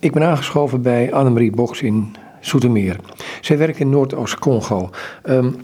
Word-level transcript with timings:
Ik 0.00 0.12
ben 0.12 0.22
aangeschoven 0.22 0.82
bij 0.82 1.12
Annemarie 1.12 1.50
Boks 1.50 1.82
in 1.82 2.14
Zoetermeer. 2.40 2.96
Zij 3.40 3.58
werkt 3.58 3.78
in 3.78 3.90
Noordoost-Congo. 3.90 4.90
Um, 5.24 5.56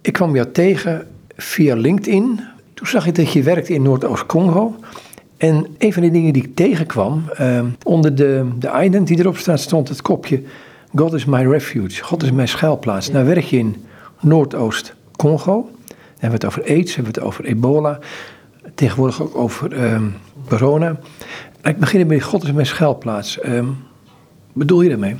ik 0.00 0.12
kwam 0.12 0.34
jou 0.34 0.50
tegen 0.50 1.06
via 1.36 1.74
LinkedIn. 1.76 2.40
Toen 2.74 2.86
zag 2.86 3.06
ik 3.06 3.14
dat 3.14 3.32
je 3.32 3.42
werkte 3.42 3.72
in 3.72 3.82
Noordoost-Congo. 3.82 4.74
En 5.36 5.66
een 5.78 5.92
van 5.92 6.02
de 6.02 6.10
dingen 6.10 6.32
die 6.32 6.42
ik 6.42 6.54
tegenkwam, 6.54 7.24
um, 7.40 7.76
onder 7.82 8.14
de, 8.14 8.48
de 8.58 8.70
ident 8.82 9.06
die 9.06 9.18
erop 9.18 9.36
staat, 9.36 9.60
stond 9.60 9.88
het 9.88 10.02
kopje 10.02 10.42
God 10.94 11.12
is 11.12 11.24
my 11.24 11.46
refuge. 11.46 12.02
God 12.02 12.22
is 12.22 12.30
mijn 12.30 12.48
schuilplaats. 12.48 13.10
Nou 13.10 13.26
werk 13.26 13.44
je 13.44 13.58
in 13.58 13.84
Noordoost-Congo. 14.20 15.68
Dan 15.86 15.96
hebben 16.18 16.40
we 16.40 16.46
het 16.46 16.56
over 16.56 16.64
AIDS, 16.64 16.94
hebben 16.94 17.12
we 17.12 17.20
het 17.20 17.28
over 17.28 17.44
ebola. 17.44 17.98
Tegenwoordig 18.74 19.22
ook 19.22 19.36
over 19.36 19.92
um, 19.92 20.14
corona. 20.48 20.98
Ik 21.62 21.78
begin 21.78 22.06
met 22.06 22.22
God 22.22 22.44
is 22.44 22.52
mijn 22.52 22.66
schuilplaats. 22.66 23.38
Um, 23.46 23.76
bedoel 24.52 24.82
je 24.82 24.88
daarmee? 24.88 25.16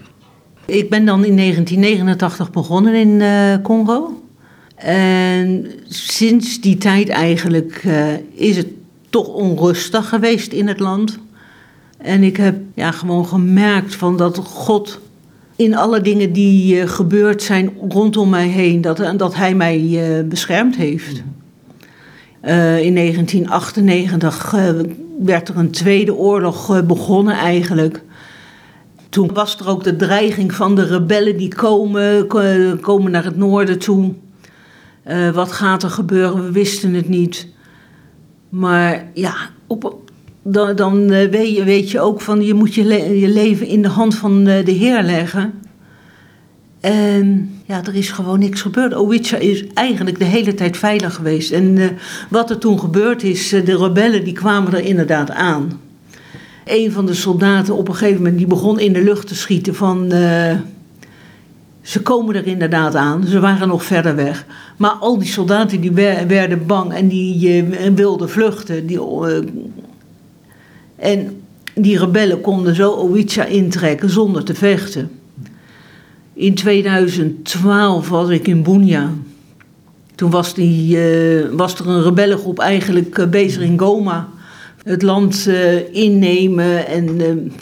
Ik 0.64 0.90
ben 0.90 1.04
dan 1.04 1.24
in 1.24 1.36
1989 1.36 2.50
begonnen 2.50 2.94
in 2.94 3.08
uh, 3.08 3.54
Congo. 3.62 4.22
En 4.74 5.70
sinds 5.88 6.60
die 6.60 6.78
tijd 6.78 7.08
eigenlijk 7.08 7.82
uh, 7.86 8.12
is 8.34 8.56
het 8.56 8.66
toch 9.10 9.26
onrustig 9.26 10.08
geweest 10.08 10.52
in 10.52 10.68
het 10.68 10.80
land. 10.80 11.18
En 11.98 12.22
ik 12.22 12.36
heb 12.36 12.56
ja, 12.74 12.90
gewoon 12.90 13.26
gemerkt 13.26 13.94
van 13.94 14.16
dat 14.16 14.36
God 14.36 15.00
in 15.56 15.76
alle 15.76 16.00
dingen 16.00 16.32
die 16.32 16.76
uh, 16.76 16.88
gebeurd 16.88 17.42
zijn 17.42 17.70
rondom 17.88 18.28
mij 18.28 18.48
heen, 18.48 18.80
dat, 18.80 19.12
dat 19.16 19.34
Hij 19.34 19.54
mij 19.54 20.24
beschermd 20.28 20.76
heeft. 20.76 21.22
Uh, 22.44 22.82
in 22.82 22.94
1998 22.94 24.54
werd 25.18 25.48
er 25.48 25.56
een 25.56 25.70
tweede 25.70 26.14
oorlog 26.14 26.84
begonnen 26.86 27.34
eigenlijk. 27.34 28.02
Toen 29.08 29.30
was 29.32 29.58
er 29.58 29.68
ook 29.68 29.84
de 29.84 29.96
dreiging 29.96 30.54
van 30.54 30.74
de 30.74 30.84
rebellen 30.84 31.36
die 31.36 31.54
komen, 31.54 32.26
komen 32.80 33.10
naar 33.10 33.24
het 33.24 33.36
noorden 33.36 33.78
toe. 33.78 34.14
wat 35.32 35.52
gaat 35.52 35.82
er 35.82 35.90
gebeuren? 35.90 36.44
We 36.44 36.50
wisten 36.50 36.94
het 36.94 37.08
niet. 37.08 37.48
Maar 38.48 39.10
ja, 39.14 39.34
op, 39.66 39.98
dan, 40.42 40.76
dan 40.76 41.08
weet, 41.08 41.90
je, 41.90 42.00
ook 42.00 42.20
van 42.20 42.42
je 42.42 42.54
moet 42.54 42.74
je, 42.74 43.18
je 43.18 43.28
leven 43.28 43.66
in 43.66 43.82
de 43.82 43.88
hand 43.88 44.14
van 44.14 44.44
de 44.44 44.72
Heer 44.72 45.02
leggen. 45.02 45.52
En 46.80 47.50
ja, 47.70 47.84
er 47.84 47.94
is 47.94 48.10
gewoon 48.10 48.38
niks 48.38 48.62
gebeurd. 48.62 48.94
Owicha 48.94 49.36
is 49.36 49.64
eigenlijk 49.74 50.18
de 50.18 50.24
hele 50.24 50.54
tijd 50.54 50.76
veilig 50.76 51.14
geweest. 51.14 51.52
En 51.52 51.76
uh, 51.76 51.86
wat 52.28 52.50
er 52.50 52.58
toen 52.58 52.80
gebeurd 52.80 53.22
is, 53.22 53.52
uh, 53.52 53.64
de 53.64 53.76
rebellen 53.76 54.24
die 54.24 54.32
kwamen 54.32 54.72
er 54.72 54.84
inderdaad 54.84 55.30
aan. 55.30 55.80
Een 56.64 56.92
van 56.92 57.06
de 57.06 57.14
soldaten 57.14 57.76
op 57.76 57.88
een 57.88 57.94
gegeven 57.94 58.16
moment 58.16 58.38
die 58.38 58.46
begon 58.46 58.78
in 58.78 58.92
de 58.92 59.02
lucht 59.02 59.26
te 59.26 59.34
schieten 59.34 59.74
van... 59.74 60.12
Uh, 60.12 60.52
ze 61.82 62.02
komen 62.02 62.34
er 62.34 62.46
inderdaad 62.46 62.94
aan, 62.94 63.24
ze 63.26 63.40
waren 63.40 63.68
nog 63.68 63.84
verder 63.84 64.16
weg. 64.16 64.46
Maar 64.76 64.90
al 64.90 65.18
die 65.18 65.28
soldaten 65.28 65.80
die 65.80 65.92
werden 66.26 66.66
bang 66.66 66.92
en 66.92 67.08
die 67.08 67.64
wilden 67.94 68.30
vluchten. 68.30 68.86
Die, 68.86 69.00
en 70.96 71.42
die 71.74 71.98
rebellen 71.98 72.40
konden 72.40 72.74
zo 72.74 72.90
Owicha 72.90 73.44
intrekken 73.44 74.10
zonder 74.10 74.44
te 74.44 74.54
vechten. 74.54 75.19
In 76.40 76.54
2012 76.54 78.08
was 78.08 78.28
ik 78.28 78.48
in 78.48 78.62
Bunia. 78.62 79.10
Toen 80.14 80.30
was, 80.30 80.54
die, 80.54 80.96
uh, 80.96 81.46
was 81.52 81.78
er 81.78 81.88
een 81.88 82.02
rebellengroep 82.02 82.58
eigenlijk 82.58 83.18
uh, 83.18 83.26
bezig 83.26 83.62
in 83.62 83.78
Goma. 83.78 84.28
Het 84.82 85.02
land 85.02 85.46
uh, 85.48 85.94
innemen 85.94 86.86
en 86.86 87.52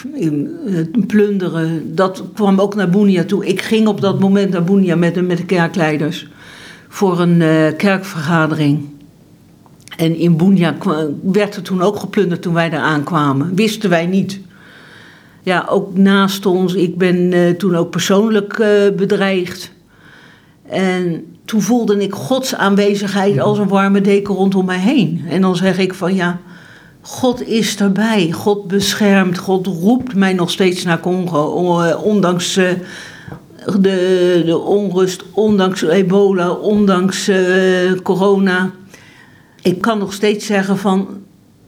plunderen. 1.07 1.95
Dat 1.95 2.23
kwam 2.33 2.59
ook 2.59 2.75
naar 2.75 2.89
Bunia 2.89 3.23
toe. 3.23 3.45
Ik 3.45 3.61
ging 3.61 3.87
op 3.87 4.01
dat 4.01 4.19
moment 4.19 4.51
naar 4.51 4.63
Bunia 4.63 4.95
met, 4.95 5.27
met 5.27 5.37
de 5.37 5.45
kerkleiders. 5.45 6.27
Voor 6.87 7.19
een 7.19 7.75
kerkvergadering. 7.75 8.85
En 9.97 10.15
in 10.15 10.37
Bunia 10.37 10.75
werd 11.21 11.55
er 11.55 11.61
toen 11.61 11.81
ook 11.81 11.99
geplunderd 11.99 12.41
toen 12.41 12.53
wij 12.53 12.69
daar 12.69 12.81
aankwamen. 12.81 13.55
Wisten 13.55 13.89
wij 13.89 14.05
niet 14.05 14.39
ja, 15.41 15.65
ook 15.69 15.97
naast 15.97 16.45
ons. 16.45 16.73
Ik 16.73 16.97
ben 16.97 17.15
uh, 17.31 17.49
toen 17.49 17.75
ook 17.75 17.89
persoonlijk 17.89 18.57
uh, 18.57 18.67
bedreigd. 18.95 19.71
En 20.69 21.25
toen 21.45 21.61
voelde 21.61 22.03
ik 22.03 22.13
Gods 22.13 22.55
aanwezigheid 22.55 23.39
als 23.39 23.57
een 23.57 23.67
warme 23.67 24.01
deken 24.01 24.35
rondom 24.35 24.65
mij 24.65 24.79
heen. 24.79 25.25
En 25.29 25.41
dan 25.41 25.55
zeg 25.55 25.77
ik 25.77 25.93
van 25.93 26.15
ja, 26.15 26.39
God 27.01 27.47
is 27.47 27.77
erbij. 27.77 28.31
God 28.31 28.67
beschermt. 28.67 29.37
God 29.37 29.67
roept 29.67 30.15
mij 30.15 30.33
nog 30.33 30.51
steeds 30.51 30.83
naar 30.83 30.99
Congo. 30.99 31.79
Eh, 31.81 32.03
ondanks 32.03 32.57
uh, 32.57 32.69
de, 33.79 34.41
de 34.45 34.57
onrust, 34.57 35.23
ondanks 35.31 35.81
ebola, 35.81 36.51
ondanks 36.51 37.31
corona. 38.03 38.71
Ik 39.61 39.81
kan 39.81 39.97
nog 39.97 40.13
steeds 40.13 40.45
zeggen 40.45 40.77
van 40.77 41.07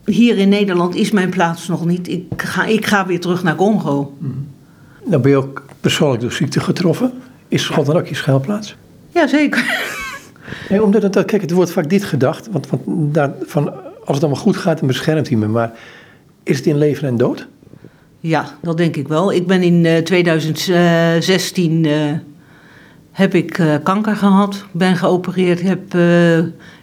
hier 0.04 0.38
in 0.38 0.48
Nederland 0.48 0.94
is 0.94 1.10
mijn 1.10 1.30
plaats 1.30 1.68
nog 1.68 1.84
niet. 1.84 2.08
Ik 2.08 2.24
ga, 2.36 2.64
ik 2.64 2.86
ga 2.86 3.06
weer 3.06 3.20
terug 3.20 3.42
naar 3.42 3.54
Congo. 3.54 4.16
Mm. 4.18 4.46
Nou 5.04 5.22
ben 5.22 5.30
je 5.30 5.36
ook 5.36 5.64
persoonlijk 5.80 6.20
door 6.20 6.32
ziekte 6.32 6.60
getroffen. 6.60 7.12
Is 7.48 7.70
dan 7.84 7.96
ook 7.96 8.06
je 8.06 8.14
schuilplaats? 8.14 8.76
Jazeker. 9.08 9.64
Nee, 10.68 10.82
omdat 10.82 11.02
het, 11.02 11.24
kijk, 11.24 11.42
het 11.42 11.50
wordt 11.50 11.72
vaak 11.72 11.90
dit 11.90 12.04
gedacht. 12.04 12.48
Want, 12.50 12.68
want 12.68 12.82
daar, 13.14 13.32
van, 13.42 13.72
als 14.04 14.16
het 14.16 14.22
allemaal 14.22 14.42
goed 14.42 14.56
gaat, 14.56 14.78
dan 14.78 14.86
beschermt 14.86 15.28
hij 15.28 15.36
me. 15.36 15.46
Maar 15.46 15.72
is 16.42 16.56
het 16.56 16.66
in 16.66 16.78
leven 16.78 17.08
en 17.08 17.16
dood? 17.16 17.46
Ja, 18.20 18.58
dat 18.62 18.76
denk 18.76 18.96
ik 18.96 19.08
wel. 19.08 19.32
Ik 19.32 19.46
ben 19.46 19.62
in 19.62 19.84
uh, 19.84 19.96
2016 19.96 21.84
uh, 21.84 22.12
heb 23.10 23.34
ik 23.34 23.58
uh, 23.58 23.74
kanker 23.82 24.16
gehad. 24.16 24.64
Ben 24.70 24.96
geopereerd, 24.96 25.62
heb 25.62 25.96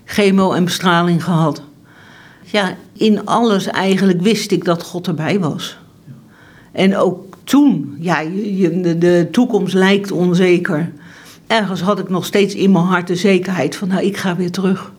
chemo 0.05 0.51
en 0.51 0.63
bestraling 0.63 1.23
gehad 1.23 1.61
ja, 2.51 2.75
in 2.93 3.25
alles 3.25 3.67
eigenlijk 3.67 4.21
wist 4.21 4.51
ik 4.51 4.65
dat 4.65 4.83
God 4.83 5.07
erbij 5.07 5.39
was. 5.39 5.77
En 6.71 6.97
ook 6.97 7.35
toen, 7.43 7.95
ja, 7.99 8.23
de 8.97 9.27
toekomst 9.31 9.73
lijkt 9.73 10.11
onzeker. 10.11 10.91
Ergens 11.47 11.81
had 11.81 11.99
ik 11.99 12.09
nog 12.09 12.25
steeds 12.25 12.55
in 12.55 12.71
mijn 12.71 12.85
hart 12.85 13.07
de 13.07 13.15
zekerheid 13.15 13.75
van, 13.75 13.87
nou, 13.87 14.03
ik 14.03 14.17
ga 14.17 14.35
weer 14.35 14.51
terug. 14.51 14.91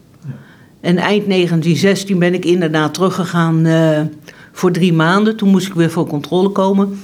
En 0.80 0.96
eind 0.96 1.26
1916 1.28 2.18
ben 2.18 2.34
ik 2.34 2.44
inderdaad 2.44 2.94
teruggegaan 2.94 3.66
uh, 3.66 4.00
voor 4.52 4.72
drie 4.72 4.92
maanden. 4.92 5.36
Toen 5.36 5.48
moest 5.48 5.66
ik 5.66 5.74
weer 5.74 5.90
voor 5.90 6.06
controle 6.06 6.48
komen. 6.48 7.00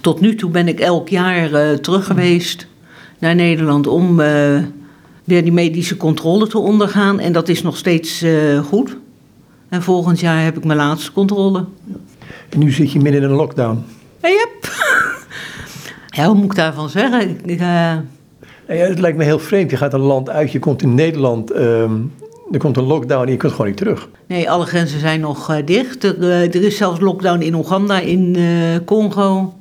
Tot 0.00 0.20
nu 0.20 0.34
toe 0.34 0.50
ben 0.50 0.68
ik 0.68 0.80
elk 0.80 1.08
jaar 1.08 1.50
uh, 1.50 1.78
terug 1.78 2.06
geweest 2.06 2.66
naar 3.18 3.34
Nederland 3.34 3.86
om 3.86 4.20
uh, 4.20 4.58
weer 5.24 5.42
die 5.42 5.52
medische 5.52 5.96
controle 5.96 6.46
te 6.46 6.58
ondergaan. 6.58 7.20
En 7.20 7.32
dat 7.32 7.48
is 7.48 7.62
nog 7.62 7.76
steeds 7.76 8.24
goed. 8.68 8.96
En 9.68 9.82
volgend 9.82 10.20
jaar 10.20 10.44
heb 10.44 10.56
ik 10.56 10.64
mijn 10.64 10.78
laatste 10.78 11.12
controle. 11.12 11.64
En 12.48 12.58
nu 12.58 12.70
zit 12.70 12.92
je 12.92 13.00
midden 13.00 13.22
in 13.22 13.28
een 13.28 13.36
lockdown. 13.36 13.84
Yep. 14.22 14.72
ja, 16.06 16.26
hoe 16.26 16.34
moet 16.34 16.44
ik 16.44 16.54
daarvan 16.54 16.88
zeggen? 16.88 17.40
Ik, 17.44 17.60
uh... 17.60 17.66
ja, 17.66 18.02
het 18.66 18.98
lijkt 18.98 19.18
me 19.18 19.24
heel 19.24 19.38
vreemd. 19.38 19.70
Je 19.70 19.76
gaat 19.76 19.92
een 19.92 20.00
land 20.00 20.30
uit, 20.30 20.52
je 20.52 20.58
komt 20.58 20.82
in 20.82 20.94
Nederland. 20.94 21.56
Um, 21.56 22.12
er 22.52 22.58
komt 22.58 22.76
een 22.76 22.84
lockdown 22.84 23.24
en 23.24 23.30
je 23.30 23.36
kunt 23.36 23.52
gewoon 23.52 23.66
niet 23.66 23.76
terug. 23.76 24.08
Nee, 24.26 24.50
alle 24.50 24.66
grenzen 24.66 25.00
zijn 25.00 25.20
nog 25.20 25.50
uh, 25.50 25.56
dicht. 25.64 26.04
Er, 26.04 26.18
uh, 26.18 26.42
er, 26.42 26.62
is 26.62 26.76
zelfs 26.76 27.00
lockdown 27.00 27.40
in 27.40 27.54
Oeganda, 27.54 27.98
in 27.98 28.36
Congo. 28.84 29.54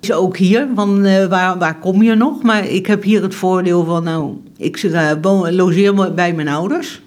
Is 0.00 0.12
ook 0.12 0.36
hier, 0.36 0.68
van 0.74 1.02
waar, 1.28 1.58
waar 1.58 1.78
kom 1.78 2.02
je 2.02 2.14
nog? 2.14 2.42
Maar 2.42 2.66
ik 2.66 2.86
heb 2.86 3.02
hier 3.02 3.22
het 3.22 3.34
voordeel 3.34 3.84
van, 3.84 4.04
nou, 4.04 4.36
ik 4.56 4.86
logeer 5.50 6.14
bij 6.14 6.32
mijn 6.32 6.48
ouders. 6.48 7.00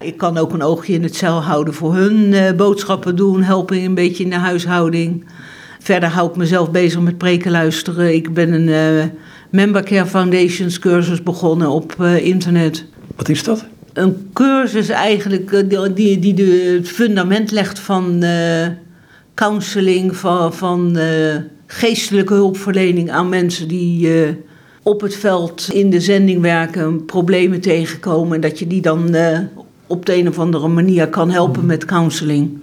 Ik 0.00 0.16
kan 0.16 0.38
ook 0.38 0.52
een 0.52 0.62
oogje 0.62 0.92
in 0.92 1.02
het 1.02 1.16
cel 1.16 1.42
houden 1.42 1.74
voor 1.74 1.94
hun 1.94 2.32
uh, 2.32 2.52
boodschappen 2.52 3.16
doen, 3.16 3.42
helpen 3.42 3.82
een 3.82 3.94
beetje 3.94 4.24
in 4.24 4.30
de 4.30 4.36
huishouding. 4.36 5.24
Verder 5.78 6.08
hou 6.08 6.30
ik 6.30 6.36
mezelf 6.36 6.70
bezig 6.70 7.00
met 7.00 7.18
preken 7.18 7.50
luisteren. 7.50 8.14
Ik 8.14 8.34
ben 8.34 8.52
een 8.52 8.68
uh, 8.98 9.04
Member 9.50 9.82
Care 9.82 10.06
Foundations 10.06 10.78
cursus 10.78 11.22
begonnen 11.22 11.68
op 11.68 11.96
uh, 12.00 12.26
internet. 12.26 12.84
Wat 13.16 13.28
is 13.28 13.44
dat? 13.44 13.66
Een 13.92 14.30
cursus 14.32 14.88
eigenlijk 14.88 15.64
die, 15.94 16.18
die 16.18 16.34
de, 16.34 16.74
het 16.76 16.88
fundament 16.88 17.50
legt 17.50 17.78
van 17.78 18.24
counseling, 19.34 20.16
van, 20.16 20.54
van 20.54 20.98
geestelijke 21.66 22.34
hulpverlening 22.34 23.10
aan 23.10 23.28
mensen 23.28 23.68
die 23.68 24.08
op 24.82 25.00
het 25.00 25.16
veld 25.16 25.68
in 25.72 25.90
de 25.90 26.00
zending 26.00 26.40
werken, 26.40 27.04
problemen 27.04 27.60
tegenkomen. 27.60 28.34
En 28.34 28.40
dat 28.40 28.58
je 28.58 28.66
die 28.66 28.80
dan 28.80 29.14
op 29.88 30.06
de 30.06 30.16
een 30.16 30.28
of 30.28 30.38
andere 30.38 30.68
manier 30.68 31.08
kan 31.08 31.30
helpen 31.30 31.66
met 31.66 31.84
counseling. 31.84 32.58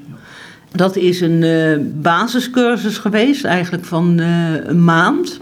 Dat 0.72 0.96
is 0.96 1.22
een 1.22 1.42
uh, 1.42 1.78
basiscursus 2.02 2.98
geweest, 2.98 3.44
eigenlijk 3.44 3.86
van 3.86 4.20
uh, 4.20 4.66
een 4.66 4.84
maand. 4.84 5.40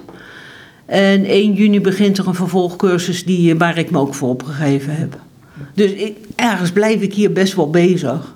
En 0.86 1.26
1 1.26 1.54
juni 1.54 1.82
begint 1.82 2.18
er 2.18 2.28
een 2.28 2.36
vervolgcursus 2.36 3.26
die, 3.26 3.56
waar 3.56 3.78
ik 3.78 3.92
me 3.92 4.00
ook 4.00 4.14
voor 4.14 4.30
opgegeven 4.30 4.96
heb. 4.96 5.20
Dus 5.74 5.92
ik, 5.92 6.18
ergens 6.36 6.72
blijf 6.72 7.02
ik 7.02 7.14
hier 7.14 7.32
best 7.32 7.56
wel 7.56 7.70
bezig. 7.70 8.36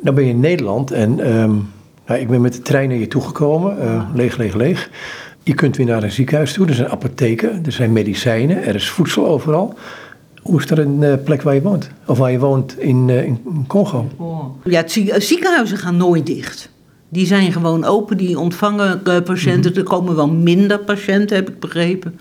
Dan 0.00 0.14
ben 0.14 0.24
je 0.24 0.30
in 0.30 0.40
Nederland 0.40 0.90
en 0.90 1.32
um, 1.32 1.68
Nou, 2.06 2.20
ik 2.20 2.28
ben 2.28 2.40
met 2.40 2.52
de 2.52 2.62
trein 2.62 2.88
naar 2.88 2.98
je 2.98 3.08
toegekomen, 3.08 3.76
uh, 3.82 4.08
leeg, 4.14 4.36
leeg, 4.36 4.54
leeg. 4.54 4.90
Je 5.42 5.54
kunt 5.54 5.76
weer 5.76 5.86
naar 5.86 6.02
een 6.02 6.12
ziekenhuis 6.12 6.52
toe, 6.52 6.66
er 6.66 6.74
zijn 6.74 6.88
apotheken, 6.88 7.62
er 7.64 7.72
zijn 7.72 7.92
medicijnen, 7.92 8.64
er 8.64 8.74
is 8.74 8.88
voedsel 8.88 9.26
overal. 9.26 9.74
Hoe 10.44 10.62
is 10.62 10.70
er 10.70 10.78
een 10.78 11.02
uh, 11.02 11.14
plek 11.24 11.42
waar 11.42 11.54
je 11.54 11.62
woont? 11.62 11.90
Of 12.06 12.18
waar 12.18 12.30
je 12.30 12.38
woont 12.38 12.78
in, 12.78 13.08
uh, 13.08 13.24
in 13.24 13.64
Congo? 13.66 14.08
Ja, 14.64 14.82
ziekenhuizen 15.18 15.78
gaan 15.78 15.96
nooit 15.96 16.26
dicht. 16.26 16.68
Die 17.08 17.26
zijn 17.26 17.52
gewoon 17.52 17.84
open, 17.84 18.16
die 18.16 18.38
ontvangen 18.38 19.02
patiënten. 19.02 19.70
Mm 19.70 19.76
Er 19.76 19.82
komen 19.82 20.16
wel 20.16 20.28
minder 20.28 20.78
patiënten, 20.78 21.36
heb 21.36 21.48
ik 21.48 21.60
begrepen. 21.60 22.18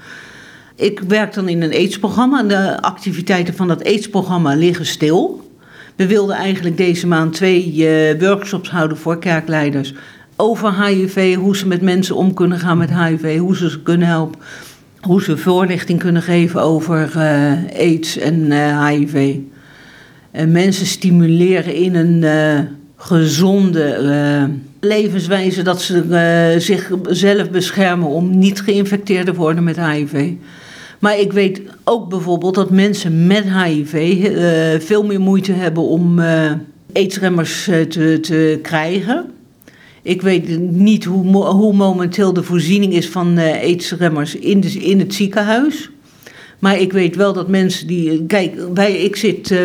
Ik 0.76 1.00
werk 1.08 1.34
dan 1.34 1.48
in 1.48 1.62
een 1.62 1.74
aidsprogramma. 1.74 2.44
De 2.44 2.82
activiteiten 2.82 3.54
van 3.54 3.68
dat 3.68 3.86
aidsprogramma 3.86 4.56
liggen 4.56 4.86
stil. 4.86 5.50
We 5.96 6.08
wilden 6.08 6.36
eigenlijk 6.36 6.78
deze 6.78 7.08
maand 7.08 7.34
twee 7.34 8.16
workshops 8.20 8.70
houden 8.70 8.98
voor 8.98 9.20
kerkleiders 9.20 9.94
over 10.36 10.86
HIV, 10.86 11.36
hoe 11.36 11.58
ze 11.58 11.68
met 11.68 11.82
mensen 11.82 12.16
om 12.16 12.34
kunnen 12.34 12.60
gaan 12.60 12.78
met 12.78 12.94
HIV, 12.94 13.38
hoe 13.38 13.56
ze 13.56 13.70
ze 13.70 13.82
kunnen 13.82 14.08
helpen, 14.08 14.40
hoe 15.04 15.24
ze 15.24 15.38
voorlichting 15.38 16.00
kunnen 16.00 16.22
geven 16.22 16.62
over 16.62 17.12
uh, 17.16 17.52
aids 17.80 18.18
en 18.18 18.52
HIV. 18.88 19.36
En 20.32 20.52
mensen 20.52 20.86
stimuleren 20.86 21.74
in 21.76 21.96
een 21.96 22.26
gezonde 22.96 24.50
levenswijze 24.80 25.62
dat 25.62 25.82
ze 25.82 26.56
zichzelf 26.58 27.50
beschermen 27.50 28.08
om 28.08 28.38
niet 28.38 28.62
geïnfecteerd 28.62 29.26
te 29.26 29.34
worden 29.34 29.64
met 29.64 29.86
HIV. 29.86 30.32
Maar 31.00 31.20
ik 31.20 31.34
weet 31.34 31.62
ook 31.84 32.10
bijvoorbeeld 32.10 32.56
dat 32.56 32.72
mensen 32.72 33.28
met 33.28 33.44
HIV 33.44 34.28
veel 34.86 35.04
meer 35.04 35.22
moeite 35.22 35.52
hebben 35.52 35.84
om 35.84 36.20
aidsremmers 36.94 37.64
te, 37.64 38.18
te 38.22 38.60
krijgen. 38.62 39.26
Ik 40.04 40.22
weet 40.22 40.60
niet 40.72 41.06
hoe, 41.06 41.46
hoe 41.46 41.74
momenteel 41.74 42.34
de 42.34 42.44
voorziening 42.44 42.94
is 42.94 43.10
van 43.10 43.38
aidsremmers 43.38 44.36
in, 44.36 44.82
in 44.82 45.00
het 45.00 45.14
ziekenhuis. 45.14 45.90
Maar 46.64 46.80
ik 46.80 46.94
weet 46.94 47.16
wel 47.16 47.34
dat 47.34 47.48
mensen 47.48 47.88
die. 47.88 48.26
Kijk, 48.26 48.56
wij, 48.74 48.92
ik 48.92 49.16
zit 49.16 49.52
uh, 49.52 49.60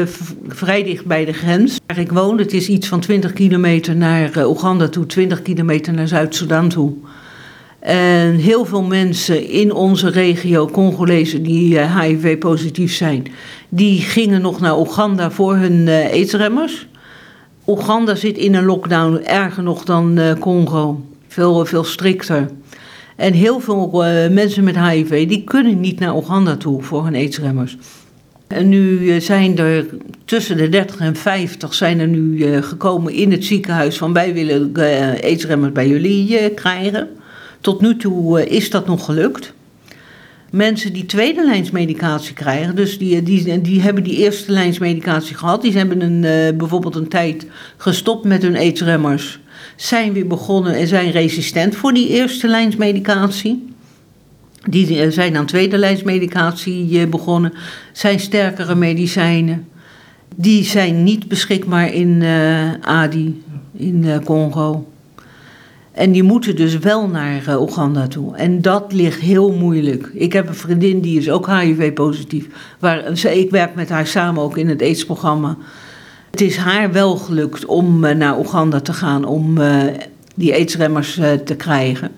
vrij 0.48 0.82
dicht 0.82 1.06
bij 1.06 1.24
de 1.24 1.32
grens 1.32 1.80
waar 1.86 1.98
ik 1.98 2.12
woon. 2.12 2.38
Het 2.38 2.52
is 2.52 2.68
iets 2.68 2.88
van 2.88 3.00
20 3.00 3.32
kilometer 3.32 3.96
naar 3.96 4.38
uh, 4.38 4.48
Oeganda 4.48 4.88
toe, 4.88 5.06
20 5.06 5.42
kilometer 5.42 5.92
naar 5.92 6.08
Zuid-Soedan 6.08 6.68
toe. 6.68 6.92
En 7.78 8.34
heel 8.34 8.64
veel 8.64 8.82
mensen 8.82 9.48
in 9.48 9.72
onze 9.72 10.10
regio, 10.10 10.66
Congolezen 10.66 11.42
die 11.42 11.80
HIV-positief 11.80 12.90
eh, 12.90 12.96
zijn, 12.96 13.26
die 13.68 14.00
gingen 14.00 14.40
nog 14.40 14.60
naar 14.60 14.78
Oeganda 14.78 15.30
voor 15.30 15.56
hun 15.56 15.86
uh, 15.86 16.04
aidsremmers. 16.04 16.86
Oeganda 17.68 18.14
zit 18.14 18.36
in 18.36 18.54
een 18.54 18.64
lockdown 18.64 19.20
erger 19.24 19.62
nog 19.62 19.84
dan 19.84 20.18
uh, 20.18 20.32
Congo, 20.32 21.04
veel, 21.28 21.66
veel 21.66 21.84
strikter. 21.84 22.48
En 23.16 23.32
heel 23.32 23.60
veel 23.60 23.90
mensen 24.30 24.64
met 24.64 24.78
HIV 24.78 25.28
die 25.28 25.44
kunnen 25.44 25.80
niet 25.80 25.98
naar 25.98 26.16
Oeganda 26.16 26.56
toe 26.56 26.82
voor 26.82 27.04
hun 27.04 27.14
aidsremmers. 27.14 27.76
En 28.46 28.68
nu 28.68 29.20
zijn 29.20 29.58
er 29.58 29.86
tussen 30.24 30.56
de 30.56 30.68
30 30.68 30.98
en 30.98 31.16
50 31.16 31.74
zijn 31.74 32.00
er 32.00 32.08
nu 32.08 32.62
gekomen 32.62 33.12
in 33.12 33.30
het 33.30 33.44
ziekenhuis 33.44 33.98
van 33.98 34.12
wij 34.12 34.34
willen 34.34 34.72
aidsremmers 35.22 35.72
bij 35.72 35.88
jullie 35.88 36.50
krijgen. 36.50 37.08
Tot 37.60 37.80
nu 37.80 37.96
toe 37.96 38.40
eh, 38.40 38.56
is 38.56 38.70
dat 38.70 38.86
nog 38.86 39.04
gelukt. 39.04 39.52
Mensen 40.50 40.92
die 40.92 41.06
tweede 41.06 41.44
lijnsmedicatie 41.44 42.34
krijgen, 42.34 42.76
dus 42.76 42.98
die, 42.98 43.22
die, 43.22 43.60
die 43.60 43.80
hebben 43.80 44.04
die 44.04 44.16
eerste 44.16 44.52
lijnsmedicatie 44.52 45.36
gehad, 45.36 45.62
die 45.62 45.76
hebben 45.76 46.00
een, 46.00 46.22
uh, 46.22 46.58
bijvoorbeeld 46.58 46.94
een 46.94 47.08
tijd 47.08 47.46
gestopt 47.76 48.24
met 48.24 48.42
hun 48.42 48.56
aidsremmers, 48.56 49.38
zijn 49.76 50.12
weer 50.12 50.26
begonnen 50.26 50.74
en 50.74 50.86
zijn 50.86 51.10
resistent 51.10 51.76
voor 51.76 51.92
die 51.92 52.08
eerste 52.08 52.48
lijnsmedicatie. 52.48 53.66
Die 54.68 55.00
eh, 55.00 55.10
zijn 55.10 55.36
aan 55.36 55.46
tweede 55.46 55.78
lijnsmedicatie 55.78 57.06
begonnen, 57.06 57.52
zijn 57.92 58.20
sterkere 58.20 58.74
medicijnen. 58.74 59.68
Die 60.36 60.64
zijn 60.64 61.02
niet 61.02 61.28
beschikbaar 61.28 61.92
in 61.92 62.22
ADI, 62.80 63.42
in 63.76 64.22
Congo. 64.24 64.86
En 65.98 66.12
die 66.12 66.22
moeten 66.22 66.56
dus 66.56 66.78
wel 66.78 67.08
naar 67.08 67.44
uh, 67.48 67.60
Oeganda 67.60 68.06
toe. 68.06 68.36
En 68.36 68.62
dat 68.62 68.92
ligt 68.92 69.20
heel 69.20 69.52
moeilijk. 69.52 70.10
Ik 70.14 70.32
heb 70.32 70.48
een 70.48 70.54
vriendin 70.54 71.00
die 71.00 71.18
is 71.18 71.30
ook 71.30 71.50
HIV-positief. 71.50 72.46
Ik 73.22 73.50
werk 73.50 73.74
met 73.74 73.88
haar 73.88 74.06
samen 74.06 74.42
ook 74.42 74.56
in 74.56 74.68
het 74.68 74.82
AIDS-programma. 74.82 75.56
Het 76.30 76.40
is 76.40 76.56
haar 76.56 76.92
wel 76.92 77.16
gelukt 77.16 77.64
om 77.64 78.04
uh, 78.04 78.14
naar 78.14 78.38
Oeganda 78.38 78.80
te 78.80 78.92
gaan 78.92 79.24
om 79.24 79.58
uh, 79.58 79.82
die 80.34 80.52
aidsremmers 80.52 81.14
te 81.44 81.54
krijgen. 81.56 82.10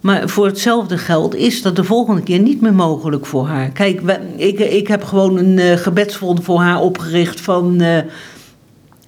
Maar 0.00 0.28
voor 0.28 0.46
hetzelfde 0.46 0.98
geld 0.98 1.34
is 1.34 1.62
dat 1.62 1.76
de 1.76 1.84
volgende 1.84 2.22
keer 2.22 2.40
niet 2.40 2.60
meer 2.60 2.74
mogelijk 2.74 3.26
voor 3.26 3.46
haar. 3.46 3.68
Kijk, 3.70 4.00
ik, 4.36 4.58
ik 4.58 4.88
heb 4.88 5.04
gewoon 5.04 5.36
een 5.36 5.78
gebedsfonds 5.78 6.44
voor 6.44 6.60
haar 6.60 6.80
opgericht 6.80 7.40
van 7.40 7.82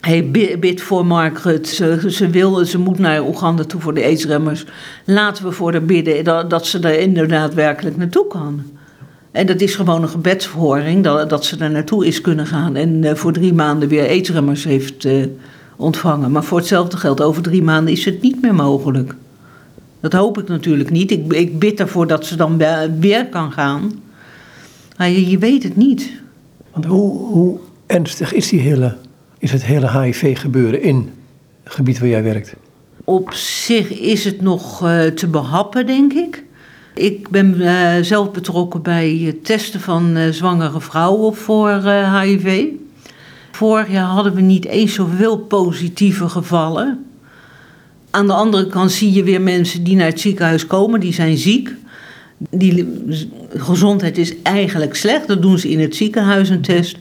Hey, 0.06 0.30
bid 0.60 0.80
voor 0.80 1.06
Margaret. 1.06 1.68
Ze, 1.68 2.02
ze, 2.08 2.30
wil, 2.30 2.64
ze 2.64 2.78
moet 2.78 2.98
naar 2.98 3.26
Oeganda 3.26 3.64
toe 3.64 3.80
voor 3.80 3.94
de 3.94 4.02
aidsremmers. 4.02 4.64
Laten 5.04 5.44
we 5.44 5.52
voor 5.52 5.72
haar 5.72 5.84
bidden 5.84 6.48
dat, 6.48 6.66
ze 6.66 6.78
er 6.78 6.98
inderdaad 6.98 7.54
werkelijk 7.54 7.96
naartoe 7.96 8.26
kan. 8.26 8.62
En 9.30 9.46
dat 9.46 9.60
is 9.60 9.74
gewoon 9.74 10.02
een 10.02 10.08
gebedsverhoring, 10.08 11.04
dat, 11.04 11.30
dat 11.30 11.44
ze 11.44 11.56
daar 11.56 11.70
naartoe 11.70 12.06
is 12.06 12.20
kunnen 12.20 12.46
gaan. 12.46 12.76
En 12.76 13.02
uh, 13.02 13.14
voor 13.14 13.32
drie 13.32 13.52
maanden 13.52 13.88
weer 13.88 14.08
aidsremmers 14.08 14.64
heeft 14.64 15.04
uh, 15.04 15.26
ontvangen. 15.76 16.30
Maar 16.30 16.44
voor 16.44 16.58
hetzelfde 16.58 16.96
geld, 16.96 17.22
over 17.22 17.42
drie 17.42 17.62
maanden 17.62 17.92
is 17.92 18.04
het 18.04 18.22
niet 18.22 18.42
meer 18.42 18.54
mogelijk. 18.54 19.14
Dat 20.00 20.12
hoop 20.12 20.38
ik 20.38 20.48
natuurlijk 20.48 20.90
niet. 20.90 21.10
Ik, 21.10 21.32
ik 21.32 21.58
bid 21.58 21.80
ervoor 21.80 22.06
dat 22.06 22.26
ze 22.26 22.36
dan 22.36 22.62
weer 23.00 23.26
kan 23.28 23.52
gaan. 23.52 23.92
Maar 24.96 25.10
je, 25.10 25.30
je 25.30 25.38
weet 25.38 25.62
het 25.62 25.76
niet. 25.76 26.12
Want 26.72 26.84
hoe, 26.84 27.18
hoe 27.18 27.58
ernstig 27.86 28.32
is 28.32 28.48
die 28.48 28.60
hele 28.60 28.96
is 29.38 29.52
het 29.52 29.64
hele 29.64 30.00
HIV-gebeuren 30.00 30.82
in 30.82 31.10
het 31.64 31.72
gebied 31.72 31.98
waar 31.98 32.08
jij 32.08 32.22
werkt? 32.22 32.54
Op 33.04 33.32
zich 33.32 34.00
is 34.00 34.24
het 34.24 34.40
nog 34.40 34.82
uh, 34.84 35.04
te 35.04 35.26
behappen, 35.26 35.86
denk 35.86 36.12
ik. 36.12 36.44
Ik 36.94 37.28
ben 37.28 37.54
uh, 37.56 37.92
zelf 38.00 38.30
betrokken 38.30 38.82
bij 38.82 39.22
het 39.24 39.44
testen 39.44 39.80
van 39.80 40.16
uh, 40.16 40.28
zwangere 40.28 40.80
vrouwen 40.80 41.34
voor 41.34 41.70
HIV. 42.20 42.64
Vorig 43.50 43.90
jaar 43.90 44.06
hadden 44.06 44.34
we 44.34 44.40
niet 44.40 44.64
eens 44.64 44.94
zoveel 44.94 45.38
positieve 45.38 46.28
gevallen. 46.28 47.06
Aan 48.10 48.26
de 48.26 48.32
andere 48.32 48.66
kant 48.66 48.92
zie 48.92 49.12
je 49.12 49.22
weer 49.22 49.40
mensen 49.40 49.84
die 49.84 49.96
naar 49.96 50.06
het 50.06 50.20
ziekenhuis 50.20 50.66
komen, 50.66 51.00
die 51.00 51.12
zijn 51.12 51.36
ziek. 51.36 51.70
Die 52.50 53.04
gezondheid 53.48 54.18
is 54.18 54.42
eigenlijk 54.42 54.94
slecht. 54.94 55.26
Dan 55.26 55.40
doen 55.40 55.58
ze 55.58 55.70
in 55.70 55.80
het 55.80 55.96
ziekenhuis 55.96 56.48
een 56.48 56.60
test. 56.60 56.96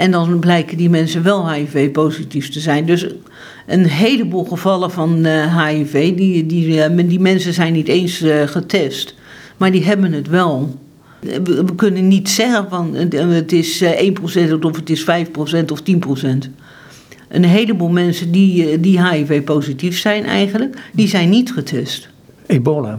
En 0.00 0.10
dan 0.10 0.38
blijken 0.38 0.76
die 0.76 0.90
mensen 0.90 1.22
wel 1.22 1.52
HIV-positief 1.52 2.50
te 2.50 2.60
zijn. 2.60 2.86
Dus 2.86 3.06
een 3.66 3.84
heleboel 3.84 4.44
gevallen 4.44 4.90
van 4.90 5.26
HIV, 5.26 5.94
eh, 5.94 6.16
die, 6.16 6.46
die, 6.46 6.82
eh, 6.82 7.08
die 7.08 7.20
mensen 7.20 7.52
zijn 7.52 7.72
niet 7.72 7.88
eens 7.88 8.22
uh, 8.22 8.42
getest. 8.42 9.14
Maar 9.56 9.70
die 9.70 9.84
hebben 9.84 10.12
het 10.12 10.28
wel. 10.28 10.78
We, 11.20 11.42
we 11.64 11.74
kunnen 11.74 12.08
niet 12.08 12.28
zeggen 12.28 12.66
van 12.68 12.94
het 12.94 13.52
is 13.52 13.84
1% 13.84 13.86
of 14.60 14.76
het 14.76 14.90
is 14.90 15.02
5% 15.02 15.04
of 15.72 15.80
10%. 15.80 16.26
Een 17.28 17.44
heleboel 17.44 17.90
mensen 17.90 18.32
die, 18.32 18.80
die 18.80 19.08
HIV-positief 19.08 19.98
zijn 19.98 20.24
eigenlijk, 20.24 20.76
die 20.92 21.08
zijn 21.08 21.28
niet 21.28 21.52
getest. 21.52 22.08
Ebola, 22.46 22.98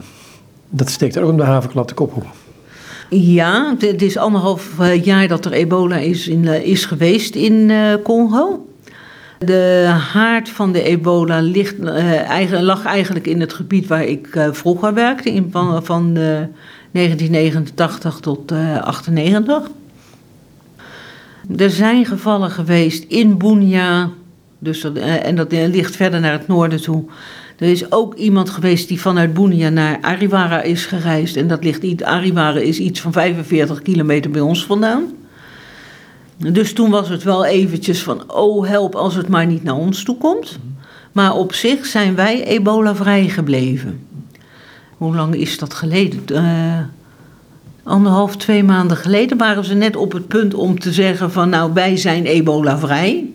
dat 0.70 0.90
steekt 0.90 1.16
er 1.16 1.24
ook 1.24 1.32
om 1.32 1.38
de 1.38 1.44
havenklap 1.44 1.88
de 1.88 1.94
kop 1.94 2.16
op. 2.16 2.41
Ja, 3.14 3.76
het 3.80 4.02
is 4.02 4.18
anderhalf 4.18 4.80
eh, 4.80 5.04
jaar 5.04 5.28
dat 5.28 5.46
er 5.46 5.52
ebola 5.52 5.96
is, 5.96 6.28
in, 6.28 6.48
eh, 6.48 6.64
is 6.64 6.86
geweest 6.86 7.36
in 7.36 7.54
uh, 7.54 7.94
Congo. 8.04 8.68
De 9.38 9.86
haard 10.14 10.50
van 10.50 10.72
de 10.72 10.84
ebola 10.84 11.40
ligt, 11.40 11.76
lag 12.52 12.86
eigenlijk 12.86 13.28
in 13.28 13.40
het 13.40 13.54
gebied 13.54 13.88
waar 13.88 14.04
ik 14.04 14.50
vroeger 14.52 14.94
werkte, 14.94 15.32
in, 15.32 15.48
van, 15.52 15.86
van 15.86 16.14
1989 16.14 18.20
tot 18.20 18.48
1998. 18.48 19.70
Er 21.58 21.70
zijn 21.70 22.06
gevallen 22.06 22.52
geweest 22.52 23.04
in 23.04 23.38
Bunia, 23.38 24.10
dus, 24.60 24.94
en 25.24 25.36
dat 25.36 25.52
ligt 25.52 25.96
verder 25.96 26.20
naar 26.20 26.32
het 26.32 26.48
noorden 26.48 26.82
toe. 26.82 27.04
Er 27.62 27.70
is 27.70 27.92
ook 27.92 28.16
iemand 28.16 28.50
geweest 28.50 28.88
die 28.88 29.02
vanuit 29.02 29.34
Bunia 29.34 29.70
naar 29.70 29.98
Ariwara 30.02 30.62
is 30.62 30.86
gereisd. 30.86 31.36
En 31.36 31.48
dat 31.48 31.64
ligt 31.64 32.04
Ariwara 32.04 32.60
is 32.60 32.80
iets 32.80 33.02
van 33.02 33.12
45 33.12 33.82
kilometer 33.82 34.32
bij 34.32 34.42
ons 34.42 34.66
vandaan. 34.66 35.04
Dus 36.38 36.74
toen 36.74 36.90
was 36.90 37.10
het 37.10 37.24
wel 37.24 37.46
eventjes 37.46 38.04
van, 38.04 38.32
oh 38.34 38.68
help 38.68 38.96
als 38.96 39.16
het 39.16 39.28
maar 39.28 39.46
niet 39.46 39.64
naar 39.64 39.76
ons 39.76 40.04
toe 40.04 40.18
komt. 40.18 40.60
Maar 41.12 41.36
op 41.36 41.54
zich 41.54 41.86
zijn 41.86 42.16
wij 42.16 42.44
ebola-vrij 42.44 43.28
gebleven. 43.28 44.08
Hoe 44.98 45.16
lang 45.16 45.36
is 45.36 45.58
dat 45.58 45.74
geleden? 45.74 46.24
Uh, 46.32 46.80
anderhalf, 47.84 48.38
twee 48.38 48.64
maanden 48.64 48.98
geleden 48.98 49.38
waren 49.38 49.66
ze 49.66 49.74
net 49.74 49.96
op 49.96 50.12
het 50.12 50.28
punt 50.28 50.54
om 50.54 50.80
te 50.80 50.92
zeggen 50.92 51.32
van, 51.32 51.50
nou 51.50 51.74
wij 51.74 51.98
zijn 51.98 52.26
ebola-vrij. 52.26 53.30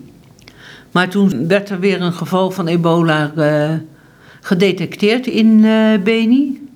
Maar 0.91 1.09
toen 1.09 1.49
werd 1.49 1.71
er 1.71 1.81
weer 1.81 2.01
een 2.01 2.13
geval 2.13 2.51
van 2.51 2.67
ebola... 2.67 3.33
Uh, 3.37 3.71
gedetecteerd 4.47 5.27
in 5.27 5.61
Beni. 6.05 6.69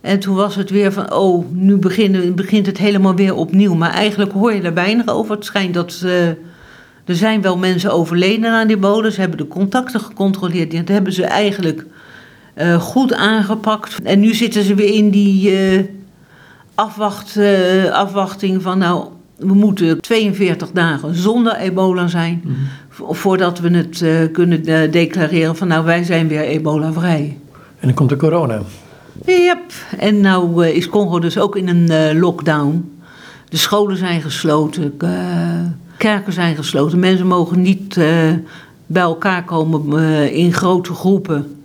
En 0.00 0.18
toen 0.18 0.34
was 0.34 0.54
het 0.54 0.70
weer 0.70 0.92
van, 0.92 1.12
oh, 1.12 1.44
nu 1.50 1.76
beginnen, 1.76 2.34
begint 2.34 2.66
het 2.66 2.78
helemaal 2.78 3.14
weer 3.14 3.34
opnieuw. 3.34 3.74
Maar 3.74 3.90
eigenlijk 3.90 4.32
hoor 4.32 4.54
je 4.54 4.62
er 4.62 4.74
weinig 4.74 5.08
over. 5.08 5.34
Het 5.34 5.44
schijnt 5.44 5.74
dat 5.74 6.02
uh, 6.04 6.26
er 7.04 7.16
zijn 7.16 7.42
wel 7.42 7.56
mensen 7.56 7.92
overleden 7.92 8.50
aan 8.50 8.66
die 8.66 8.76
bodem. 8.76 9.10
Ze 9.10 9.20
hebben 9.20 9.38
de 9.38 9.48
contacten 9.48 10.00
gecontroleerd. 10.00 10.70
Dat 10.70 10.88
hebben 10.88 11.12
ze 11.12 11.24
eigenlijk 11.24 11.86
uh, 12.56 12.80
goed 12.80 13.14
aangepakt. 13.14 14.02
En 14.02 14.20
nu 14.20 14.34
zitten 14.34 14.62
ze 14.62 14.74
weer 14.74 14.94
in 14.94 15.10
die 15.10 15.54
afwacht, 16.74 17.38
afwachting 17.92 18.62
van, 18.62 18.78
nou, 18.78 19.06
we 19.40 19.54
moeten 19.54 20.00
42 20.00 20.70
dagen 20.70 21.14
zonder 21.14 21.56
ebola 21.56 22.06
zijn. 22.06 22.40
Mm 22.44 22.54
-hmm. 22.54 23.14
Voordat 23.14 23.58
we 23.58 23.70
het 23.70 24.32
kunnen 24.32 24.62
declareren 24.90 25.56
van, 25.56 25.68
nou, 25.68 25.84
wij 25.84 26.04
zijn 26.04 26.28
weer 26.28 26.40
ebola-vrij. 26.40 27.38
En 27.52 27.86
dan 27.86 27.94
komt 27.94 28.08
de 28.08 28.16
corona. 28.16 28.62
Yep. 29.24 29.72
En 29.98 30.20
nou 30.20 30.66
uh, 30.66 30.76
is 30.76 30.88
Congo 30.88 31.18
dus 31.18 31.38
ook 31.38 31.56
in 31.56 31.68
een 31.68 32.18
lockdown. 32.18 32.98
De 33.48 33.56
scholen 33.56 33.96
zijn 33.96 34.22
gesloten, 34.22 34.96
kerken 35.96 36.32
zijn 36.32 36.56
gesloten. 36.56 36.98
Mensen 36.98 37.26
mogen 37.26 37.62
niet 37.62 37.98
bij 38.86 39.02
elkaar 39.02 39.44
komen 39.44 40.32
in 40.32 40.52
grote 40.52 40.94
groepen. 40.94 41.64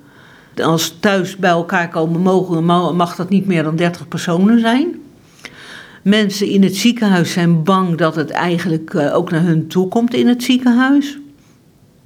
Als 0.64 0.96
thuis 1.00 1.36
bij 1.36 1.50
elkaar 1.50 1.90
komen 1.90 2.22
mogen, 2.22 2.66
mag 2.96 3.16
dat 3.16 3.30
niet 3.30 3.46
meer 3.46 3.64
dan 3.64 3.76
30 3.76 4.08
personen 4.08 4.60
zijn. 4.60 4.96
Mensen 6.06 6.48
in 6.48 6.64
het 6.64 6.76
ziekenhuis 6.76 7.32
zijn 7.32 7.64
bang 7.64 7.98
dat 7.98 8.16
het 8.16 8.30
eigenlijk 8.30 8.96
ook 8.96 9.32
naar 9.32 9.44
hun 9.44 9.68
toe 9.68 9.88
komt 9.88 10.14
in 10.14 10.28
het 10.28 10.44
ziekenhuis. 10.44 11.18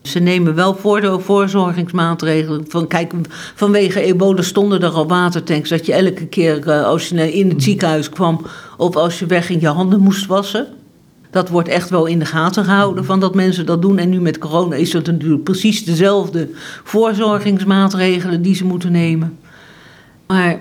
Ze 0.01 0.19
nemen 0.19 0.55
wel 0.55 0.75
voorzorgingsmaatregelen. 1.19 2.65
Van, 2.67 2.87
kijk, 2.87 3.13
vanwege 3.55 4.01
ebola 4.01 4.41
stonden 4.41 4.81
er 4.81 4.89
al 4.89 5.07
watertanks. 5.07 5.69
Dat 5.69 5.85
je 5.85 5.93
elke 5.93 6.25
keer 6.25 6.67
uh, 6.67 6.83
als 6.83 7.09
je 7.09 7.33
in 7.33 7.49
het 7.49 7.63
ziekenhuis 7.63 8.09
kwam 8.09 8.45
of 8.77 8.95
als 8.95 9.19
je 9.19 9.25
wegging 9.25 9.61
je 9.61 9.67
handen 9.67 9.99
moest 9.99 10.25
wassen. 10.25 10.67
Dat 11.29 11.49
wordt 11.49 11.69
echt 11.69 11.89
wel 11.89 12.05
in 12.05 12.19
de 12.19 12.25
gaten 12.25 12.63
gehouden 12.63 13.05
van 13.05 13.19
dat 13.19 13.35
mensen 13.35 13.65
dat 13.65 13.81
doen. 13.81 13.97
En 13.97 14.09
nu 14.09 14.21
met 14.21 14.37
corona 14.37 14.75
is 14.75 14.93
het 14.93 15.05
natuurlijk 15.05 15.43
precies 15.43 15.85
dezelfde 15.85 16.49
voorzorgingsmaatregelen 16.83 18.41
die 18.41 18.55
ze 18.55 18.65
moeten 18.65 18.91
nemen. 18.91 19.37
Maar 20.27 20.59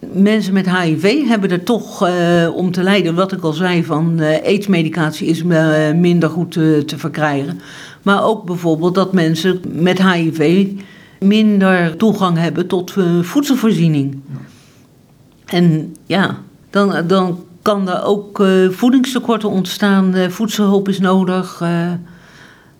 mensen 0.00 0.52
met 0.52 0.78
HIV 0.78 1.26
hebben 1.28 1.50
er 1.50 1.62
toch 1.62 2.08
uh, 2.08 2.54
om 2.54 2.70
te 2.70 2.82
lijden. 2.82 3.14
Wat 3.14 3.32
ik 3.32 3.42
al 3.42 3.52
zei, 3.52 3.84
van 3.84 4.16
uh, 4.20 4.26
aidsmedicatie 4.44 5.28
is 5.28 5.42
uh, 5.42 5.92
minder 5.92 6.30
goed 6.30 6.52
te 6.52 6.94
verkrijgen. 6.96 7.60
Maar 8.02 8.24
ook 8.24 8.44
bijvoorbeeld 8.44 8.94
dat 8.94 9.12
mensen 9.12 9.60
met 9.68 10.02
HIV 10.02 10.66
minder 11.20 11.96
toegang 11.96 12.38
hebben 12.38 12.66
tot 12.66 12.94
voedselvoorziening. 13.20 14.20
En 15.46 15.96
ja, 16.06 16.38
dan, 16.70 17.06
dan 17.06 17.44
kan 17.62 17.88
er 17.88 18.04
ook 18.04 18.44
voedingstekorten 18.70 19.50
ontstaan. 19.50 20.14
voedselhulp 20.30 20.88
is 20.88 20.98
nodig. 20.98 21.62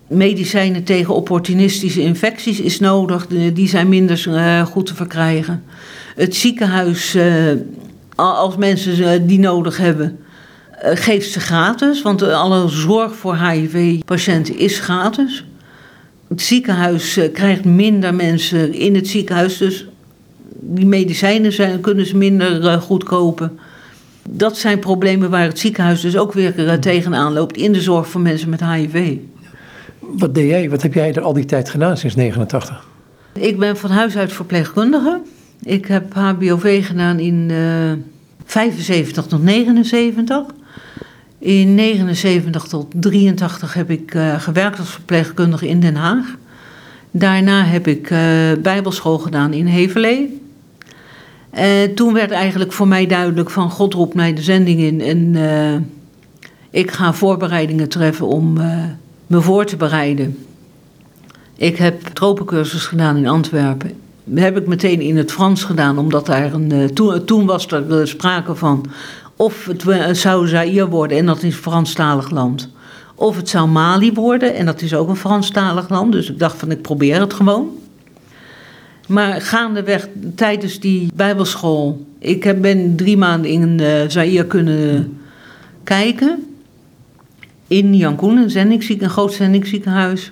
medicijnen 0.07 0.83
tegen 0.83 1.15
opportunistische 1.15 2.01
infecties 2.01 2.59
is 2.59 2.79
nodig. 2.79 3.27
Die 3.27 3.67
zijn 3.67 3.89
minder 3.89 4.17
goed 4.65 4.85
te 4.85 4.95
verkrijgen 4.95 5.63
het 6.17 6.35
ziekenhuis, 6.35 7.15
uh, 7.15 7.51
als 8.15 8.55
mensen 8.55 8.99
uh, 8.99 9.27
die 9.27 9.39
nodig 9.39 9.77
hebben, 9.77 10.19
uh, 10.83 10.91
geeft 10.93 11.31
ze 11.31 11.39
gratis. 11.39 12.01
Want 12.01 12.21
alle 12.21 12.67
zorg 12.67 13.15
voor 13.15 13.37
HIV-patiënten 13.37 14.57
is 14.57 14.79
gratis. 14.79 15.45
Het 16.27 16.41
ziekenhuis 16.41 17.19
krijgt 17.33 17.65
minder 17.65 18.15
mensen 18.15 18.73
in 18.73 18.95
het 18.95 19.07
ziekenhuis, 19.07 19.57
dus 19.57 19.87
die 20.59 20.85
medicijnen 20.85 21.53
zijn, 21.53 21.81
kunnen 21.81 22.05
ze 22.05 22.17
minder 22.17 22.81
goed 22.81 23.03
kopen. 23.03 23.59
Dat 24.29 24.57
zijn 24.57 24.79
problemen 24.79 25.29
waar 25.29 25.43
het 25.43 25.59
ziekenhuis 25.59 26.01
dus 26.01 26.17
ook 26.17 26.33
weer 26.33 26.79
tegenaan 26.79 27.33
loopt 27.33 27.57
in 27.57 27.71
de 27.71 27.81
zorg 27.81 28.07
voor 28.07 28.21
mensen 28.21 28.49
met 28.49 28.65
HIV. 28.65 29.17
Wat 29.99 30.35
deed 30.35 30.49
jij? 30.49 30.69
Wat 30.69 30.81
heb 30.81 30.93
jij 30.93 31.13
er 31.13 31.21
al 31.21 31.33
die 31.33 31.45
tijd 31.45 31.69
gedaan 31.69 31.97
sinds 31.97 32.15
89? 32.15 32.85
Ik 33.33 33.59
ben 33.59 33.77
van 33.77 33.89
huis 33.89 34.17
uit 34.17 34.33
verpleegkundige. 34.33 35.21
Ik 35.63 35.85
heb 35.85 36.13
HBOV 36.13 36.85
gedaan 36.85 37.19
in 37.19 37.47
uh, 37.51 37.91
eh, 37.91 37.97
75 38.45 39.25
tot 39.25 39.43
79. 39.43 40.43
In 41.39 41.75
79 41.75 42.63
tot 42.63 42.87
83 42.95 43.73
heb 43.73 43.89
ik 43.89 44.13
uh, 44.13 44.39
gewerkt 44.39 44.79
als 44.79 44.89
verpleegkundige 44.89 45.67
in 45.67 45.79
Den 45.79 45.95
Haag. 45.95 46.35
Daarna 47.11 47.63
heb 47.63 47.87
ik 47.87 48.09
uh, 48.09 48.19
bijbelschool 48.61 49.17
gedaan 49.17 49.53
in 49.53 49.65
Hevelee. 49.65 50.41
En 51.49 51.93
toen 51.93 52.13
werd 52.13 52.31
eigenlijk 52.31 52.71
voor 52.73 52.87
mij 52.87 53.05
duidelijk 53.05 53.49
van 53.49 53.69
God 53.69 53.93
roept 53.93 54.13
mij 54.13 54.33
de 54.33 54.41
zending 54.41 54.79
in. 54.79 55.01
En 55.01 55.89
ik 56.69 56.91
ga 56.91 57.13
voorbereidingen 57.13 57.89
treffen 57.89 58.27
om 58.27 58.53
me 59.27 59.41
voor 59.41 59.65
te 59.65 59.75
bereiden. 59.75 60.37
Ik 61.55 61.77
heb 61.77 62.01
tropencursus 62.01 62.85
gedaan 62.85 63.17
in 63.17 63.27
Antwerpen 63.27 63.91
heb 64.35 64.57
ik 64.57 64.67
meteen 64.67 65.01
in 65.01 65.17
het 65.17 65.31
Frans 65.31 65.63
gedaan, 65.63 65.97
omdat 65.97 66.25
daar 66.25 66.53
een, 66.53 66.73
uh, 66.73 67.15
toen, 67.15 67.45
was 67.45 67.67
er 67.67 67.85
uh, 67.89 68.05
sprake 68.05 68.55
van 68.55 68.85
of 69.35 69.65
het 69.65 69.83
uh, 69.83 70.09
zou 70.11 70.47
Zaire 70.47 70.87
worden, 70.87 71.17
en 71.17 71.25
dat 71.25 71.43
is 71.43 71.55
Franstalig 71.55 72.29
land. 72.29 72.69
Of 73.15 73.35
het 73.35 73.49
zou 73.49 73.67
Mali 73.67 74.13
worden, 74.13 74.55
en 74.55 74.65
dat 74.65 74.81
is 74.81 74.93
ook 74.93 75.09
een 75.09 75.15
Franstalig 75.15 75.89
land. 75.89 76.11
Dus 76.11 76.29
ik 76.29 76.39
dacht 76.39 76.57
van, 76.57 76.71
ik 76.71 76.81
probeer 76.81 77.19
het 77.19 77.33
gewoon. 77.33 77.69
Maar 79.07 79.41
gaandeweg, 79.41 80.07
tijdens 80.35 80.79
die 80.79 81.11
bijbelschool... 81.15 82.05
Ik 82.19 82.61
ben 82.61 82.95
drie 82.95 83.17
maanden 83.17 83.51
in 83.51 83.79
Zaire 84.07 84.45
kunnen 84.45 85.17
kijken. 85.83 86.47
In 87.67 87.95
Yangon, 87.95 88.37
een, 88.37 88.49
zendingsziek, 88.49 89.01
een 89.01 89.09
groot 89.09 89.33
zendingsziekenhuis. 89.33 90.31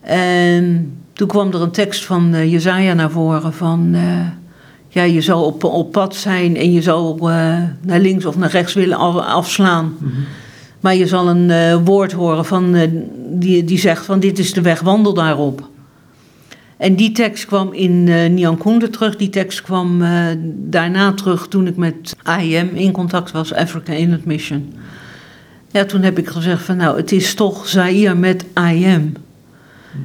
En 0.00 0.92
toen 1.18 1.28
kwam 1.28 1.52
er 1.52 1.62
een 1.62 1.70
tekst 1.70 2.04
van 2.04 2.34
uh, 2.34 2.52
Jezaja 2.52 2.94
naar 2.94 3.10
voren 3.10 3.52
van... 3.52 3.90
Uh, 3.94 4.26
ja, 4.88 5.02
je 5.02 5.20
zal 5.20 5.44
op, 5.44 5.64
op 5.64 5.92
pad 5.92 6.14
zijn 6.14 6.56
en 6.56 6.72
je 6.72 6.82
zal 6.82 7.18
uh, 7.18 7.26
naar 7.80 8.00
links 8.00 8.24
of 8.24 8.36
naar 8.36 8.50
rechts 8.50 8.74
willen 8.74 8.98
afslaan. 9.26 9.84
Mm 9.84 9.96
-hmm. 9.98 10.24
Maar 10.80 10.94
je 10.94 11.06
zal 11.06 11.28
een 11.28 11.84
woord 11.84 12.12
horen 12.12 12.44
van, 12.44 12.76
die, 13.30 13.64
die 13.64 13.78
zegt 13.78 14.04
van 14.04 14.20
dit 14.20 14.38
is 14.38 14.52
de 14.52 14.60
weg, 14.60 14.80
wandel 14.80 15.14
daarop. 15.14 15.68
En 16.76 16.94
die 16.94 17.12
tekst 17.12 17.46
kwam 17.46 17.72
in 17.72 18.06
uh, 18.06 18.28
Nyankunde 18.28 18.90
terug. 18.90 19.16
Die 19.16 19.30
tekst 19.30 19.62
kwam 19.62 20.02
daarna 20.54 21.12
terug 21.12 21.48
toen 21.48 21.66
ik 21.66 21.76
met 21.76 22.16
AIM 22.22 22.70
in 22.74 22.92
contact 22.92 23.30
was, 23.30 23.54
Africa 23.54 23.92
Inland 23.92 24.24
Mission. 24.24 24.74
Ja, 25.70 25.84
toen 25.84 26.02
heb 26.02 26.18
ik 26.18 26.28
gezegd 26.28 26.62
van 26.62 26.76
nou, 26.76 26.96
het 26.96 27.12
is 27.12 27.34
toch 27.34 27.68
Zaire 27.68 28.14
met 28.14 28.44
IM. 28.54 29.12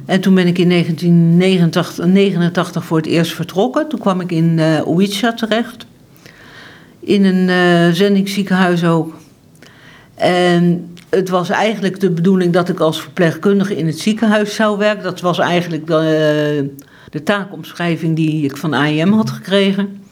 En 0.06 0.20
toen 0.20 0.34
ben 0.34 0.46
ik 0.46 0.58
in 0.58 0.68
1989 0.68 2.84
voor 2.84 2.96
het 2.96 3.06
eerst 3.06 3.32
vertrokken. 3.32 3.88
Toen 3.88 4.00
kwam 4.00 4.20
ik 4.20 4.32
in 4.32 4.58
uh, 4.58 4.80
terecht. 5.34 5.86
In 7.00 7.24
een 7.24 7.48
uh, 7.48 7.88
zendingsziekenhuis 7.94 8.84
ook. 8.84 9.14
En 10.14 10.94
het 11.08 11.28
was 11.28 11.50
eigenlijk 11.50 12.00
de 12.00 12.10
bedoeling 12.10 12.52
dat 12.52 12.68
ik 12.68 12.80
als 12.80 13.00
verpleegkundige 13.00 13.76
in 13.76 13.86
het 13.86 13.98
ziekenhuis 13.98 14.54
zou 14.54 14.78
werken. 14.78 15.02
Dat 15.02 15.20
was 15.20 15.38
eigenlijk 15.38 15.86
de, 15.86 16.70
de 17.10 17.22
taakomschrijving 17.22 18.16
die 18.16 18.44
ik 18.44 18.56
van 18.56 18.74
AIM 18.74 19.12
had 19.12 19.30
gekregen. 19.30 20.02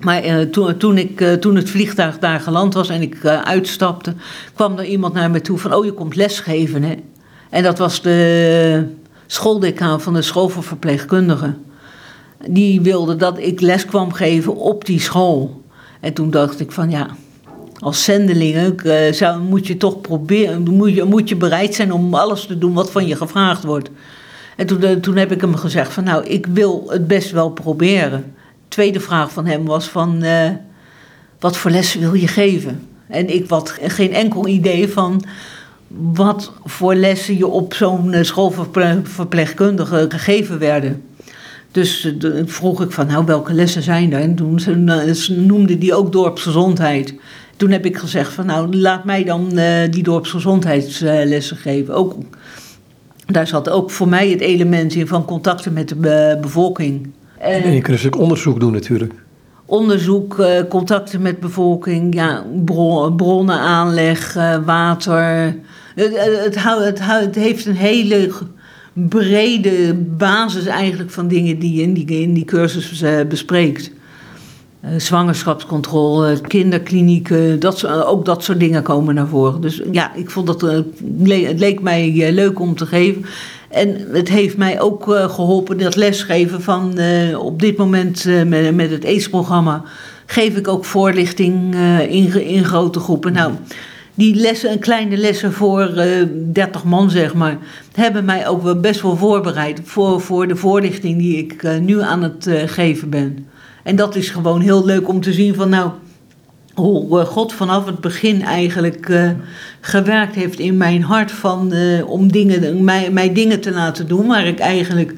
Maar 0.00 0.48
toen, 0.78 0.98
ik, 0.98 1.20
toen 1.40 1.56
het 1.56 1.70
vliegtuig 1.70 2.18
daar 2.18 2.40
geland 2.40 2.74
was 2.74 2.88
en 2.88 3.02
ik 3.02 3.26
uitstapte, 3.26 4.14
kwam 4.54 4.78
er 4.78 4.84
iemand 4.84 5.14
naar 5.14 5.30
me 5.30 5.40
toe 5.40 5.58
van: 5.58 5.74
Oh, 5.74 5.84
je 5.84 5.92
komt 5.92 6.16
lesgeven, 6.16 6.82
hè? 6.82 6.94
En 7.50 7.62
dat 7.62 7.78
was 7.78 8.02
de 8.02 8.84
schooldecaan 9.30 10.00
van 10.00 10.14
de 10.14 10.22
school 10.22 10.48
voor 10.48 10.62
verpleegkundigen. 10.62 11.64
Die 12.48 12.80
wilde 12.80 13.16
dat 13.16 13.38
ik 13.38 13.60
les 13.60 13.84
kwam 13.84 14.12
geven 14.12 14.56
op 14.56 14.84
die 14.84 15.00
school. 15.00 15.62
En 16.00 16.12
toen 16.12 16.30
dacht 16.30 16.60
ik 16.60 16.72
van 16.72 16.90
ja, 16.90 17.08
als 17.78 18.04
zendeling 18.04 18.82
uh, 18.84 19.12
zou, 19.12 19.40
moet 19.40 19.66
je 19.66 19.76
toch 19.76 20.00
proberen, 20.00 20.62
moet 20.62 20.94
je, 20.94 21.04
moet 21.04 21.28
je 21.28 21.36
bereid 21.36 21.74
zijn 21.74 21.92
om 21.92 22.14
alles 22.14 22.46
te 22.46 22.58
doen 22.58 22.72
wat 22.72 22.90
van 22.90 23.06
je 23.06 23.16
gevraagd 23.16 23.64
wordt. 23.64 23.90
En 24.56 24.66
toen, 24.66 24.84
uh, 24.84 24.90
toen 24.90 25.16
heb 25.16 25.32
ik 25.32 25.40
hem 25.40 25.54
gezegd 25.54 25.92
van 25.92 26.04
nou, 26.04 26.24
ik 26.24 26.46
wil 26.46 26.84
het 26.88 27.06
best 27.06 27.30
wel 27.30 27.50
proberen. 27.50 28.34
Tweede 28.68 29.00
vraag 29.00 29.32
van 29.32 29.46
hem 29.46 29.64
was 29.64 29.88
van 29.88 30.24
uh, 30.24 30.50
wat 31.38 31.56
voor 31.56 31.70
lessen 31.70 32.00
wil 32.00 32.14
je 32.14 32.28
geven? 32.28 32.88
En 33.08 33.34
ik 33.34 33.48
had 33.48 33.74
geen 33.82 34.12
enkel 34.12 34.46
idee 34.46 34.88
van 34.88 35.24
wat 35.88 36.52
voor 36.64 36.94
lessen 36.94 37.36
je 37.36 37.46
op 37.46 37.74
zo'n 37.74 38.12
eh, 38.12 38.22
schoolverpleegkundige 38.22 40.06
gegeven 40.08 40.58
werden. 40.58 41.02
Dus 41.70 42.04
uh, 42.04 42.42
vroeg 42.44 42.82
ik 42.82 42.90
van, 42.90 43.06
nou, 43.06 43.24
welke 43.24 43.52
lessen 43.52 43.82
zijn 43.82 44.12
er? 44.12 44.20
En 44.20 44.34
toen 44.34 44.60
ze, 44.60 45.10
ze 45.14 45.40
noemde 45.40 45.78
die 45.78 45.94
ook 45.94 46.12
dorpsgezondheid. 46.12 47.14
Toen 47.56 47.70
heb 47.70 47.84
ik 47.84 47.96
gezegd 47.96 48.32
van, 48.32 48.46
nou, 48.46 48.76
laat 48.76 49.04
mij 49.04 49.24
dan 49.24 49.50
uh, 49.52 49.64
die 49.90 50.02
dorpsgezondheidslessen 50.02 51.56
geven. 51.56 51.94
Ook 51.94 52.14
Daar 53.26 53.46
zat 53.46 53.68
ook 53.68 53.90
voor 53.90 54.08
mij 54.08 54.28
het 54.28 54.40
element 54.40 54.94
in 54.94 55.06
van 55.06 55.24
contacten 55.24 55.72
met 55.72 55.88
de 55.88 56.38
bevolking. 56.40 57.10
En 57.38 57.72
je 57.72 57.80
kunt 57.80 57.96
dus 57.96 58.06
ook 58.06 58.18
onderzoek 58.18 58.60
doen 58.60 58.72
natuurlijk. 58.72 59.14
Onderzoek, 59.64 60.38
eh, 60.38 60.62
contacten 60.68 61.22
met 61.22 61.40
bevolking, 61.40 62.14
ja, 62.14 62.44
bronnen 63.16 63.58
aanleg, 63.58 64.36
eh, 64.36 64.56
water. 64.64 65.54
Het, 65.98 66.12
het, 66.44 66.62
het, 66.62 66.98
het, 67.00 67.34
heeft 67.34 67.66
een 67.66 67.76
hele 67.76 68.30
brede 68.92 69.94
basis 69.94 70.66
eigenlijk 70.66 71.10
van 71.10 71.28
dingen 71.28 71.58
die 71.58 71.74
je 71.74 71.82
in 71.82 71.92
die, 71.92 72.32
die 72.32 72.44
cursus 72.44 73.02
uh, 73.02 73.20
bespreekt. 73.28 73.90
Uh, 74.84 74.90
zwangerschapscontrole, 74.96 76.40
kinderklinieken, 76.40 77.60
dat, 77.60 77.86
ook 77.86 78.24
dat 78.24 78.44
soort 78.44 78.60
dingen 78.60 78.82
komen 78.82 79.14
naar 79.14 79.26
voren. 79.26 79.60
Dus 79.60 79.82
ja, 79.92 80.14
ik 80.14 80.30
vond 80.30 80.46
dat, 80.46 80.60
het 80.60 81.58
leek 81.58 81.80
mij 81.80 82.32
leuk 82.32 82.60
om 82.60 82.74
te 82.74 82.86
geven. 82.86 83.24
En 83.70 84.06
het 84.12 84.28
heeft 84.28 84.56
mij 84.56 84.80
ook 84.80 85.04
geholpen, 85.06 85.78
dat 85.78 85.96
lesgeven 85.96 86.62
van 86.62 86.98
op 87.36 87.60
dit 87.60 87.76
moment 87.76 88.24
met, 88.46 88.74
met 88.74 88.90
het 88.90 89.04
AIDS-programma 89.04 89.82
geef 90.26 90.56
ik 90.56 90.68
ook 90.68 90.84
voorlichting 90.84 91.74
in, 92.08 92.46
in 92.46 92.64
grote 92.64 93.00
groepen. 93.00 93.32
Nou, 93.32 93.52
die 94.18 94.34
lessen, 94.34 94.78
kleine 94.78 95.16
lessen 95.16 95.52
voor 95.52 95.90
uh, 95.94 96.20
eh, 96.20 96.28
30 96.52 96.84
man, 96.84 97.10
zeg 97.10 97.34
maar, 97.34 97.58
hebben 97.94 98.24
mij 98.24 98.48
ook 98.48 98.62
wel 98.62 98.80
best 98.80 99.02
wel 99.02 99.16
voorbereid 99.16 99.80
voor, 99.84 100.20
voor 100.20 100.48
de 100.48 100.56
voorlichting 100.56 101.18
die 101.18 101.36
ik 101.36 101.62
uh, 101.62 101.78
nu 101.78 102.02
aan 102.02 102.22
het 102.22 102.46
uh, 102.46 102.62
geven 102.66 103.10
ben. 103.10 103.46
En 103.82 103.96
dat 103.96 104.16
is 104.16 104.30
gewoon 104.30 104.60
heel 104.60 104.84
leuk 104.84 105.08
om 105.08 105.20
te 105.20 105.32
zien 105.32 105.54
van 105.54 105.68
nou, 105.68 105.90
hoe 106.74 107.24
God 107.24 107.52
vanaf 107.52 107.86
het 107.86 108.00
begin 108.00 108.42
eigenlijk 108.42 109.30
gewerkt 109.80 110.34
heeft 110.34 110.58
in 110.58 110.76
mijn 110.76 111.02
hart 111.02 111.32
van, 111.32 111.72
om 112.06 112.32
dingen, 112.32 112.84
mij, 112.84 113.10
mij 113.10 113.32
dingen 113.32 113.60
te 113.60 113.72
laten 113.72 114.08
doen 114.08 114.26
waar 114.26 114.46
ik 114.46 114.58
eigenlijk 114.58 115.14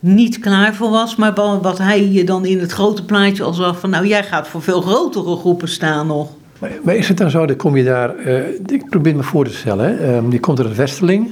niet 0.00 0.38
klaar 0.38 0.74
voor 0.74 0.90
was. 0.90 1.16
Maar 1.16 1.34
wat 1.62 1.78
hij 1.78 2.08
je 2.08 2.24
dan 2.24 2.44
in 2.44 2.60
het 2.60 2.72
grote 2.72 3.04
plaatje 3.04 3.42
al 3.42 3.52
zag 3.52 3.80
van 3.80 3.90
nou, 3.90 4.06
jij 4.06 4.24
gaat 4.24 4.48
voor 4.48 4.62
veel 4.62 4.80
grotere 4.80 5.36
groepen 5.36 5.68
staan 5.68 6.06
nog. 6.06 6.28
Maar, 6.60 6.96
is 6.96 7.08
het 7.08 7.16
dan 7.16 7.30
zo, 7.30 7.46
dan 7.46 7.56
kom 7.56 7.76
je 7.76 7.84
daar, 7.84 8.14
uh, 8.26 8.48
ik 8.66 8.88
probeer 8.90 9.16
me 9.16 9.22
voor 9.22 9.44
te 9.44 9.52
stellen, 9.52 9.84
hè? 9.84 10.16
Um, 10.16 10.32
je 10.32 10.40
komt 10.40 10.58
uit 10.58 10.68
het 10.68 10.76
Westerling 10.76 11.30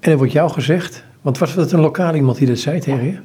en 0.00 0.10
er 0.10 0.16
wordt 0.16 0.32
jou 0.32 0.50
gezegd, 0.50 1.04
want 1.20 1.38
was 1.38 1.54
het 1.54 1.72
een 1.72 1.80
lokaal 1.80 2.14
iemand 2.14 2.38
die 2.38 2.46
dat 2.46 2.58
zei 2.58 2.80
tegen 2.80 3.04
je? 3.04 3.16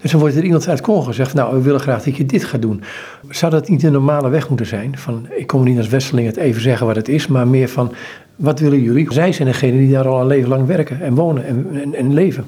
Dus 0.00 0.10
dan 0.10 0.20
wordt 0.20 0.36
er 0.36 0.44
iemand 0.44 0.68
uit 0.68 0.80
Congo 0.80 1.00
gezegd, 1.00 1.34
nou 1.34 1.54
we 1.54 1.62
willen 1.62 1.80
graag 1.80 2.02
dat 2.02 2.16
je 2.16 2.26
dit 2.26 2.44
gaat 2.44 2.62
doen. 2.62 2.82
Zou 3.28 3.52
dat 3.52 3.68
niet 3.68 3.80
de 3.80 3.90
normale 3.90 4.28
weg 4.28 4.48
moeten 4.48 4.66
zijn? 4.66 4.98
Van, 4.98 5.26
ik 5.36 5.46
kom 5.46 5.64
niet 5.64 5.78
als 5.78 5.88
Westerling 5.88 6.26
het 6.26 6.36
even 6.36 6.62
zeggen 6.62 6.86
wat 6.86 6.96
het 6.96 7.08
is, 7.08 7.26
maar 7.26 7.48
meer 7.48 7.68
van, 7.68 7.92
wat 8.36 8.60
willen 8.60 8.82
jullie? 8.82 9.12
Zij 9.12 9.32
zijn 9.32 9.48
degene 9.48 9.78
die 9.78 9.92
daar 9.92 10.08
al 10.08 10.20
een 10.20 10.26
leven 10.26 10.48
lang 10.48 10.66
werken 10.66 11.00
en 11.00 11.14
wonen 11.14 11.46
en, 11.46 11.66
en, 11.82 11.94
en 11.94 12.14
leven. 12.14 12.44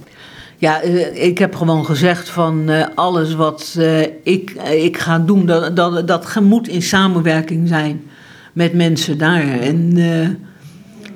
Ja, 0.56 0.80
eh, 0.80 1.24
ik 1.24 1.38
heb 1.38 1.54
gewoon 1.54 1.84
gezegd 1.84 2.28
van 2.28 2.70
uh, 2.70 2.86
alles 2.94 3.34
wat 3.34 3.78
ik, 4.22 4.50
ik 4.72 4.98
ga 4.98 5.18
doen, 5.18 5.46
dat, 5.46 5.76
dat, 5.76 6.08
dat 6.08 6.40
moet 6.40 6.68
in 6.68 6.82
samenwerking 6.82 7.68
zijn 7.68 8.02
met 8.52 8.72
mensen 8.74 9.18
daar. 9.18 9.60
En 9.60 9.96
uh, 9.96 10.28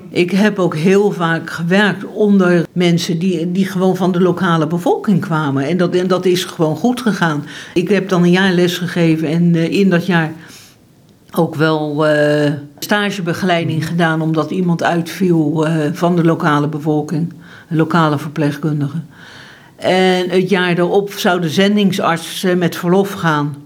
ik 0.09 0.31
heb 0.31 0.59
ook 0.59 0.77
heel 0.77 1.13
vaak 1.13 1.51
gewerkt 1.51 2.05
onder 2.05 2.67
mensen 2.73 3.19
die, 3.19 3.53
die 3.53 3.67
gewoon 3.67 3.97
van 3.97 4.13
de 4.13 4.21
lokale 4.21 4.67
bevolking 4.67 5.21
kwamen. 5.21 5.65
En 5.65 5.77
dat, 5.77 5.95
en 5.95 6.07
dat 6.07 6.27
is 6.27 6.45
gewoon 6.45 6.77
goed 6.77 7.01
gegaan. 7.01 7.45
Ik 7.75 7.89
heb 7.89 8.09
dan 8.09 8.23
een 8.23 8.31
jaar 8.31 8.53
les 8.53 8.79
gegeven 8.79 9.29
en 9.29 9.55
uh, 9.55 9.73
in 9.73 9.91
dat 9.91 10.07
jaar 10.07 10.33
ook 11.35 11.55
wel 11.55 12.09
uh, 12.09 12.53
stagebegeleiding 12.79 13.87
gedaan 13.87 14.21
omdat 14.21 14.51
iemand 14.51 14.83
uitviel 14.83 15.67
van 15.93 16.17
de 16.17 16.25
lokale 16.25 16.69
bevolking, 16.69 17.33
lokale 17.69 18.19
verpleegkundige. 18.19 18.97
En 19.77 20.31
het 20.31 20.49
jaar 20.49 20.75
daarop 20.75 21.13
zou 21.13 21.41
de 21.41 21.49
zendingsarts 21.49 22.47
met 22.57 22.77
verlof 22.77 23.13
gaan 23.13 23.66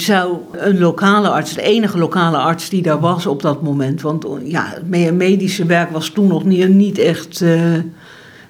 zou 0.00 0.36
een 0.52 0.78
lokale 0.78 1.28
arts, 1.28 1.54
de 1.54 1.62
enige 1.62 1.98
lokale 1.98 2.36
arts 2.36 2.68
die 2.68 2.82
daar 2.82 3.00
was 3.00 3.26
op 3.26 3.42
dat 3.42 3.62
moment. 3.62 4.00
Want 4.00 4.26
ja, 4.44 4.74
het 4.74 5.14
medische 5.14 5.66
werk 5.66 5.90
was 5.90 6.08
toen 6.08 6.26
nog 6.26 6.44
niet, 6.44 6.98
echt 6.98 7.40
uh, 7.40 7.60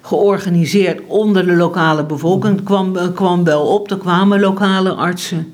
georganiseerd 0.03 1.01
onder 1.07 1.47
de 1.47 1.57
lokale 1.57 2.05
bevolking. 2.05 2.55
Het 2.55 2.65
kwam, 2.65 2.97
kwam 3.15 3.45
wel 3.45 3.63
op, 3.63 3.91
er 3.91 3.99
kwamen 3.99 4.41
lokale 4.41 4.93
artsen. 4.93 5.53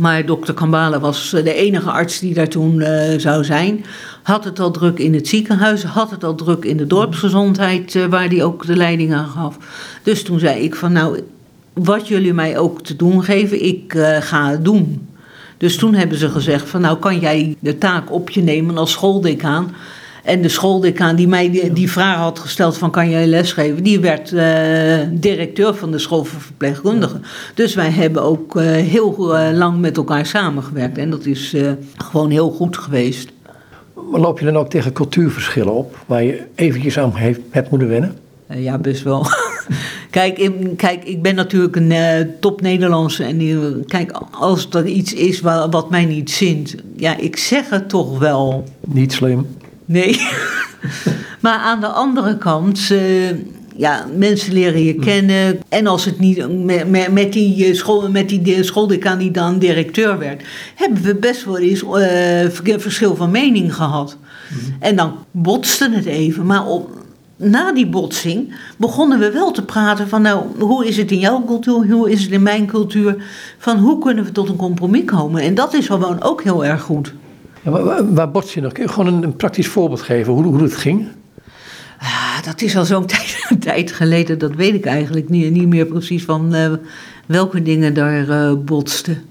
Maar 0.00 0.26
dokter 0.26 0.54
Kambala 0.54 1.00
was 1.00 1.30
de 1.30 1.54
enige 1.54 1.90
arts 1.90 2.18
die 2.18 2.34
daar 2.34 2.48
toen 2.48 2.80
uh, 2.80 2.88
zou 3.16 3.44
zijn. 3.44 3.84
Had 4.22 4.44
het 4.44 4.60
al 4.60 4.70
druk 4.70 4.98
in 4.98 5.14
het 5.14 5.28
ziekenhuis, 5.28 5.82
had 5.82 6.10
het 6.10 6.24
al 6.24 6.34
druk 6.34 6.64
in 6.64 6.76
de 6.76 6.86
dorpsgezondheid, 6.86 8.06
waar 8.08 8.28
hij 8.28 8.44
ook 8.44 8.66
de 8.66 8.76
leiding 8.76 9.14
aan 9.14 9.28
gaf. 9.28 9.56
Dus 10.02 10.22
toen 10.22 10.38
zei 10.38 10.62
ik 10.62 10.74
van 10.74 10.92
nou, 10.92 11.20
wat 11.72 12.08
jullie 12.08 12.32
mij 12.32 12.58
ook 12.58 12.82
te 12.82 12.96
doen 12.96 13.24
geven, 13.24 13.64
ik 13.64 13.94
uh, 13.94 14.16
ga 14.20 14.50
het 14.50 14.64
doen. 14.64 15.08
Dus 15.56 15.76
toen 15.76 15.94
hebben 15.94 16.18
ze 16.18 16.28
gezegd 16.28 16.68
van 16.68 16.80
nou 16.80 16.98
kan 16.98 17.18
jij 17.18 17.56
de 17.58 17.78
taak 17.78 18.12
op 18.12 18.30
je 18.30 18.42
nemen 18.42 18.78
als 18.78 18.90
schooldecaan. 18.90 19.74
En 20.22 20.42
de 20.42 20.48
schooldecaan 20.48 21.16
die 21.16 21.28
mij 21.28 21.50
die, 21.50 21.72
die 21.72 21.90
vraag 21.90 22.16
had 22.16 22.38
gesteld 22.38 22.78
van 22.78 22.90
kan 22.90 23.10
jij 23.10 23.26
lesgeven, 23.26 23.82
die 23.82 24.00
werd 24.00 24.32
uh, 24.32 24.42
directeur 25.10 25.74
van 25.74 25.90
de 25.90 25.98
school 25.98 26.24
voor 26.24 26.40
verpleegkundigen. 26.40 27.22
Dus 27.54 27.74
wij 27.74 27.90
hebben 27.90 28.22
ook 28.22 28.56
uh, 28.56 28.62
heel 28.64 29.16
lang 29.52 29.80
met 29.80 29.96
elkaar 29.96 30.26
samengewerkt 30.26 30.98
en 30.98 31.10
dat 31.10 31.26
is 31.26 31.56
gewoon 31.96 32.30
heel 32.30 32.50
goed 32.50 32.76
geweest. 32.76 33.30
Maar 34.10 34.20
loop 34.20 34.38
je 34.38 34.44
dan 34.44 34.56
ook 34.56 34.70
tegen 34.70 34.92
cultuurverschillen 34.92 35.72
op, 35.72 35.98
waar 36.06 36.22
je 36.24 36.42
eventjes 36.54 36.98
aan 36.98 37.14
heeft, 37.14 37.40
hebt 37.50 37.70
moeten 37.70 37.88
wennen? 37.88 38.16
ja, 38.46 38.78
best 38.78 39.02
wel. 39.02 39.26
Kijk, 40.12 40.38
ik, 40.38 40.52
kijk, 40.76 41.04
ik 41.04 41.22
ben 41.22 41.34
natuurlijk 41.34 41.76
een 41.76 41.90
uh, 41.90 42.18
top 42.40 42.60
Nederlandse. 42.60 43.24
En 43.24 43.38
die, 43.38 43.84
kijk, 43.84 44.10
als 44.30 44.68
er 44.70 44.86
iets 44.86 45.12
is 45.12 45.40
wat, 45.40 45.72
wat 45.72 45.90
mij 45.90 46.04
niet 46.04 46.30
zint, 46.30 46.74
ja, 46.96 47.16
ik 47.16 47.36
zeg 47.36 47.70
het 47.70 47.88
toch 47.88 48.18
wel. 48.18 48.64
Niet 48.80 49.12
slim. 49.12 49.46
Nee. 49.84 50.20
maar 51.40 51.58
aan 51.58 51.80
de 51.80 51.86
andere 51.86 52.38
kant, 52.38 52.88
uh, 52.92 53.30
ja, 53.76 54.06
mensen 54.16 54.52
leren 54.52 54.84
je 54.84 54.94
kennen. 54.94 55.60
En 55.68 55.86
als 55.86 56.04
het 56.04 56.18
niet 56.18 56.64
met, 56.64 57.12
met 57.12 57.32
die, 57.32 57.64
eh, 57.64 57.74
school, 57.74 58.10
met 58.10 58.28
die 58.28 58.62
schooldecaan 58.62 59.18
die 59.18 59.30
dan 59.30 59.58
directeur 59.58 60.18
werd, 60.18 60.42
hebben 60.74 61.02
we 61.02 61.14
best 61.14 61.44
wel 61.44 61.58
eens 61.58 61.82
uh, 61.82 62.78
verschil 62.78 63.16
van 63.16 63.30
mening 63.30 63.74
gehad. 63.74 64.16
Mm 64.50 64.58
-hmm. 64.58 64.76
En 64.80 64.96
dan 64.96 65.14
botste 65.30 65.90
het 65.90 66.06
even. 66.06 66.46
Maar 66.46 66.66
op, 66.66 67.01
na 67.42 67.72
die 67.72 67.88
botsing 67.88 68.54
begonnen 68.76 69.18
we 69.18 69.30
wel 69.30 69.50
te 69.50 69.64
praten 69.64 70.08
van 70.08 70.22
nou, 70.22 70.44
hoe 70.58 70.86
is 70.86 70.96
het 70.96 71.10
in 71.10 71.18
jouw 71.18 71.44
cultuur, 71.44 71.90
hoe 71.90 72.10
is 72.10 72.22
het 72.22 72.30
in 72.30 72.42
mijn 72.42 72.66
cultuur, 72.66 73.24
van 73.58 73.78
hoe 73.78 73.98
kunnen 73.98 74.24
we 74.24 74.32
tot 74.32 74.48
een 74.48 74.56
compromis 74.56 75.04
komen. 75.04 75.42
En 75.42 75.54
dat 75.54 75.74
is 75.74 75.86
gewoon 75.86 76.22
ook 76.22 76.42
heel 76.42 76.64
erg 76.64 76.82
goed. 76.82 77.12
Ja, 77.62 77.70
waar, 77.70 78.14
waar 78.14 78.30
bots 78.30 78.54
je 78.54 78.60
nog? 78.60 78.72
Kun 78.72 78.82
je 78.82 78.88
gewoon 78.88 79.14
een, 79.14 79.22
een 79.22 79.36
praktisch 79.36 79.68
voorbeeld 79.68 80.02
geven 80.02 80.32
hoe, 80.32 80.44
hoe 80.44 80.62
het 80.62 80.76
ging? 80.76 81.08
Ah, 81.98 82.42
dat 82.44 82.60
is 82.60 82.76
al 82.76 82.84
zo'n 82.84 83.06
tijd, 83.16 83.56
tijd, 83.60 83.92
geleden, 83.92 84.38
dat 84.38 84.54
weet 84.54 84.74
ik 84.74 84.84
eigenlijk 84.84 85.28
niet, 85.28 85.52
niet 85.52 85.68
meer 85.68 85.86
precies 85.86 86.24
van 86.24 86.54
uh, 86.54 86.72
welke 87.26 87.62
dingen 87.62 87.94
daar 87.94 88.28
uh, 88.28 88.52
botsten. 88.64 89.22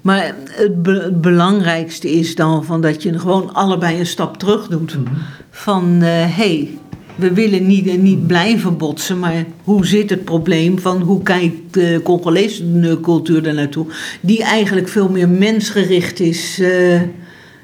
Maar 0.00 0.34
het, 0.48 0.82
be 0.82 0.90
het, 0.90 1.20
belangrijkste 1.20 2.10
is 2.10 2.34
dan 2.34 2.64
van 2.64 2.80
dat 2.80 3.02
je 3.02 3.18
gewoon 3.18 3.54
allebei 3.54 3.98
een 3.98 4.06
stap 4.06 4.36
terug 4.36 4.68
doet. 4.68 4.96
Mm 4.96 5.04
-hmm. 5.06 5.16
Van 5.50 5.84
hé, 5.84 6.24
uh, 6.24 6.36
hey, 6.36 6.78
we 7.16 7.32
willen 7.32 7.66
niet, 7.66 8.02
niet 8.02 8.26
blijven 8.26 8.76
botsen, 8.76 9.18
maar 9.18 9.44
hoe 9.64 9.86
zit 9.86 10.10
het 10.10 10.24
probleem 10.24 10.78
van 10.78 11.00
hoe 11.00 11.22
kijkt 11.22 11.74
de 11.74 12.00
Congolese 12.04 12.98
cultuur 13.02 13.46
er 13.46 13.54
naartoe? 13.54 13.86
Die 14.20 14.42
eigenlijk 14.42 14.88
veel 14.88 15.08
meer 15.08 15.28
mensgericht 15.28 16.20
is. 16.20 16.58
Uh, 16.60 17.00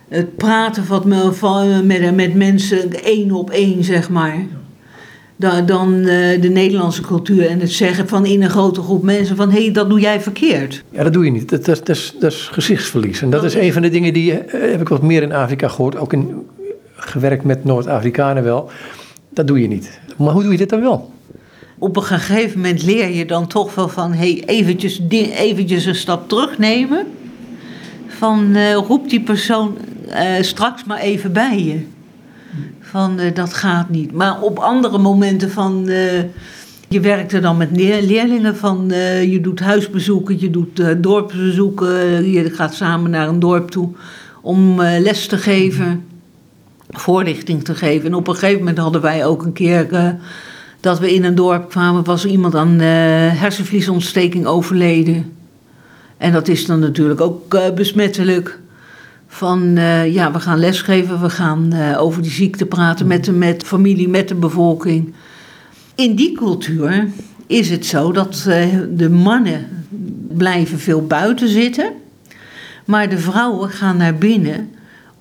het 0.08 0.36
praten 0.36 0.86
wat 0.88 1.04
me, 1.04 1.32
van, 1.32 1.86
met, 1.86 2.14
met 2.14 2.34
mensen 2.34 3.04
één 3.04 3.30
op 3.30 3.50
één, 3.50 3.84
zeg 3.84 4.10
maar. 4.10 4.36
Dan, 5.36 5.66
dan 5.66 5.94
uh, 5.94 6.40
de 6.40 6.48
Nederlandse 6.48 7.02
cultuur 7.02 7.46
en 7.46 7.60
het 7.60 7.72
zeggen 7.72 8.08
van 8.08 8.26
in 8.26 8.42
een 8.42 8.50
grote 8.50 8.82
groep 8.82 9.02
mensen 9.02 9.36
van 9.36 9.50
hé, 9.50 9.62
hey, 9.62 9.72
dat 9.72 9.88
doe 9.88 10.00
jij 10.00 10.20
verkeerd. 10.20 10.84
Ja, 10.90 11.02
dat 11.02 11.12
doe 11.12 11.24
je 11.24 11.30
niet. 11.30 11.48
Dat, 11.48 11.64
dat, 11.64 11.86
dat, 11.86 11.96
is, 11.96 12.14
dat 12.20 12.32
is 12.32 12.48
gezichtsverlies. 12.52 13.22
En 13.22 13.30
dat, 13.30 13.42
dat 13.42 13.50
is, 13.50 13.56
is 13.56 13.66
een 13.66 13.72
van 13.72 13.82
de 13.82 13.88
dingen 13.88 14.12
die 14.12 14.32
uh, 14.32 14.38
heb 14.50 14.80
ik 14.80 14.88
wat 14.88 15.02
meer 15.02 15.22
in 15.22 15.32
Afrika 15.32 15.68
gehoord, 15.68 15.96
ook 15.96 16.12
in, 16.12 16.46
gewerkt 16.94 17.44
met 17.44 17.64
Noord-Afrikanen 17.64 18.42
wel 18.42 18.70
dat 19.34 19.46
doe 19.46 19.60
je 19.60 19.68
niet. 19.68 20.00
Maar 20.18 20.32
hoe 20.32 20.42
doe 20.42 20.52
je 20.52 20.58
dit 20.58 20.70
dan 20.70 20.80
wel? 20.80 21.12
Op 21.78 21.96
een 21.96 22.02
gegeven 22.02 22.60
moment 22.60 22.82
leer 22.82 23.10
je 23.10 23.26
dan 23.26 23.46
toch 23.46 23.74
wel 23.74 23.88
van... 23.88 24.12
Hey, 24.12 24.42
eventjes, 24.46 25.00
eventjes 25.08 25.84
een 25.84 25.94
stap 25.94 26.28
terugnemen. 26.28 27.06
Van 28.06 28.56
uh, 28.56 28.74
roep 28.74 29.10
die 29.10 29.20
persoon 29.20 29.76
uh, 30.08 30.22
straks 30.40 30.84
maar 30.84 30.98
even 30.98 31.32
bij 31.32 31.62
je. 31.62 31.80
Van 32.80 33.20
uh, 33.20 33.34
dat 33.34 33.54
gaat 33.54 33.90
niet. 33.90 34.12
Maar 34.12 34.40
op 34.40 34.58
andere 34.58 34.98
momenten 34.98 35.50
van... 35.50 35.84
je 36.88 37.00
werkt 37.00 37.32
er 37.32 37.40
dan 37.40 37.56
met 37.56 37.68
leerlingen 37.72 38.56
van... 38.56 38.88
je 39.28 39.38
doet 39.42 39.60
huisbezoeken, 39.60 40.40
je 40.40 40.50
doet 40.50 41.02
dorpsbezoeken. 41.02 42.30
Je 42.30 42.50
gaat 42.50 42.74
samen 42.74 43.10
naar 43.10 43.28
een 43.28 43.40
dorp 43.40 43.70
toe 43.70 43.88
om 44.40 44.80
les 44.80 45.26
te 45.26 45.38
geven 45.38 46.04
voorlichting 46.92 47.64
te 47.64 47.74
geven. 47.74 48.06
En 48.06 48.14
op 48.14 48.28
een 48.28 48.34
gegeven 48.34 48.58
moment 48.58 48.78
hadden 48.78 49.00
wij 49.00 49.26
ook 49.26 49.42
een 49.42 49.52
keer 49.52 49.92
uh, 49.92 50.08
dat 50.80 50.98
we 50.98 51.14
in 51.14 51.24
een 51.24 51.34
dorp 51.34 51.70
kwamen, 51.70 52.04
was 52.04 52.24
iemand 52.24 52.54
aan 52.54 52.78
hersenvliesontsteking 52.78 54.46
overleden. 54.46 55.32
En 56.16 56.32
dat 56.32 56.48
is 56.48 56.66
dan 56.66 56.80
natuurlijk 56.80 57.20
ook 57.20 57.54
uh, 57.54 57.70
besmettelijk. 57.74 58.60
Van 59.26 59.62
uh, 59.62 60.12
ja, 60.12 60.32
we 60.32 60.40
gaan 60.40 60.58
lesgeven, 60.58 61.20
we 61.20 61.30
gaan 61.30 61.72
over 61.96 62.22
die 62.22 62.30
ziekte 62.30 62.66
praten 62.66 63.06
met 63.06 63.24
de 63.24 63.32
met 63.32 63.62
familie, 63.64 64.08
met 64.08 64.28
de 64.28 64.34
bevolking. 64.34 65.14
In 65.94 66.14
die 66.14 66.32
cultuur 66.32 67.08
is 67.46 67.70
het 67.70 67.86
zo 67.86 68.12
dat 68.12 68.42
de 68.90 69.10
mannen 69.10 69.86
blijven 70.28 70.78
veel 70.78 71.06
buiten 71.06 71.48
zitten. 71.48 71.92
Maar 72.84 73.08
de 73.08 73.18
vrouwen 73.18 73.70
gaan 73.70 73.96
naar 73.96 74.14
binnen 74.14 74.70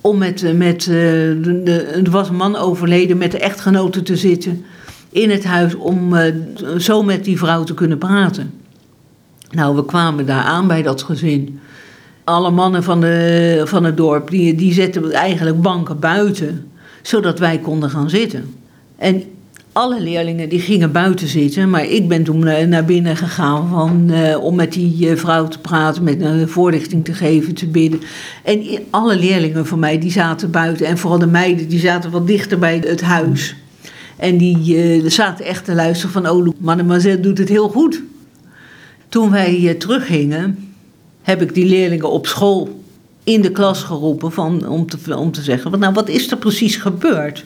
om 0.02 0.18
met, 0.18 0.58
met 0.58 0.82
de, 0.82 1.62
de, 1.64 1.74
er 1.82 2.12
was 2.12 2.30
een 2.30 2.36
man 2.36 2.56
overleden 2.56 3.18
met 3.18 3.32
de 3.32 3.40
echtgenoten 3.40 4.04
te 4.04 4.18
zitten 4.18 4.66
in 5.10 5.30
het 5.30 5.44
huis 5.44 5.76
om 5.76 6.14
uh, 6.14 6.24
zo 6.78 7.04
met 7.04 7.24
die 7.24 7.38
vrouw 7.38 7.64
te 7.64 7.74
kunnen 7.74 7.98
praten. 7.98 8.54
Nou, 9.50 9.76
we 9.76 9.86
kwamen 9.86 10.26
daar 10.26 10.44
aan 10.44 10.68
bij 10.68 10.82
dat 10.82 11.04
gezin. 11.04 11.60
Alle 12.24 12.52
mannen 12.52 12.84
van, 12.84 13.02
de, 13.02 13.62
van 13.66 13.84
het 13.84 13.98
dorp 13.98 14.30
die, 14.30 14.56
die 14.56 14.74
zetten 14.74 15.12
eigenlijk 15.12 15.62
banken 15.62 16.00
buiten, 16.00 16.72
zodat 17.02 17.40
wij 17.40 17.58
konden 17.58 17.90
gaan 17.90 18.10
zitten. 18.10 18.56
En 18.96 19.24
alle 19.74 20.02
leerlingen 20.02 20.50
die 20.50 20.60
gingen 20.60 20.92
buiten 20.92 21.28
zitten, 21.28 21.70
maar 21.70 21.86
ik 21.86 22.08
ben 22.08 22.24
toen 22.24 22.70
naar 22.70 22.86
binnen 22.86 23.18
gegaan 23.18 23.70
van, 23.70 24.08
uh, 24.12 24.44
om 24.44 24.56
met 24.56 24.74
die 24.74 25.10
uh, 25.10 25.18
vrouw 25.18 25.48
te 25.48 25.60
praten, 25.60 26.04
met 26.04 26.22
een 26.22 26.48
voorlichting 26.48 27.06
te 27.06 27.14
geven, 27.14 27.54
te 27.54 27.68
bidden. 27.68 28.02
En 28.44 28.64
alle 28.90 29.16
leerlingen 29.16 29.66
van 29.66 29.80
mij 29.80 30.00
die 30.00 30.12
zaten 30.12 30.52
buiten 30.52 30.86
en 30.86 30.98
vooral 30.98 31.20
de 31.20 31.28
meiden 31.28 31.68
die 31.68 31.80
zaten 31.80 32.12
wat 32.12 32.28
dichter 32.28 32.60
bij 32.60 32.82
het 32.86 33.02
huis. 33.02 33.56
En 34.18 34.38
die 34.38 35.10
zaten 35.10 35.46
echt 35.46 35.66
te 35.66 35.74
luisteren 35.74 36.12
van, 36.12 36.30
oh, 36.30 36.48
mademoiselle 36.58 37.20
doet 37.20 37.38
het 37.38 37.50
heel 37.50 37.70
goed. 37.70 38.02
Toen 39.10 39.32
wij 39.32 39.76
teruggingen, 39.80 40.74
heb 41.22 41.42
ik 41.42 41.54
die 41.54 41.66
leerlingen 41.66 42.12
op 42.12 42.28
school 42.28 42.84
in 43.24 43.42
de 43.42 43.52
klas 43.52 43.84
geroepen 43.84 44.32
van, 44.32 44.68
om, 44.68 44.86
te, 44.86 45.18
om 45.18 45.32
te 45.32 45.42
zeggen, 45.42 45.80
nou, 45.80 45.94
wat 45.94 46.10
is 46.10 46.32
er 46.32 46.38
precies 46.38 46.76
gebeurd? 46.76 47.46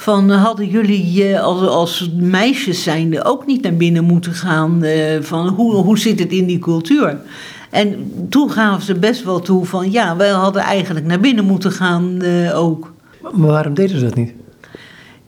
Van, 0.00 0.30
uh, 0.30 0.44
hadden 0.44 0.68
jullie 0.68 1.38
als, 1.38 1.66
als 1.66 2.10
meisjes 2.14 2.82
zijnde 2.82 3.24
ook 3.24 3.46
niet 3.46 3.62
naar 3.62 3.74
binnen 3.76 4.04
moeten 4.04 4.32
gaan? 4.32 4.82
van, 5.20 5.48
hoe, 5.48 5.74
hoe 5.74 5.98
zit 5.98 6.18
het 6.18 6.32
in 6.32 6.46
die 6.46 6.58
cultuur? 6.58 7.20
En 7.70 8.12
toen 8.28 8.50
gaven 8.50 8.82
ze 8.82 8.94
best 8.94 9.24
wel 9.24 9.40
toe 9.40 9.64
van, 9.66 9.90
ja, 9.90 10.16
wij 10.16 10.28
hadden 10.28 10.62
eigenlijk 10.62 11.06
naar 11.06 11.20
binnen 11.20 11.44
moeten 11.44 11.72
gaan 11.72 12.22
ook. 12.52 12.92
Maar 13.32 13.50
waarom 13.50 13.74
deden 13.74 13.98
ze 13.98 14.04
dat 14.04 14.14
niet? 14.14 14.32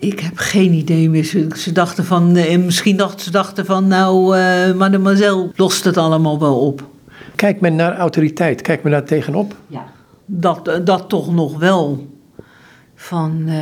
Ik 0.02 0.20
heb 0.20 0.32
geen 0.34 0.72
idee 0.72 1.10
meer. 1.10 1.24
Ze, 1.24 1.46
ze 1.56 1.72
dachten 1.72 2.04
van, 2.04 2.36
eh, 2.36 2.58
misschien 2.58 2.96
dachten 2.96 3.20
ze 3.20 3.30
dachten 3.30 3.66
van, 3.66 3.86
nou, 3.86 4.36
uh, 4.36 4.72
mademoiselle 4.74 5.50
lost 5.56 5.84
het 5.84 5.96
allemaal 5.96 6.38
wel 6.38 6.58
op. 6.58 6.86
Kijkt 7.36 7.60
men 7.60 7.76
naar 7.76 7.96
autoriteit? 7.96 8.62
Kijkt 8.62 8.82
men 8.82 8.92
daar 8.92 9.04
tegenop? 9.04 9.54
Ja, 9.66 9.84
dat, 10.26 10.68
eh, 10.68 10.84
dat 10.84 11.08
toch 11.08 11.34
nog 11.34 11.58
wel. 11.58 12.06
Van, 12.94 13.42
uh, 13.46 13.54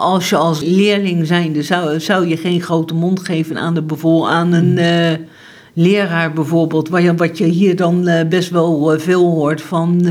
als 0.00 0.28
je 0.28 0.36
als 0.36 0.60
leerling 0.60 1.26
zijnde, 1.26 1.62
zou, 1.62 2.00
zou 2.00 2.26
je 2.26 2.36
geen 2.36 2.60
grote 2.60 2.94
mond 2.94 3.20
geven 3.20 3.58
aan, 3.58 3.74
de 3.74 3.82
bevol, 3.82 4.30
aan 4.30 4.52
een 4.52 4.76
uh, 4.78 5.26
leraar 5.72 6.32
bijvoorbeeld. 6.32 6.88
Wat 6.88 7.02
je, 7.02 7.14
wat 7.14 7.38
je 7.38 7.44
hier 7.44 7.76
dan 7.76 8.08
best 8.28 8.50
wel 8.50 8.98
veel 8.98 9.30
hoort 9.30 9.62
van... 9.62 10.08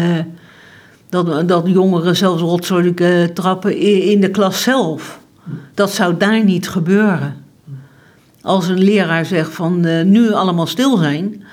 dat, 1.09 1.47
dat 1.47 1.67
jongeren 1.67 2.15
zelfs 2.15 2.41
rotzooi 2.41 2.93
trappen 3.33 3.77
in 4.03 4.21
de 4.21 4.29
klas 4.29 4.61
zelf. 4.61 5.19
Dat 5.73 5.91
zou 5.91 6.17
daar 6.17 6.43
niet 6.43 6.69
gebeuren. 6.69 7.35
Als 8.41 8.67
een 8.67 8.83
leraar 8.83 9.25
zegt 9.25 9.53
van 9.53 9.85
uh, 9.85 10.03
nu 10.03 10.31
allemaal 10.31 10.67
stil 10.67 10.97
zijn, 10.97 11.43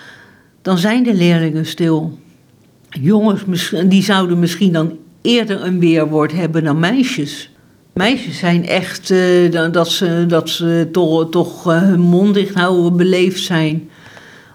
dan 0.62 0.79
zijn 0.79 1.03
de 1.03 1.14
leerlingen 1.14 1.66
stil. 1.66 2.18
Jongens 2.88 3.72
die 3.87 4.03
zouden 4.03 4.38
misschien 4.38 4.72
dan 4.72 4.99
eerder 5.22 5.64
een 5.64 5.79
weerwoord 5.79 6.33
hebben 6.33 6.64
dan 6.64 6.79
meisjes. 6.79 7.51
Meisjes 7.96 8.38
zijn 8.38 8.66
echt 8.66 9.11
uh, 9.11 9.72
dat 9.72 9.88
ze, 9.88 10.24
dat 10.28 10.48
ze 10.48 10.88
toch, 10.92 11.30
toch 11.30 11.72
uh, 11.72 11.78
hun 11.78 12.00
mond 12.00 12.35
dicht 12.35 12.54
houden, 12.54 12.96
beleefd 12.96 13.42
zijn. 13.42 13.88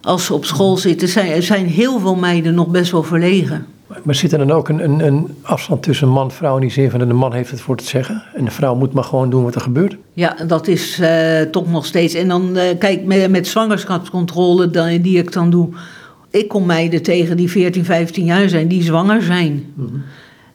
Als 0.02 0.26
ze 0.26 0.34
op 0.34 0.46
school 0.46 0.78
zitten, 0.78 1.08
zijn, 1.08 1.44
zijn 1.44 1.66
heel 1.66 2.00
veel 2.00 2.16
meiden 2.16 2.54
nog 2.54 2.68
best 2.68 2.92
wel 2.92 3.04
verlegen. 3.04 3.66
Maar 4.04 4.16
zit 4.16 4.32
er 4.32 4.38
dan 4.38 4.52
ook 4.52 4.70
een, 4.70 4.84
een, 4.84 5.06
een 5.06 5.28
afstand 5.42 5.84
tussen 5.84 6.08
man 6.08 6.30
en 6.30 6.32
vrouw 6.32 6.56
in 6.56 6.62
die 6.62 6.72
zin 6.72 6.90
van 6.90 7.00
de 7.00 7.06
man 7.06 7.34
heeft 7.34 7.52
het 7.52 7.62
voor 7.62 7.78
te 7.78 7.86
zeggen 7.86 8.24
en 8.34 8.46
de 8.46 8.52
vrouw 8.52 8.76
moet 8.76 8.94
maar 8.94 9.04
gewoon 9.04 9.30
doen 9.30 9.44
wat 9.44 9.56
er 9.56 9.62
gebeurt? 9.62 9.98
Ja, 10.14 10.36
dat 10.48 10.68
is 10.68 11.00
uh, 11.00 11.42
toch 11.42 11.72
nog 11.72 11.86
steeds. 11.86 12.14
En 12.14 12.28
dan 12.28 12.58
uh, 12.58 12.64
kijk, 12.80 13.06
met, 13.06 13.30
met 13.30 13.48
zwangerschapscontrole 13.48 14.70
dan, 14.70 15.02
die 15.02 15.18
ik 15.18 15.32
dan 15.32 15.50
doe. 15.50 15.70
Ik 16.30 16.48
kom 16.48 16.66
meiden 16.66 17.02
tegen 17.02 17.38
die 17.38 17.50
14, 17.50 17.86
15 17.86 18.26
jaar 18.26 18.50
zijn, 18.50 18.68
die 18.68 18.84
zwanger 18.84 19.22
zijn. 19.22 19.74
Mm 19.76 19.88
-hmm. 19.88 20.04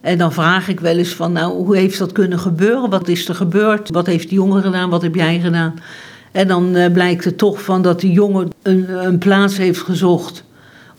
En 0.07 0.19
dan 0.19 0.33
vraag 0.33 0.69
ik 0.69 0.81
wel 0.81 0.97
eens 0.97 1.15
van, 1.15 1.33
nou, 1.33 1.53
hoe 1.53 1.77
heeft 1.77 1.99
dat 1.99 2.13
kunnen 2.13 2.39
gebeuren? 2.39 2.91
Wat 2.91 3.09
is 3.09 3.29
er 3.29 3.35
gebeurd? 3.35 3.91
Wat 3.91 4.07
heeft 4.07 4.29
die 4.29 4.39
jongen 4.39 4.63
gedaan? 4.63 4.91
Wat 4.91 5.03
heb 5.03 5.15
jij 5.15 5.41
gedaan? 5.41 5.75
En 6.33 6.49
dan 6.49 6.77
uh, 6.77 6.93
blijkt 6.93 7.25
het 7.25 7.39
toch 7.39 7.63
van 7.63 7.83
dat 7.83 8.01
die 8.01 8.13
jongen 8.13 8.49
een, 8.63 9.07
een 9.07 9.19
plaats 9.19 9.57
heeft 9.57 9.81
gezocht 9.81 10.45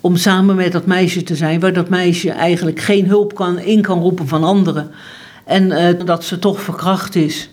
om 0.01 0.15
samen 0.15 0.55
met 0.55 0.71
dat 0.71 0.85
meisje 0.85 1.23
te 1.23 1.35
zijn, 1.35 1.59
waar 1.59 1.73
dat 1.73 1.89
meisje 1.89 2.31
eigenlijk 2.31 2.79
geen 2.79 3.05
hulp 3.07 3.35
kan, 3.35 3.59
in 3.59 3.81
kan 3.81 3.99
roepen 4.01 4.27
van 4.27 4.43
anderen. 4.43 4.89
En 5.45 5.63
uh, 5.63 6.05
dat 6.05 6.23
ze 6.23 6.39
toch 6.39 6.61
verkracht 6.61 7.15
is. 7.15 7.49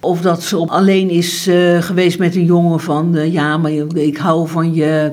Of 0.00 0.20
dat 0.20 0.42
ze 0.42 0.56
alleen 0.56 1.10
is 1.10 1.48
uh, 1.48 1.82
geweest 1.82 2.18
met 2.18 2.34
een 2.34 2.44
jongen 2.44 2.80
van, 2.80 3.30
ja, 3.30 3.56
maar 3.56 3.72
ik 3.94 4.16
hou 4.16 4.48
van 4.48 4.74
je, 4.74 5.12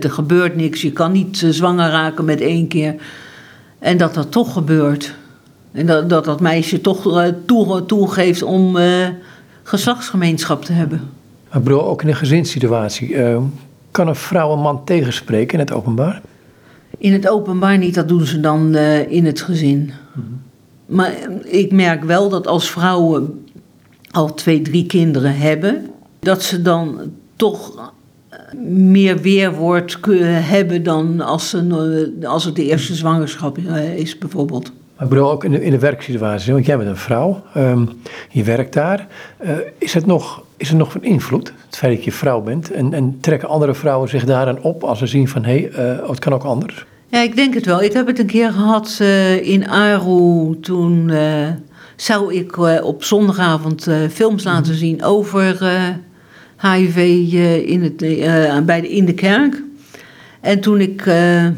er 0.00 0.10
gebeurt 0.10 0.56
niks, 0.56 0.82
je 0.82 0.92
kan 0.92 1.12
niet 1.12 1.46
zwanger 1.50 1.90
raken 1.90 2.24
met 2.24 2.40
één 2.40 2.68
keer. 2.68 2.94
En 3.78 3.96
dat 3.96 4.14
dat 4.14 4.32
toch 4.32 4.52
gebeurt. 4.52 5.14
En 5.72 5.86
dat 5.86 6.10
dat, 6.10 6.24
dat 6.24 6.40
meisje 6.40 6.80
toch 6.80 7.02
toe, 7.46 7.86
toegeeft 7.86 8.42
om 8.42 8.76
geslachtsgemeenschap 9.62 10.64
te 10.64 10.72
hebben. 10.72 11.00
Maar 11.50 11.60
bro, 11.60 11.80
ook 11.80 12.02
in 12.02 12.08
een 12.08 12.16
gezinssituatie, 12.16 13.16
kan 13.90 14.08
een 14.08 14.14
vrouw 14.14 14.52
een 14.52 14.60
man 14.60 14.84
tegenspreken 14.84 15.52
in 15.52 15.64
het 15.64 15.72
openbaar? 15.72 16.22
In 16.98 17.12
het 17.12 17.28
openbaar 17.28 17.78
niet, 17.78 17.94
dat 17.94 18.08
doen 18.08 18.26
ze 18.26 18.40
dan 18.40 18.74
uh, 18.74 19.10
in 19.10 19.24
het 19.24 19.40
gezin. 19.40 19.92
Mm-hmm. 20.12 20.40
Maar 20.86 21.12
ik 21.44 21.72
merk 21.72 22.04
wel 22.04 22.28
dat 22.28 22.46
als 22.46 22.70
vrouwen 22.70 23.44
al 24.10 24.34
twee, 24.34 24.62
drie 24.62 24.86
kinderen 24.86 25.36
hebben, 25.36 25.90
dat 26.18 26.42
ze 26.42 26.62
dan 26.62 27.00
toch 27.36 27.92
meer 28.64 29.20
weerwoord 29.20 29.98
hebben 30.28 30.82
dan 30.82 31.20
als, 31.20 31.50
ze, 31.50 32.12
als 32.22 32.44
het 32.44 32.56
de 32.56 32.64
eerste 32.64 32.94
zwangerschap 32.94 33.58
uh, 33.58 33.98
is, 33.98 34.18
bijvoorbeeld. 34.18 34.72
Maar 34.96 35.04
ik 35.04 35.08
bedoel 35.08 35.30
ook 35.30 35.44
in 35.44 35.50
de, 35.50 35.64
in 35.64 35.70
de 35.70 35.78
werksituatie, 35.78 36.52
want 36.52 36.66
jij 36.66 36.76
bent 36.76 36.88
een 36.88 36.96
vrouw, 36.96 37.42
um, 37.56 37.88
je 38.30 38.42
werkt 38.42 38.72
daar. 38.72 39.06
Uh, 39.44 39.50
is, 39.78 39.94
het 39.94 40.06
nog, 40.06 40.42
is 40.56 40.68
het 40.68 40.78
nog 40.78 40.92
van 40.92 41.02
invloed, 41.02 41.52
het 41.66 41.76
feit 41.76 41.94
dat 41.94 42.04
je 42.04 42.12
vrouw 42.12 42.40
bent? 42.40 42.72
En, 42.72 42.92
en 42.92 43.18
trekken 43.20 43.48
andere 43.48 43.74
vrouwen 43.74 44.08
zich 44.08 44.24
daaraan 44.24 44.62
op 44.62 44.84
als 44.84 44.98
ze 44.98 45.06
zien 45.06 45.28
van 45.28 45.44
hé, 45.44 45.68
hey, 45.72 45.98
uh, 45.98 46.08
het 46.08 46.18
kan 46.18 46.32
ook 46.32 46.44
anders? 46.44 46.86
Ja, 47.06 47.22
ik 47.22 47.36
denk 47.36 47.54
het 47.54 47.66
wel. 47.66 47.82
Ik 47.82 47.92
heb 47.92 48.06
het 48.06 48.18
een 48.18 48.26
keer 48.26 48.52
gehad 48.52 48.98
uh, 49.02 49.48
in 49.48 49.68
Aru. 49.68 50.60
Toen 50.60 51.12
zou 51.96 52.34
ik 52.34 52.56
op 52.82 53.04
zondagavond 53.04 53.88
films 54.10 54.44
laten 54.44 54.72
mhm. 54.72 54.80
zien 54.80 55.04
over 55.04 55.58
HIV 56.60 56.96
in, 57.66 57.82
het, 57.82 57.96
bij 58.66 58.80
de, 58.80 58.88
in 58.88 59.04
de 59.04 59.14
kerk. 59.14 59.62
En 60.40 60.60
toen 60.60 60.80
ik 60.80 61.10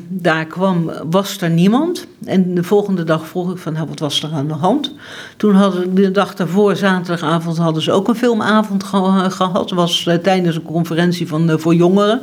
daar 0.08 0.46
kwam, 0.46 0.90
was 1.10 1.40
er 1.40 1.50
niemand. 1.50 2.06
En 2.24 2.54
de 2.54 2.62
volgende 2.62 3.04
dag 3.04 3.26
vroeg 3.26 3.50
ik 3.50 3.58
van, 3.58 3.72
nou, 3.72 3.88
wat 3.88 3.98
was 3.98 4.22
er 4.22 4.30
aan 4.32 4.46
de 4.46 4.54
hand? 4.54 4.94
Toen 5.36 5.54
hadden 5.54 5.94
de 5.94 6.10
dag 6.10 6.34
daarvoor, 6.34 6.76
zaterdagavond, 6.76 7.56
hadden 7.56 7.82
ze 7.82 7.92
ook 7.92 8.08
een 8.08 8.14
filmavond 8.14 8.84
ge 8.84 9.26
gehad. 9.30 9.70
Was 9.70 10.08
tijdens 10.22 10.56
een 10.56 10.62
conferentie 10.62 11.28
van, 11.28 11.60
voor 11.60 11.74
jongeren. 11.74 12.20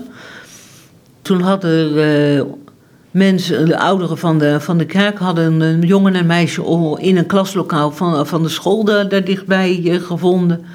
Toen 1.22 1.42
hadden 1.42 1.94
mensen, 3.12 3.66
de 3.66 3.80
ouderen 3.80 4.18
van 4.18 4.38
de, 4.38 4.60
van 4.60 4.78
de 4.78 4.86
kerk, 4.86 5.18
hadden 5.18 5.62
een 5.62 5.82
jongen 5.82 6.16
en 6.16 6.26
meisje 6.26 6.98
in 7.00 7.18
een 7.18 7.26
klaslokaal 7.26 7.92
van, 7.92 8.28
van 8.28 8.44
de 8.44 8.50
school 8.50 8.84
daar 8.84 9.24
dichtbij 9.24 10.00
gevonden. 10.02 10.66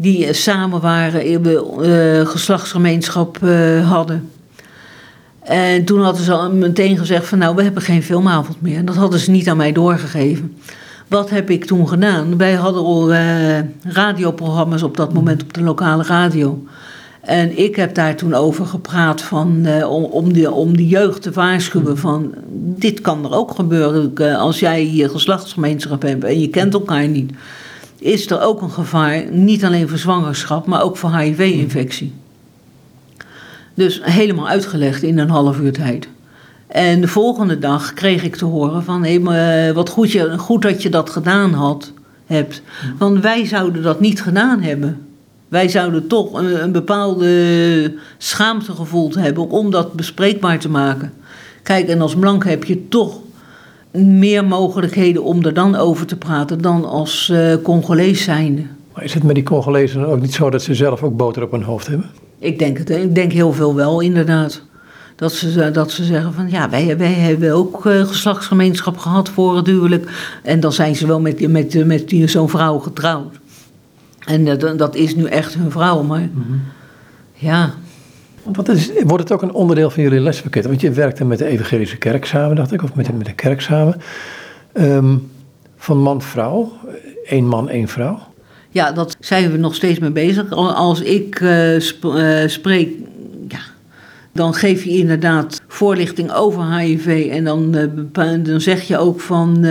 Die 0.00 0.32
samen 0.32 0.80
waren, 0.80 2.26
geslachtsgemeenschap 2.26 3.38
hadden. 3.84 4.30
En 5.42 5.84
toen 5.84 6.02
hadden 6.02 6.24
ze 6.24 6.50
meteen 6.52 6.98
gezegd 6.98 7.26
van 7.26 7.38
nou, 7.38 7.54
we 7.54 7.62
hebben 7.62 7.82
geen 7.82 8.02
filmavond 8.02 8.62
meer. 8.62 8.84
Dat 8.84 8.96
hadden 8.96 9.20
ze 9.20 9.30
niet 9.30 9.48
aan 9.48 9.56
mij 9.56 9.72
doorgegeven. 9.72 10.56
Wat 11.08 11.30
heb 11.30 11.50
ik 11.50 11.64
toen 11.64 11.88
gedaan? 11.88 12.36
Wij 12.36 12.52
hadden 12.52 12.82
al 12.82 13.12
uh, 13.12 13.58
radioprogramma's 13.82 14.82
op 14.82 14.96
dat 14.96 15.12
moment 15.12 15.42
op 15.42 15.54
de 15.54 15.62
lokale 15.62 16.02
radio. 16.02 16.64
En 17.20 17.58
ik 17.58 17.76
heb 17.76 17.94
daar 17.94 18.16
toen 18.16 18.34
over 18.34 18.66
gepraat 18.66 19.22
van, 19.22 19.66
uh, 19.66 19.90
om, 20.12 20.32
de, 20.32 20.50
om 20.50 20.76
de 20.76 20.86
jeugd 20.86 21.22
te 21.22 21.30
waarschuwen 21.30 21.98
van... 21.98 22.34
dit 22.52 23.00
kan 23.00 23.24
er 23.24 23.32
ook 23.32 23.50
gebeuren 23.54 24.12
uh, 24.14 24.38
als 24.38 24.58
jij 24.58 24.90
je 24.92 25.08
geslachtsgemeenschap 25.08 26.02
hebt 26.02 26.24
en 26.24 26.40
je 26.40 26.48
kent 26.48 26.74
elkaar 26.74 27.08
niet. 27.08 27.32
Is 28.00 28.30
er 28.30 28.40
ook 28.40 28.62
een 28.62 28.70
gevaar, 28.70 29.24
niet 29.30 29.64
alleen 29.64 29.88
voor 29.88 29.98
zwangerschap, 29.98 30.66
maar 30.66 30.82
ook 30.82 30.96
voor 30.96 31.16
HIV-infectie. 31.16 32.12
Dus 33.74 34.00
helemaal 34.02 34.48
uitgelegd 34.48 35.02
in 35.02 35.18
een 35.18 35.30
half 35.30 35.60
uur 35.60 35.72
tijd. 35.72 36.08
En 36.66 37.00
de 37.00 37.08
volgende 37.08 37.58
dag 37.58 37.92
kreeg 37.92 38.22
ik 38.22 38.36
te 38.36 38.44
horen 38.44 38.84
van, 38.84 39.04
hé, 39.04 39.20
hey, 39.22 39.74
wat 39.74 39.88
goed, 39.88 40.12
je, 40.12 40.38
goed 40.38 40.62
dat 40.62 40.82
je 40.82 40.88
dat 40.88 41.10
gedaan 41.10 41.52
had, 41.52 41.92
hebt. 42.26 42.62
Want 42.98 43.20
wij 43.20 43.46
zouden 43.46 43.82
dat 43.82 44.00
niet 44.00 44.22
gedaan 44.22 44.62
hebben. 44.62 45.06
Wij 45.48 45.68
zouden 45.68 46.06
toch 46.06 46.32
een, 46.32 46.62
een 46.62 46.72
bepaalde 46.72 47.94
schaamte 48.18 48.72
gevoeld 48.72 49.14
hebben 49.14 49.48
om 49.48 49.70
dat 49.70 49.92
bespreekbaar 49.92 50.58
te 50.58 50.68
maken. 50.68 51.12
Kijk, 51.62 51.88
en 51.88 52.00
als 52.00 52.16
blank 52.16 52.44
heb 52.44 52.64
je 52.64 52.88
toch 52.88 53.20
meer 53.92 54.44
mogelijkheden 54.44 55.22
om 55.22 55.44
er 55.44 55.54
dan 55.54 55.76
over 55.76 56.06
te 56.06 56.16
praten 56.16 56.60
dan 56.60 56.84
als 56.84 57.30
uh, 57.32 57.54
Congolees 57.62 58.22
zijnde. 58.22 58.62
Maar 58.94 59.04
is 59.04 59.14
het 59.14 59.22
met 59.22 59.34
die 59.34 59.44
Congolezen 59.44 60.06
ook 60.06 60.20
niet 60.20 60.34
zo 60.34 60.50
dat 60.50 60.62
ze 60.62 60.74
zelf 60.74 61.02
ook 61.02 61.16
boter 61.16 61.42
op 61.42 61.50
hun 61.50 61.62
hoofd 61.62 61.86
hebben? 61.86 62.10
Ik 62.38 62.58
denk 62.58 62.78
het. 62.78 62.90
Ik 62.90 63.14
denk 63.14 63.32
heel 63.32 63.52
veel 63.52 63.74
wel, 63.74 64.00
inderdaad. 64.00 64.62
Dat 65.16 65.32
ze, 65.32 65.70
dat 65.70 65.90
ze 65.90 66.04
zeggen 66.04 66.32
van 66.32 66.50
ja, 66.50 66.70
wij, 66.70 66.98
wij 66.98 67.12
hebben 67.12 67.52
ook 67.52 67.86
uh, 67.86 68.06
geslachtsgemeenschap 68.06 68.96
gehad 68.96 69.28
voor 69.28 69.56
het 69.56 69.66
huwelijk. 69.66 70.38
En 70.42 70.60
dan 70.60 70.72
zijn 70.72 70.96
ze 70.96 71.06
wel 71.06 71.20
met, 71.20 71.48
met, 71.48 71.86
met 71.86 72.12
zo'n 72.24 72.48
vrouw 72.48 72.78
getrouwd. 72.78 73.38
En 74.26 74.44
dat, 74.44 74.78
dat 74.78 74.94
is 74.94 75.14
nu 75.14 75.24
echt 75.24 75.54
hun 75.54 75.70
vrouw, 75.70 76.02
maar 76.02 76.20
mm 76.20 76.44
-hmm. 76.46 76.60
ja. 77.32 77.74
Wat 78.42 78.68
is, 78.68 78.90
wordt 79.04 79.22
het 79.22 79.32
ook 79.32 79.42
een 79.42 79.52
onderdeel 79.52 79.90
van 79.90 80.02
jullie 80.02 80.20
lespakket? 80.20 80.64
Want 80.64 80.80
je 80.80 80.90
werkte 80.90 81.24
met 81.24 81.38
de 81.38 81.46
Evangelische 81.46 81.96
Kerk 81.96 82.24
samen, 82.24 82.56
dacht 82.56 82.72
ik, 82.72 82.82
of 82.82 82.94
met 82.94 83.06
de, 83.06 83.12
met 83.12 83.26
de 83.26 83.32
kerk 83.32 83.60
samen. 83.60 84.00
Um, 84.74 85.30
van 85.76 85.98
man-vrouw, 85.98 86.72
één 87.24 87.46
man, 87.46 87.68
één 87.68 87.88
vrouw. 87.88 88.18
Ja, 88.70 88.92
dat 88.92 89.16
zijn 89.20 89.50
we 89.50 89.56
nog 89.56 89.74
steeds 89.74 89.98
mee 89.98 90.10
bezig. 90.10 90.52
Als 90.52 91.00
ik 91.00 91.40
uh, 91.40 91.80
sp 91.88 92.04
uh, 92.04 92.46
spreek, 92.46 92.90
ja, 93.48 93.60
dan 94.32 94.54
geef 94.54 94.84
je 94.84 94.90
inderdaad 94.90 95.60
voorlichting 95.68 96.32
over 96.32 96.76
HIV. 96.78 97.28
En 97.30 97.44
dan, 97.44 97.76
uh, 97.76 98.44
dan 98.44 98.60
zeg 98.60 98.82
je 98.82 98.98
ook 98.98 99.20
van 99.20 99.66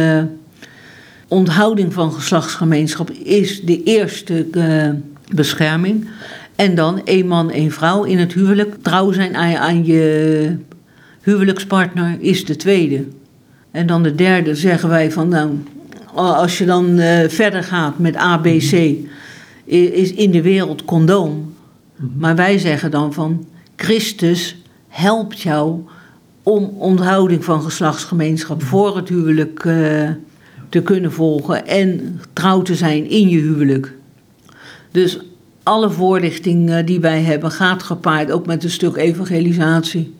onthouding 1.28 1.94
van 1.94 2.14
geslachtsgemeenschap 2.14 3.12
is 3.12 3.62
de 3.62 3.84
eerste 3.84 4.48
bescherming. 5.36 6.08
En 6.60 6.76
dan 6.76 7.06
één 7.06 7.28
man, 7.28 7.52
één 7.52 7.72
vrouw 7.72 8.04
in 8.04 8.18
het 8.18 8.34
huwelijk. 8.34 8.76
Trouw 8.82 9.12
zijn 9.12 9.36
aan, 9.36 9.56
aan 9.56 9.86
je 9.86 10.56
huwelijkspartner 11.22 12.18
is 12.20 12.46
de 12.46 12.56
tweede. 12.56 13.06
En 13.72 13.88
dan 13.88 14.04
de 14.04 14.16
derde 14.16 14.56
zeggen 14.56 14.90
wij 14.90 15.12
van 15.12 15.28
nou, 15.28 15.50
als 16.14 16.58
je 16.58 16.66
dan 16.66 17.00
uh, 17.00 17.20
verder 17.28 17.64
gaat 17.64 18.00
met 18.00 18.16
ABC, 18.16 18.96
is 19.66 20.14
in 20.14 20.32
de 20.32 20.42
wereld 20.42 20.86
condoom. 20.86 21.54
Maar 22.18 22.36
wij 22.36 22.58
zeggen 22.58 22.92
dan 22.92 23.14
van 23.14 23.46
Christus 23.76 24.62
helpt 24.88 25.42
jou 25.42 25.80
om 26.44 26.64
onthouding 26.78 27.44
van 27.44 27.62
geslachtsgemeenschap 27.62 28.64
voor 28.64 28.96
het 28.96 29.10
huwelijk 29.10 29.64
uh, 29.64 30.10
te 30.70 30.82
kunnen 30.82 31.12
volgen 31.12 31.68
en 31.68 32.20
trouw 32.34 32.62
te 32.62 32.76
zijn 32.76 33.10
in 33.10 33.30
je 33.30 33.40
huwelijk. 33.40 33.94
Dus 34.92 35.20
alle 35.64 35.90
voorlichting 35.90 36.80
die 36.80 37.00
wij 37.00 37.22
hebben 37.22 37.52
gaat 37.52 37.84
gepaard 37.84 38.32
ook 38.32 38.46
met 38.46 38.64
een 38.64 38.70
stuk 38.70 38.96
evangelisatie. 38.96 40.14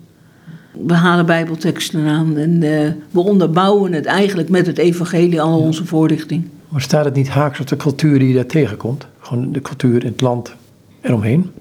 We 0.86 0.94
halen 0.94 1.26
bijbelteksten 1.26 2.08
aan 2.08 2.38
en 2.38 2.62
uh, 2.62 2.88
we 3.12 3.20
onderbouwen 3.20 3.94
het 3.94 4.06
eigenlijk 4.06 4.50
met 4.50 4.66
het 4.66 4.78
evangelie, 4.78 5.42
al 5.42 5.60
onze 5.60 5.86
voorlichting. 5.86 6.48
Maar 6.68 6.82
staat 6.82 7.06
het 7.06 7.16
niet 7.16 7.30
haaks 7.30 7.60
op 7.60 7.68
de 7.68 7.76
cultuur 7.76 8.20
die 8.20 8.28
je 8.28 8.34
daar 8.34 8.46
tegenkomt? 8.46 9.08
Gewoon 9.20 9.52
de 9.52 9.62
cultuur 9.62 10.04
in 10.04 10.12
het 10.12 10.22
land 10.22 10.56
eromheen? 11.02 11.52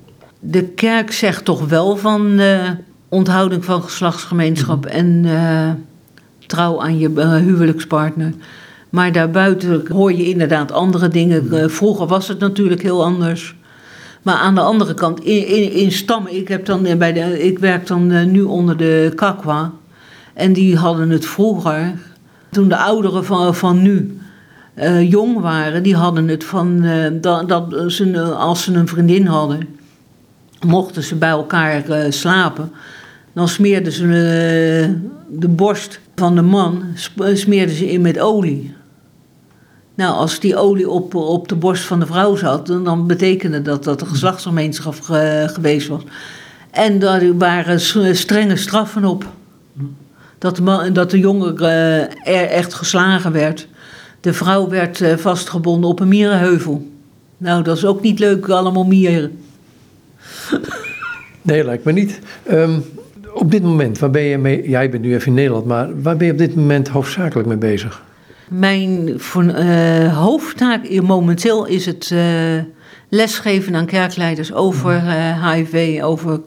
De 0.41 0.65
kerk 0.65 1.13
zegt 1.13 1.45
toch 1.45 1.69
wel 1.69 1.97
van 1.97 2.41
uh, 2.41 2.71
onthouding 3.09 3.65
van 3.65 3.83
geslachtsgemeenschap 3.83 4.85
mm 4.85 4.91
-hmm. 4.91 5.25
en 5.25 5.85
trouw 6.47 6.83
aan 6.83 6.99
je 6.99 7.21
huwelijkspartner. 7.21 8.33
Maar 8.91 9.13
daarbuiten 9.13 9.83
hoor 9.93 10.13
je 10.13 10.29
inderdaad 10.29 10.73
andere 10.73 11.09
dingen. 11.09 11.71
vroeger 11.71 12.07
was 12.07 12.29
het 12.29 12.39
natuurlijk 12.39 12.83
heel 12.83 13.05
anders. 13.05 13.57
Maar 14.23 14.35
aan 14.35 14.55
de 14.55 14.61
andere 14.61 14.95
kant, 14.95 15.21
in, 15.21 15.73
in, 15.73 15.93
stammen, 15.93 16.37
ik, 16.37 16.49
heb 16.49 16.67
dan 16.67 16.99
bij 16.99 17.13
de, 17.13 17.45
ik 17.45 17.59
werk 17.59 17.87
dan 17.87 18.11
eh, 18.11 18.25
nu 18.25 18.43
onder 18.43 18.77
de 18.77 19.13
Kakwa. 19.15 19.73
En 20.35 20.53
die 20.53 20.77
hadden 20.77 21.11
het 21.11 21.27
vroeger, 21.27 21.95
toen 22.51 22.69
de 22.69 22.77
ouderen 22.77 23.25
van, 23.25 23.55
van 23.55 23.83
nu 23.83 24.19
uh, 24.77 25.11
jong 25.11 25.41
waren, 25.41 25.83
die 25.83 25.97
hadden 25.97 26.29
het 26.29 26.45
van 26.45 26.87
dat, 27.21 27.49
dat 27.49 27.85
ze, 27.87 28.23
als 28.23 28.63
ze 28.63 28.73
een 28.73 28.89
vriendin 28.89 29.27
hadden, 29.27 29.69
mochten 30.67 31.03
ze 31.03 31.15
bij 31.15 31.29
elkaar 31.29 31.83
slapen. 32.09 32.73
Dan 33.33 33.49
smeerden 33.49 33.93
ze 33.93 34.07
de 35.29 35.49
borst 35.49 36.01
van 36.15 36.35
de 36.35 36.43
man 36.43 36.83
smeerden 37.35 37.75
ze 37.75 37.91
in 37.91 38.01
met 38.01 38.21
olie. 38.21 38.75
Nou, 39.99 40.15
als 40.15 40.41
die 40.41 40.57
olie 40.57 40.89
op, 40.89 41.15
op 41.15 41.49
de 41.49 41.55
borst 41.55 41.85
van 41.85 42.01
de 42.01 42.07
vrouw 42.07 42.37
zat, 42.37 42.67
dan 42.67 43.07
betekende 43.07 43.63
dat 43.63 43.85
dat 43.85 44.01
een 44.01 44.07
geslachtsgemeenschap 44.07 44.95
geweest 45.47 45.89
was. 45.89 46.03
En 46.71 46.99
daar 46.99 47.37
waren 47.37 47.81
strenge 48.17 48.57
straffen 48.57 49.05
op. 49.05 49.25
Dat 50.39 50.57
de, 50.57 50.63
man, 50.63 50.93
dat 50.93 51.11
de 51.11 51.19
jongen 51.19 51.59
er 52.25 52.49
echt 52.49 52.75
geslagen 52.75 53.33
werd. 53.33 53.69
De 54.21 54.33
vrouw 54.33 54.69
werd 54.69 55.01
uh, 55.01 55.17
vastgebonden 55.17 55.91
op 55.91 56.01
een 56.01 56.09
mierenheuvel. 56.09 56.91
Nou, 57.37 57.63
dat 57.63 57.77
is 57.77 57.85
ook 57.85 58.03
niet 58.03 58.19
leuk, 58.19 58.49
allemaal 58.49 58.85
mieren. 58.85 59.39
nee, 61.43 61.65
lijkt 61.65 61.85
me 61.85 61.93
niet. 61.93 62.21
Um, 62.51 62.85
op 63.33 63.51
dit 63.51 63.63
moment, 63.63 63.99
waar 63.99 64.11
ben 64.11 64.23
je 64.23 64.39
mee? 64.39 64.69
Jij 64.69 64.91
bent 64.91 65.03
nu 65.03 65.15
even 65.15 65.27
in 65.27 65.35
Nederland, 65.35 65.67
maar 65.67 66.03
waar 66.03 66.17
ben 66.17 66.27
je 66.27 66.33
op 66.33 66.39
dit 66.39 66.55
moment 66.55 66.89
hoofdzakelijk 66.89 67.49
mee 67.49 67.57
bezig? 67.57 68.07
Mijn 68.49 69.21
uh, 69.37 70.19
hoofdtaak 70.19 71.01
momenteel 71.03 71.67
is 71.67 71.87
het 71.87 72.11
uh, 72.13 72.21
lesgeven 73.09 73.75
aan 73.75 73.87
kerkleiders 73.87 74.53
over 74.53 74.95
uh, 74.95 75.53
HIV, 75.53 76.01
over 76.03 76.41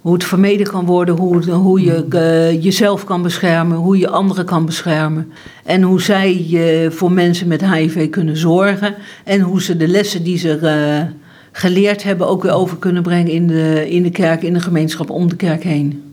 hoe 0.00 0.12
het 0.12 0.24
vermeden 0.24 0.66
kan 0.66 0.84
worden, 0.84 1.16
hoe, 1.16 1.50
hoe 1.50 1.80
je 1.80 2.58
jezelf 2.60 3.04
kan 3.04 3.22
beschermen, 3.22 3.76
hoe 3.76 3.98
je 3.98 4.08
anderen 4.08 4.44
kan 4.44 4.66
beschermen. 4.66 5.32
En 5.64 5.82
hoe 5.82 6.02
zij 6.02 6.88
voor 6.90 7.12
mensen 7.12 7.48
met 7.48 7.70
HIV 7.70 8.10
kunnen 8.10 8.36
zorgen. 8.36 8.94
En 9.24 9.40
hoe 9.40 9.62
ze 9.62 9.76
de 9.76 9.88
lessen 9.88 10.22
die 10.22 10.38
ze 10.38 11.06
geleerd 11.52 12.02
hebben 12.02 12.28
ook 12.28 12.42
weer 12.42 12.52
over 12.52 12.76
kunnen 12.76 13.02
brengen 13.02 13.32
in 13.32 13.46
de, 13.46 13.90
in 13.90 14.02
de 14.02 14.10
kerk, 14.10 14.42
in 14.42 14.52
de 14.52 14.60
gemeenschap 14.60 15.10
om 15.10 15.28
de 15.28 15.36
kerk 15.36 15.62
heen. 15.62 16.05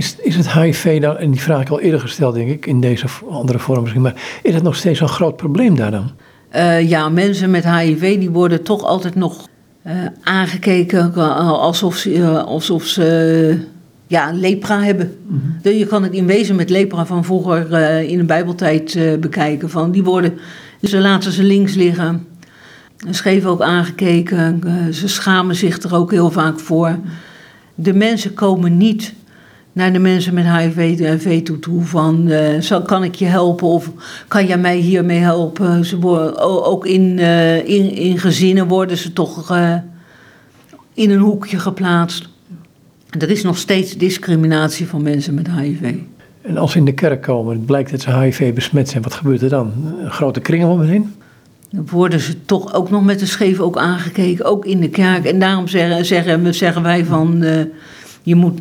Is, 0.00 0.16
is 0.20 0.36
het 0.36 0.52
HIV 0.52 1.00
dan, 1.00 1.16
en 1.16 1.30
die 1.30 1.40
vraag 1.40 1.60
ik 1.60 1.68
al 1.68 1.80
eerder 1.80 2.00
gesteld 2.00 2.34
denk 2.34 2.50
ik, 2.50 2.66
in 2.66 2.80
deze 2.80 3.06
andere 3.30 3.58
vorm 3.58 3.80
misschien, 3.80 4.02
maar 4.02 4.40
is 4.42 4.54
het 4.54 4.62
nog 4.62 4.76
steeds 4.76 5.00
een 5.00 5.08
groot 5.08 5.36
probleem 5.36 5.76
daar 5.76 5.90
dan? 5.90 6.10
Uh, 6.56 6.88
ja, 6.88 7.08
mensen 7.08 7.50
met 7.50 7.70
HIV 7.70 8.18
die 8.18 8.30
worden 8.30 8.62
toch 8.62 8.84
altijd 8.84 9.14
nog 9.14 9.48
uh, 9.86 9.92
aangekeken 10.22 11.14
alsof 11.14 11.96
ze, 11.96 12.42
alsof 12.46 12.84
ze 12.84 13.58
ja, 14.06 14.30
lepra 14.32 14.82
hebben. 14.82 15.16
Mm 15.26 15.40
-hmm. 15.62 15.72
Je 15.72 15.86
kan 15.86 16.02
het 16.02 16.12
in 16.12 16.26
wezen 16.26 16.56
met 16.56 16.70
lepra 16.70 17.06
van 17.06 17.24
vroeger 17.24 17.72
in 18.02 18.18
de 18.18 18.24
bijbeltijd 18.24 18.98
bekijken. 19.20 19.70
Van 19.70 19.90
die 19.90 20.04
worden, 20.04 20.38
ze 20.82 20.98
laten 20.98 21.32
ze 21.32 21.42
links 21.42 21.74
liggen, 21.74 22.26
scheef 23.10 23.44
ook 23.44 23.60
aangekeken, 23.60 24.60
ze 24.94 25.08
schamen 25.08 25.54
zich 25.54 25.82
er 25.82 25.94
ook 25.94 26.10
heel 26.10 26.30
vaak 26.30 26.60
voor. 26.60 26.98
De 27.74 27.94
mensen 27.94 28.34
komen 28.34 28.76
niet 28.76 29.14
naar 29.72 29.92
de 29.92 29.98
mensen 29.98 30.34
met 30.34 30.56
HIV 30.56 31.42
toe, 31.42 31.58
toe 31.58 31.82
van 31.82 32.26
uh, 32.28 32.84
kan 32.84 33.04
ik 33.04 33.14
je 33.14 33.24
helpen 33.24 33.66
of 33.66 33.90
kan 34.28 34.46
jij 34.46 34.58
mij 34.58 34.76
hiermee 34.76 35.18
helpen? 35.18 35.84
Ze 35.84 35.98
worden, 35.98 36.38
ook 36.64 36.86
in, 36.86 37.18
uh, 37.18 37.56
in, 37.56 37.94
in 37.94 38.18
gezinnen 38.18 38.68
worden 38.68 38.96
ze 38.96 39.12
toch 39.12 39.52
uh, 39.52 39.74
in 40.94 41.10
een 41.10 41.18
hoekje 41.18 41.58
geplaatst. 41.58 42.28
Er 43.18 43.30
is 43.30 43.42
nog 43.42 43.58
steeds 43.58 43.96
discriminatie 43.96 44.86
van 44.86 45.02
mensen 45.02 45.34
met 45.34 45.50
HIV. 45.50 45.94
En 46.42 46.56
als 46.56 46.72
ze 46.72 46.78
in 46.78 46.84
de 46.84 46.92
kerk 46.92 47.22
komen, 47.22 47.54
het 47.54 47.66
blijkt 47.66 47.90
dat 47.90 48.00
ze 48.00 48.18
HIV 48.18 48.54
besmet 48.54 48.88
zijn, 48.88 49.02
wat 49.02 49.14
gebeurt 49.14 49.42
er 49.42 49.48
dan? 49.48 49.72
Een 50.02 50.10
grote 50.10 50.40
kring 50.40 50.64
om 50.64 50.80
heen? 50.80 51.14
Dan 51.70 51.86
worden 51.90 52.20
ze 52.20 52.44
toch 52.44 52.74
ook 52.74 52.90
nog 52.90 53.04
met 53.04 53.18
de 53.18 53.26
scheef 53.26 53.60
ook 53.60 53.78
aangekeken, 53.78 54.44
ook 54.44 54.64
in 54.64 54.80
de 54.80 54.88
kerk. 54.88 55.24
En 55.24 55.38
daarom 55.38 55.68
zeggen, 55.68 56.04
zeggen, 56.04 56.54
zeggen 56.54 56.82
wij 56.82 57.04
van, 57.04 57.44
je 58.22 58.34
moet 58.34 58.60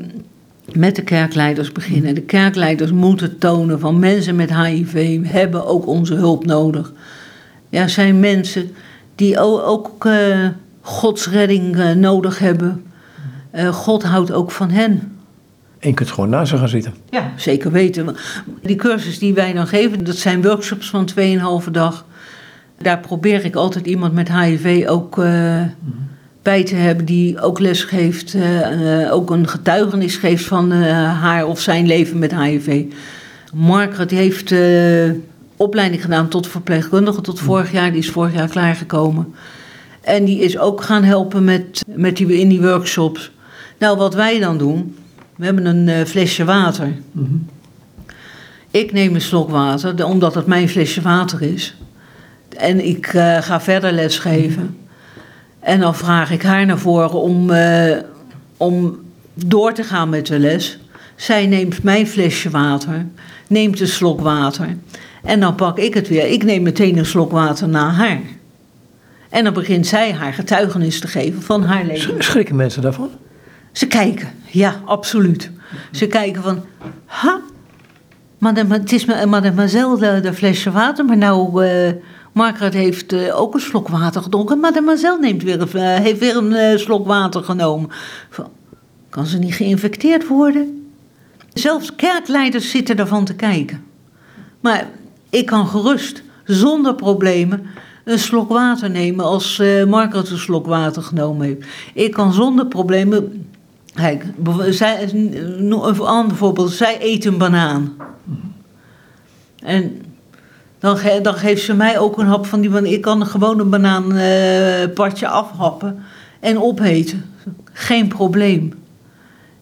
met 0.76 0.96
de 0.96 1.02
kerkleiders 1.02 1.72
beginnen. 1.72 2.16
De 2.16 2.22
kerkleiders 2.22 2.92
moeten 2.92 3.38
tonen 3.38 3.80
van 3.80 4.00
mensen 4.00 4.36
met 4.36 4.56
HIV 4.56 5.20
hebben 5.24 5.66
ook 5.66 5.88
onze 5.88 6.14
hulp 6.14 6.46
nodig. 6.46 6.92
Ja, 7.70 7.88
zijn 7.88 8.20
mensen 8.20 8.72
die 9.16 9.40
ook 9.40 10.06
uh, 10.06 10.48
Gods 10.82 11.30
redding 11.30 11.76
uh, 11.76 11.92
nodig 11.92 12.40
hebben. 12.40 12.84
Uh, 13.56 13.68
God 13.68 14.04
houdt 14.04 14.32
ook 14.32 14.52
van 14.52 14.70
hen. 14.70 15.18
En 15.80 15.90
je 15.90 15.94
kunt 15.94 16.12
gewoon 16.12 16.30
naast 16.30 16.50
ze 16.50 16.58
gaan 16.58 16.70
zitten. 16.70 16.94
Ja, 17.10 17.32
zeker 17.36 17.72
weten. 17.72 18.16
Die 18.62 18.76
cursus 18.76 19.20
die 19.20 19.34
wij 19.34 19.54
dan 19.54 19.68
geven, 19.68 20.04
dat 20.04 20.16
zijn 20.16 20.42
workshops 20.42 20.90
van 20.90 21.10
2,5 21.66 21.72
dag. 21.72 22.06
Daar 22.78 23.00
probeer 23.00 23.46
ik 23.46 23.56
altijd 23.56 23.86
iemand 23.86 24.14
met 24.14 24.34
HIV 24.34 24.86
ook 24.88 25.18
uh, 25.18 25.62
bij 26.42 26.64
te 26.64 26.76
hebben 26.76 27.06
die 27.06 27.42
ook 27.42 27.60
les 27.60 27.84
geeft, 27.84 28.34
uh, 28.34 29.14
ook 29.14 29.30
een 29.30 29.48
getuigenis 29.48 30.16
geeft 30.16 30.46
van 30.46 30.72
haar 30.72 31.46
of 31.46 31.60
zijn 31.60 31.88
leven 31.88 32.20
met 32.20 32.36
HIV. 32.36 32.84
Margaret 33.54 34.12
heeft 34.12 34.54
opleiding 35.56 36.02
gedaan 36.02 36.28
tot 36.28 36.48
verpleegkundige 36.48 37.22
tot 37.22 37.40
vorig 37.40 37.72
jaar. 37.72 37.92
Die 37.92 38.00
is 38.00 38.10
vorig 38.10 38.34
jaar 38.34 38.48
klaargekomen. 38.48 39.34
En 40.02 40.26
die 40.26 40.40
is 40.40 40.58
ook 40.58 40.82
gaan 40.82 41.04
helpen 41.04 41.44
met, 41.44 41.84
met 41.88 42.18
die, 42.18 42.40
in 42.40 42.50
die 42.50 42.62
workshops. 42.62 43.32
Nou, 43.78 43.98
wat 43.98 44.14
wij 44.14 44.40
dan 44.40 44.58
doen, 44.58 44.96
we 45.36 45.46
hebben 45.46 45.66
een 45.66 46.08
flesje 46.08 46.46
water. 46.46 46.94
Ik 48.72 48.92
neem 48.92 49.16
een 49.16 49.22
slok 49.22 49.50
water, 49.50 50.06
omdat 50.06 50.36
het 50.36 50.46
mijn 50.46 50.70
flesje 50.70 51.02
water 51.02 51.42
is. 51.42 51.76
En 52.58 52.86
ik 52.86 53.08
ga 53.40 53.62
verder 53.62 53.92
lesgeven. 53.92 54.78
En 55.60 55.80
dan 55.80 55.96
vraag 55.96 56.32
ik 56.32 56.42
haar 56.42 56.66
naar 56.66 56.78
voren 56.80 57.22
om, 57.22 57.50
uh, 57.50 57.98
om 58.58 59.00
door 59.34 59.74
te 59.74 59.84
gaan 59.84 60.10
met 60.10 60.28
de 60.28 60.40
les. 60.40 60.80
Zij 61.16 61.48
neemt 61.48 61.84
mijn 61.84 62.08
flesje 62.08 62.50
water, 62.50 63.06
neemt 63.48 63.80
een 63.80 63.88
slok 63.88 64.22
water. 64.22 64.78
En 65.24 65.40
dan 65.40 65.56
pak 65.56 65.78
ik 65.78 65.94
het 65.94 66.08
weer. 66.08 66.28
Ik 66.28 66.44
neem 66.44 66.64
meteen 66.64 66.98
een 66.98 67.06
slok 67.06 67.32
water 67.32 67.70
na 67.70 67.90
haar. 67.90 68.20
En 69.30 69.44
dan 69.44 69.54
begint 69.54 69.88
zij 69.88 70.14
haar 70.14 70.34
getuigenis 70.34 71.00
te 71.00 71.08
geven 71.08 71.42
van 71.42 71.64
haar 71.64 71.86
leven. 71.86 72.24
Schrikken 72.24 72.56
mensen 72.56 72.82
daarvan? 72.82 73.10
Ze 73.72 73.88
kijken, 73.88 74.28
ja, 74.46 74.82
absoluut. 74.86 75.52
Ze 75.92 76.08
kijken 76.08 76.44
van, 76.44 76.66
ha, 77.06 77.40
maar 78.38 78.56
het 78.56 78.92
is 78.92 79.06
mademoiselle 79.06 80.20
de 80.20 80.34
flesje 80.34 80.72
water, 80.72 81.06
maar 81.06 81.18
nou... 81.18 81.66
Uh, 81.66 81.92
Margaret 82.32 82.74
heeft 82.74 83.14
uh, 83.14 83.40
ook 83.40 83.54
een 83.54 83.60
slok 83.60 83.88
water 83.88 84.22
gedronken. 84.22 84.60
Mademoiselle 84.60 85.20
neemt 85.20 85.44
weer, 85.44 85.76
uh, 85.76 85.96
heeft 85.96 86.20
weer 86.20 86.38
een 86.38 86.80
slok 86.80 87.08
water 87.08 87.44
genomen. 87.44 87.90
Kan 89.10 89.26
ze 89.26 89.38
niet 89.38 89.54
geïnfecteerd 89.54 90.28
worden? 90.28 90.92
Zelfs 91.54 91.96
kerkleiders 91.96 92.70
zitten 92.70 92.98
ervan 92.98 93.26
te 93.26 93.36
kijken. 93.36 93.84
Maar 94.60 94.90
ik 95.30 95.46
kan 95.46 95.68
gerust, 95.68 96.24
zonder 96.44 96.96
problemen, 96.96 97.66
een 98.06 98.20
slok 98.20 98.50
water 98.50 98.90
nemen 98.90 99.26
als 99.26 99.62
Margaret 99.88 100.30
een 100.30 100.38
slok 100.38 100.66
water 100.66 101.02
genomen 101.02 101.48
heeft. 101.48 101.66
Ik 101.94 102.12
kan 102.12 102.34
zonder 102.34 102.66
problemen 102.66 103.48
Kijk, 103.94 104.26
zij, 104.70 105.14
een 105.14 106.36
voorbeeld, 106.36 106.72
zij 106.72 106.98
eet 107.02 107.26
een 107.26 107.38
banaan. 107.38 107.96
En 109.64 110.02
dan, 110.80 110.98
dan, 111.22 111.34
geeft 111.34 111.64
ze 111.64 111.74
mij 111.74 112.00
ook 112.00 112.18
een 112.18 112.26
hap 112.26 112.46
van 112.46 112.62
die 112.62 112.70
banaan. 112.70 112.92
Ik 112.92 113.02
kan 113.02 113.26
gewoon 113.26 113.60
een 113.60 113.70
banaanpartje 113.70 115.26
uh, 115.26 115.32
afhappen 115.32 116.04
en 116.40 116.62
opeten. 116.62 117.26
Geen 117.74 118.08
probleem. 118.08 118.74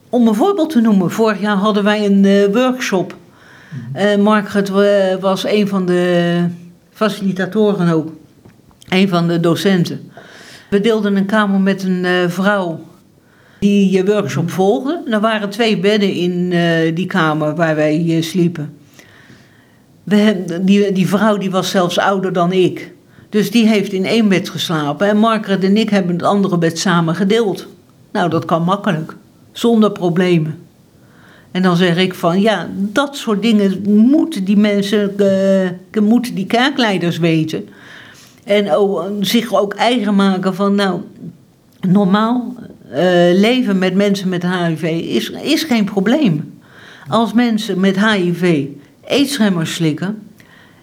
Om 0.10 0.28
een 0.28 0.36
voorbeeld 0.36 0.70
te 0.70 0.82
noemen, 0.82 1.12
vorig 1.12 1.42
jaar 1.42 1.56
hadden 1.56 1.84
wij 1.84 2.06
een 2.06 2.24
uh, 2.24 2.46
workshop. 2.46 3.16
Uh, 3.96 4.16
Margaret 4.16 4.70
was 5.20 5.46
een 5.46 5.68
van 5.68 5.86
de 5.86 6.46
facilitatoren 6.94 7.90
ook. 7.90 8.10
Een 8.90 9.10
van 9.10 9.28
de 9.28 9.40
docenten. 9.40 10.12
We 10.70 10.82
deelden 10.82 11.16
een 11.16 11.26
kamer 11.26 11.60
met 11.60 11.84
een 11.84 12.30
vrouw 12.30 12.80
die 13.60 13.92
je 13.92 14.06
workshop 14.06 14.50
volgde. 14.50 15.04
Er 15.10 15.20
waren 15.20 15.50
twee 15.50 15.80
bedden 15.80 16.14
in 16.14 16.50
die 16.94 17.06
kamer 17.06 17.56
waar 17.56 17.76
wij 17.76 18.18
sliepen. 18.22 18.77
We, 20.08 20.44
die, 20.62 20.92
die 20.92 21.08
vrouw 21.08 21.38
die 21.38 21.52
was 21.52 21.70
zelfs 21.70 22.00
ouder 22.00 22.34
dan 22.34 22.52
ik. 22.52 22.92
Dus 23.30 23.52
die 23.52 23.68
heeft 23.68 23.92
in 23.92 24.06
één 24.06 24.28
bed 24.28 24.50
geslapen. 24.50 25.08
En 25.08 25.18
Margaret 25.18 25.64
en 25.64 25.78
ik 25.78 25.90
hebben 25.90 26.16
het 26.16 26.24
andere 26.24 26.58
bed 26.58 26.80
samen 26.80 27.16
gedeeld. 27.16 27.68
Nou, 28.12 28.30
dat 28.30 28.46
kan 28.46 28.64
makkelijk. 28.64 29.16
Zonder 29.52 29.92
problemen. 29.92 30.60
En 31.52 31.62
dan 31.62 31.76
zeg 31.76 31.98
ik 31.98 32.14
van, 32.14 32.42
ja, 32.42 32.70
dat 32.74 33.18
soort 33.18 33.42
dingen 33.42 33.82
moeten 34.10 34.44
die 34.44 34.58
mensen, 34.58 35.14
uh, 35.92 36.02
moeten 36.04 36.36
die 36.36 36.46
kerkleiders 36.46 37.18
weten. 37.18 37.68
En 38.44 38.72
ook, 38.72 39.06
zich 39.22 39.54
ook 39.54 39.74
eigen 39.74 40.16
maken 40.16 40.56
van, 40.56 40.76
nou, 40.76 41.02
normaal 41.88 42.56
uh, 42.90 42.96
leven 43.34 43.78
met 43.78 43.94
mensen 43.94 44.30
met 44.30 44.44
HIV 44.44 44.84
is, 44.84 45.30
is 45.30 45.64
geen 45.64 45.86
probleem. 45.86 46.60
Als 47.08 47.34
mensen 47.34 47.80
met 47.80 48.06
HIV 48.06 48.66
aidsremmers 49.08 49.74
slikken 49.74 50.22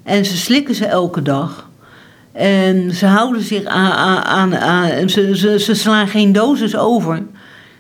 en 0.02 0.24
ze 0.24 0.36
slikken 0.36 0.74
ze 0.74 0.86
elke 0.86 1.22
dag 1.22 1.68
en 2.34 2.94
ze 2.94 3.06
houden 3.06 3.42
zich 3.42 3.64
aan, 3.64 4.22
aan, 4.22 4.56
aan 4.56 5.08
ze, 5.10 5.36
ze, 5.36 5.58
ze, 5.58 5.74
slaan 5.74 6.08
geen 6.08 6.32
dosis 6.32 6.76
over, 6.76 7.22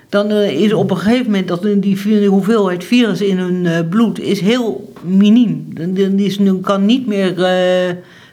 dan 0.08 0.30
uh, 0.30 0.60
is 0.60 0.72
op 0.72 0.90
een 0.90 0.96
gegeven 0.96 1.24
moment 1.24 1.48
dat 1.48 1.62
die 1.62 2.26
hoeveelheid 2.26 2.84
virus 2.84 3.20
in 3.20 3.38
hun 3.38 3.64
uh, 3.64 3.78
bloed 3.88 4.20
is 4.20 4.40
heel 4.40 4.92
miniem. 5.02 5.68
Die 5.94 6.24
is, 6.24 6.38
kan 6.62 6.86
niet 6.86 7.06
meer 7.06 7.34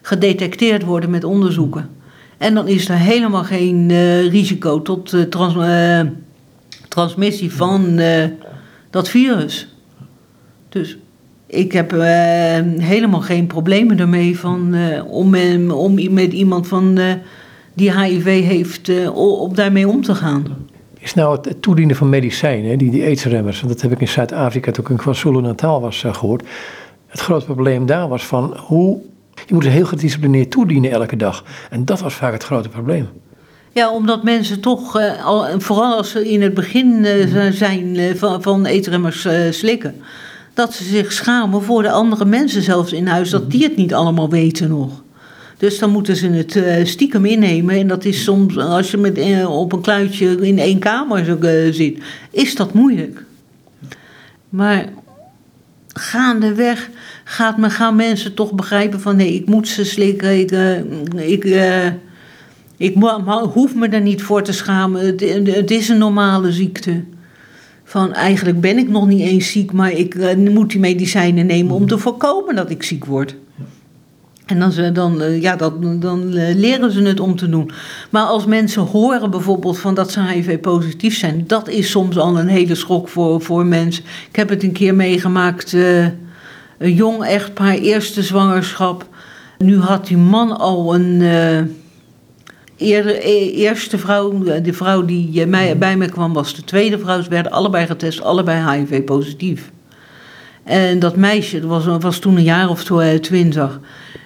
gedetecteerd 0.02 0.84
worden 0.84 1.10
met 1.10 1.24
onderzoeken. 1.24 1.90
En 2.38 2.54
dan 2.54 2.68
is 2.68 2.90
er 2.90 2.98
helemaal 2.98 3.44
geen 3.44 3.88
risico 4.30 4.82
tot 4.82 5.16
trans, 5.30 5.56
transmissie 6.88 7.54
van 7.54 8.00
dat 8.90 9.10
virus. 9.10 9.68
Dus 10.70 10.98
ik 11.52 11.72
heb 11.72 11.92
helemaal 12.78 13.22
geen 13.22 13.48
problemen 13.48 14.00
ermee 14.00 14.40
van, 14.40 14.76
om, 15.08 15.36
om 15.72 16.14
met 16.14 16.34
iemand 16.34 16.68
van, 16.68 17.00
die 17.74 18.00
HIV 18.00 18.44
heeft, 18.44 19.10
op 19.14 19.56
daarmee 19.56 19.88
om 19.88 20.02
te 20.04 20.16
gaan. 20.16 20.46
Is 21.00 21.14
nou 21.14 21.38
het 21.42 21.62
toedienen 21.62 21.96
van 21.96 22.10
medicijnen, 22.10 22.78
die, 22.78 22.92
die 22.92 23.04
aidsremmers, 23.04 23.62
want 23.62 23.74
dat 23.74 23.82
heb 23.82 23.92
ik 23.92 24.02
in 24.02 24.08
Zuid-Afrika 24.08 24.72
toen 24.72 24.84
ik 24.84 24.90
in 24.90 24.98
KwaZulu-Natal 24.98 25.82
was 25.82 26.04
gehoord. 26.08 26.44
Het 27.08 27.20
grote 27.20 27.46
probleem 27.46 27.86
daar 27.86 28.08
was 28.08 28.26
van 28.26 28.58
hoe 28.58 28.98
je 29.46 29.54
moet 29.54 29.68
heel 29.68 29.86
gedisciplineerd 29.86 30.52
toedienen 30.52 30.92
elke 30.92 31.16
dag. 31.16 31.44
En 31.70 31.86
dat 31.86 32.00
was 32.00 32.14
vaak 32.14 32.34
het 32.34 32.44
grote 32.44 32.70
probleem. 32.70 33.08
Ja, 33.72 33.92
omdat 33.92 34.24
mensen 34.24 34.62
toch, 34.62 35.02
vooral 35.58 35.96
als 35.98 36.10
ze 36.10 36.30
in 36.30 36.42
het 36.42 36.54
begin 36.54 37.06
uh, 37.06 37.52
zijn 37.52 38.18
van, 38.18 38.42
van 38.42 38.66
eetremmers 38.66 39.28
slikken, 39.50 39.96
dat 40.54 40.74
ze 40.74 40.84
zich 40.84 41.12
schamen 41.12 41.64
voor 41.64 41.82
de 41.82 41.92
andere 41.92 42.26
mensen 42.26 42.62
zelfs 42.62 42.94
in 42.94 43.08
huis, 43.08 43.30
dat 43.30 43.52
die 43.52 43.64
het 43.64 43.76
niet 43.76 43.94
allemaal 43.94 44.30
weten 44.30 44.70
nog. 44.70 45.04
Dus 45.58 45.80
dan 45.80 45.90
moeten 45.90 46.16
ze 46.16 46.28
het 46.28 46.88
stiekem 46.88 47.26
innemen. 47.26 47.76
En 47.76 47.88
dat 47.88 48.06
is 48.06 48.24
soms, 48.24 48.58
als 48.58 48.92
je 48.92 48.98
met, 48.98 49.46
op 49.46 49.74
een 49.74 49.82
kluitje 49.82 50.48
in 50.48 50.60
één 50.60 50.80
kamer 50.80 51.38
zit, 51.74 51.98
is 52.32 52.56
dat 52.56 52.74
moeilijk. 52.74 53.24
Maar 54.50 54.86
gaandeweg 55.88 56.90
gaat 57.24 57.58
me, 57.58 57.70
gaan 57.70 57.96
mensen 57.96 58.34
toch 58.34 58.54
begrijpen 58.54 59.02
van 59.02 59.16
nee, 59.16 59.34
ik 59.34 59.46
moet 59.46 59.68
ze 59.68 59.86
slikken. 59.86 60.40
Ik, 60.40 60.52
uh, 60.52 60.78
ik, 61.32 61.46
uh, 61.46 61.86
ik 62.78 62.96
hoef 63.54 63.76
me 63.76 63.88
er 63.88 64.02
niet 64.02 64.22
voor 64.22 64.44
te 64.44 64.54
schamen. 64.54 65.06
Het, 65.06 65.72
is 65.72 65.90
een 65.90 65.98
normale 65.98 66.52
ziekte. 66.52 67.04
Van 67.92 68.14
eigenlijk 68.14 68.62
ben 68.62 68.78
ik 68.78 68.90
nog 68.90 69.08
niet 69.08 69.22
eens 69.22 69.52
ziek, 69.52 69.72
maar 69.72 69.92
ik 69.92 70.16
uh, 70.16 70.36
moet 70.36 70.70
die 70.70 70.80
medicijnen 70.80 71.46
nemen 71.46 71.76
om 71.76 71.88
te 71.88 71.98
voorkomen 71.98 72.56
dat 72.56 72.70
ik 72.70 72.84
ziek 72.84 73.06
word. 73.06 73.36
En 74.46 74.60
dan, 74.60 74.72
ze, 74.72 74.92
dan, 74.92 75.42
ja, 75.42 75.56
dat, 75.56 76.02
dan 76.02 76.34
leren 76.34 76.92
ze 76.92 77.02
het 77.02 77.20
om 77.20 77.36
te 77.36 77.50
doen. 77.50 77.72
Maar 78.10 78.24
als 78.24 78.46
mensen 78.46 78.82
horen 78.82 79.32
bijvoorbeeld 79.32 79.80
van 79.80 79.94
dat 79.94 80.12
ze 80.12 80.22
HIV-positief 80.22 81.18
zijn, 81.18 81.44
dat 81.48 81.70
is 81.70 81.90
soms 81.90 82.18
al 82.18 82.40
een 82.40 82.48
hele 82.48 82.76
schok 82.76 83.10
voor, 83.10 83.42
voor 83.42 83.66
mensen. 83.66 84.04
Ik 84.30 84.36
heb 84.36 84.50
het 84.50 84.64
een 84.64 84.72
keer 84.72 84.96
meegemaakt 84.96 85.74
een 85.74 86.94
jong 86.94 87.24
echtpaar, 87.24 87.74
eerste 87.74 88.24
zwangerschap. 88.24 89.08
Nu 89.58 89.80
had 89.80 90.08
die 90.08 90.18
man 90.18 90.58
al 90.58 90.96
een 90.96 91.22
uh, 91.22 91.62
eerste 92.82 93.98
vrouw, 93.98 94.44
de 94.62 94.74
vrouw 94.74 95.06
die 95.06 95.46
mij, 95.46 95.78
bij 95.78 95.98
me 95.98 96.10
kwam 96.10 96.34
was 96.34 96.56
de 96.56 96.64
tweede 96.64 97.00
vrouw. 97.00 97.22
Ze 97.22 97.30
werden 97.30 97.52
allebei 97.52 97.86
getest, 97.86 98.22
allebei 98.22 98.78
HIV 98.78 99.04
positief. 99.04 99.72
En 100.64 101.00
dat 101.00 101.16
meisje 101.16 101.68
was, 101.68 101.86
was 102.00 102.20
toen 102.20 102.38
een 102.38 102.44
jaar 102.44 102.70
of 102.70 102.84
twintig. 103.22 103.80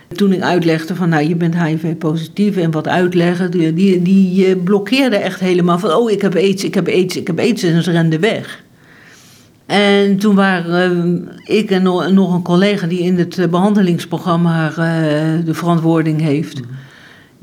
Toen 0.08 0.34
ik 0.34 0.42
uitlegde 0.42 0.96
van, 0.96 1.10
nou, 1.10 1.28
je 1.28 1.36
bent 1.36 1.64
HIV-positief 1.64 2.58
en 2.58 2.72
wat 2.72 2.88
uitleggen, 2.88 3.52
die, 3.52 3.74
die, 3.74 4.02
die 4.02 4.46
eh, 4.46 4.64
blokkeerde 4.64 5.16
echt 5.16 5.40
helemaal 5.40 5.80
van, 5.80 5.94
oh, 5.94 6.12
ik 6.12 6.22
heb 6.22 6.36
aids, 6.36 6.64
ik 6.64 6.74
heb 6.74 6.88
aids, 6.88 7.16
ik 7.16 7.28
heb 7.28 7.40
aids 7.40 7.64
en 7.64 7.84
ze 7.84 7.92
rende 7.92 8.20
weg. 8.20 8.64
En 9.66 10.18
toen 10.18 10.36
waren 10.36 11.30
ik 11.44 11.72
en 11.72 11.84
nog 12.14 12.34
een 12.34 12.42
collega 12.42 12.88
die 12.88 13.00
in 13.00 13.18
het 13.18 13.48
behandelingsprogramma 13.50 14.70
de 15.46 15.54
verantwoording 15.54 16.22
heeft. 16.22 16.62
Mhm. 16.62 16.74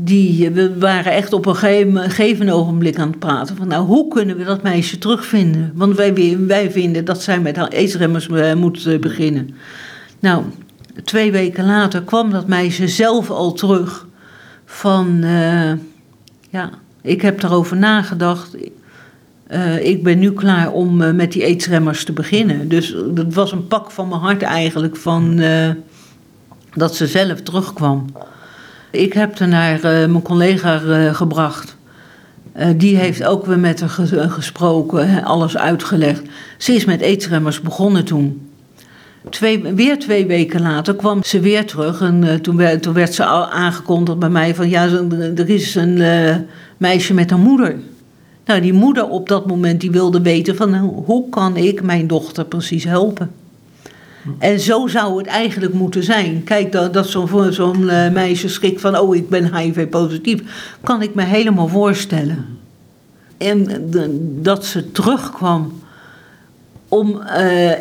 Die 0.05 0.51
we 0.51 0.79
waren 0.79 1.13
echt 1.13 1.33
op 1.33 1.47
een 1.47 1.57
gegeven, 1.57 2.49
ogenblik 2.49 2.99
aan 2.99 3.09
het 3.09 3.19
praten. 3.19 3.57
Van 3.57 3.69
nou, 3.69 3.87
hoe 3.87 4.09
kunnen 4.09 4.37
we 4.37 4.45
dat 4.45 4.63
meisje 4.63 4.99
terugvinden? 4.99 5.73
Want 5.75 5.97
wij, 5.97 6.39
wij 6.47 6.71
vinden 6.71 7.05
dat 7.05 7.23
zij 7.23 7.41
met 7.41 7.59
aidsremmers 7.59 8.29
uh, 8.29 8.55
moet 8.55 9.01
beginnen. 9.01 9.51
Nou, 10.21 10.43
twee 11.05 11.33
weken 11.33 11.67
later 11.67 12.03
kwam 12.03 12.31
dat 12.31 12.47
meisje 12.47 12.89
zelf 12.89 13.31
al 13.31 13.53
terug. 13.53 14.07
van, 14.65 15.23
eh, 15.23 15.73
ja, 16.51 16.71
ik 17.03 17.23
heb 17.23 17.43
erover 17.43 17.77
nagedacht. 17.77 18.57
Ik 19.81 20.03
ben 20.03 20.19
nu 20.19 20.33
klaar 20.33 20.73
om 20.73 20.97
met 20.97 21.33
die 21.33 21.45
aidsremmers 21.45 22.05
te 22.05 22.13
beginnen. 22.13 22.69
Dus 22.69 22.95
dat 23.15 23.35
was 23.35 23.53
een 23.53 23.67
pak 23.67 23.91
van 23.91 24.09
mijn 24.09 24.21
hart 24.21 24.43
eigenlijk, 24.43 24.97
van, 24.97 25.43
dat 26.75 26.97
ze 26.97 27.07
zelf 27.07 27.41
terugkwam. 27.41 28.05
Ik 28.93 29.13
heb 29.13 29.39
er 29.39 29.49
naar 29.49 29.79
mijn 29.83 30.23
collega 30.23 30.79
gebracht. 31.13 31.77
die 32.77 32.97
heeft 32.97 33.25
ook 33.25 33.47
weer 33.47 33.59
met 33.59 33.81
haar 33.81 34.31
gesproken, 34.31 35.25
alles 35.25 35.57
uitgelegd. 35.57 36.23
Ze 36.59 36.73
is 36.73 36.85
met 36.85 37.03
aidsremmers 37.03 37.61
begonnen 37.61 38.05
toen. 38.05 38.51
Twee, 39.31 39.63
weer 39.63 39.99
twee 39.99 40.27
weken 40.27 40.63
later 40.63 40.97
kwam 40.97 41.23
ze 41.25 41.41
weer 41.41 41.67
terug. 41.67 42.01
En 42.01 42.41
toen, 42.43 42.57
werd, 42.57 42.83
toen, 42.83 42.95
werd, 42.95 43.15
ze 43.15 43.25
al 43.25 43.51
aangekondigd 43.51 44.19
bij 44.19 44.31
mij 44.31 44.55
van 44.55 44.69
ja, 44.69 44.89
er 45.37 45.49
is 45.51 45.75
een 45.75 46.03
meisje 46.77 47.15
met 47.15 47.31
een 47.31 47.41
moeder. 47.41 47.77
Nou, 48.45 48.61
die 48.61 48.73
moeder 48.73 49.09
op 49.09 49.29
dat 49.29 49.47
moment 49.47 49.81
die 49.81 49.91
wilde 49.91 50.21
weten 50.23 50.57
van 50.57 50.75
hoe 50.77 51.29
kan 51.29 51.57
ik 51.57 51.83
mijn 51.83 52.07
dochter 52.07 52.45
precies 52.45 52.85
helpen. 52.85 53.31
En 54.39 54.61
zo 54.61 54.87
zou 54.87 55.19
het 55.19 55.27
eigenlijk 55.27 55.73
moeten 55.73 56.03
zijn. 56.03 56.45
Kijk, 56.45 56.73
dat, 56.73 56.93
dat 56.93 57.09
zo'n 57.09 57.53
zo 57.53 57.75
uh, 57.75 58.11
meisje 58.11 58.49
schrikt 58.49 58.81
van 58.81 58.99
oh, 58.99 59.17
ik 59.17 59.29
ben 59.29 59.57
HIV-positief. 59.57 60.41
Kan 60.81 61.03
ik 61.03 61.15
me 61.15 61.23
helemaal 61.23 61.69
voorstellen. 61.69 62.47
En 63.39 63.67
dat 64.43 64.65
ze 64.65 64.93
terugkwam 64.93 65.81
om 66.89 67.11
uh, 67.11 67.27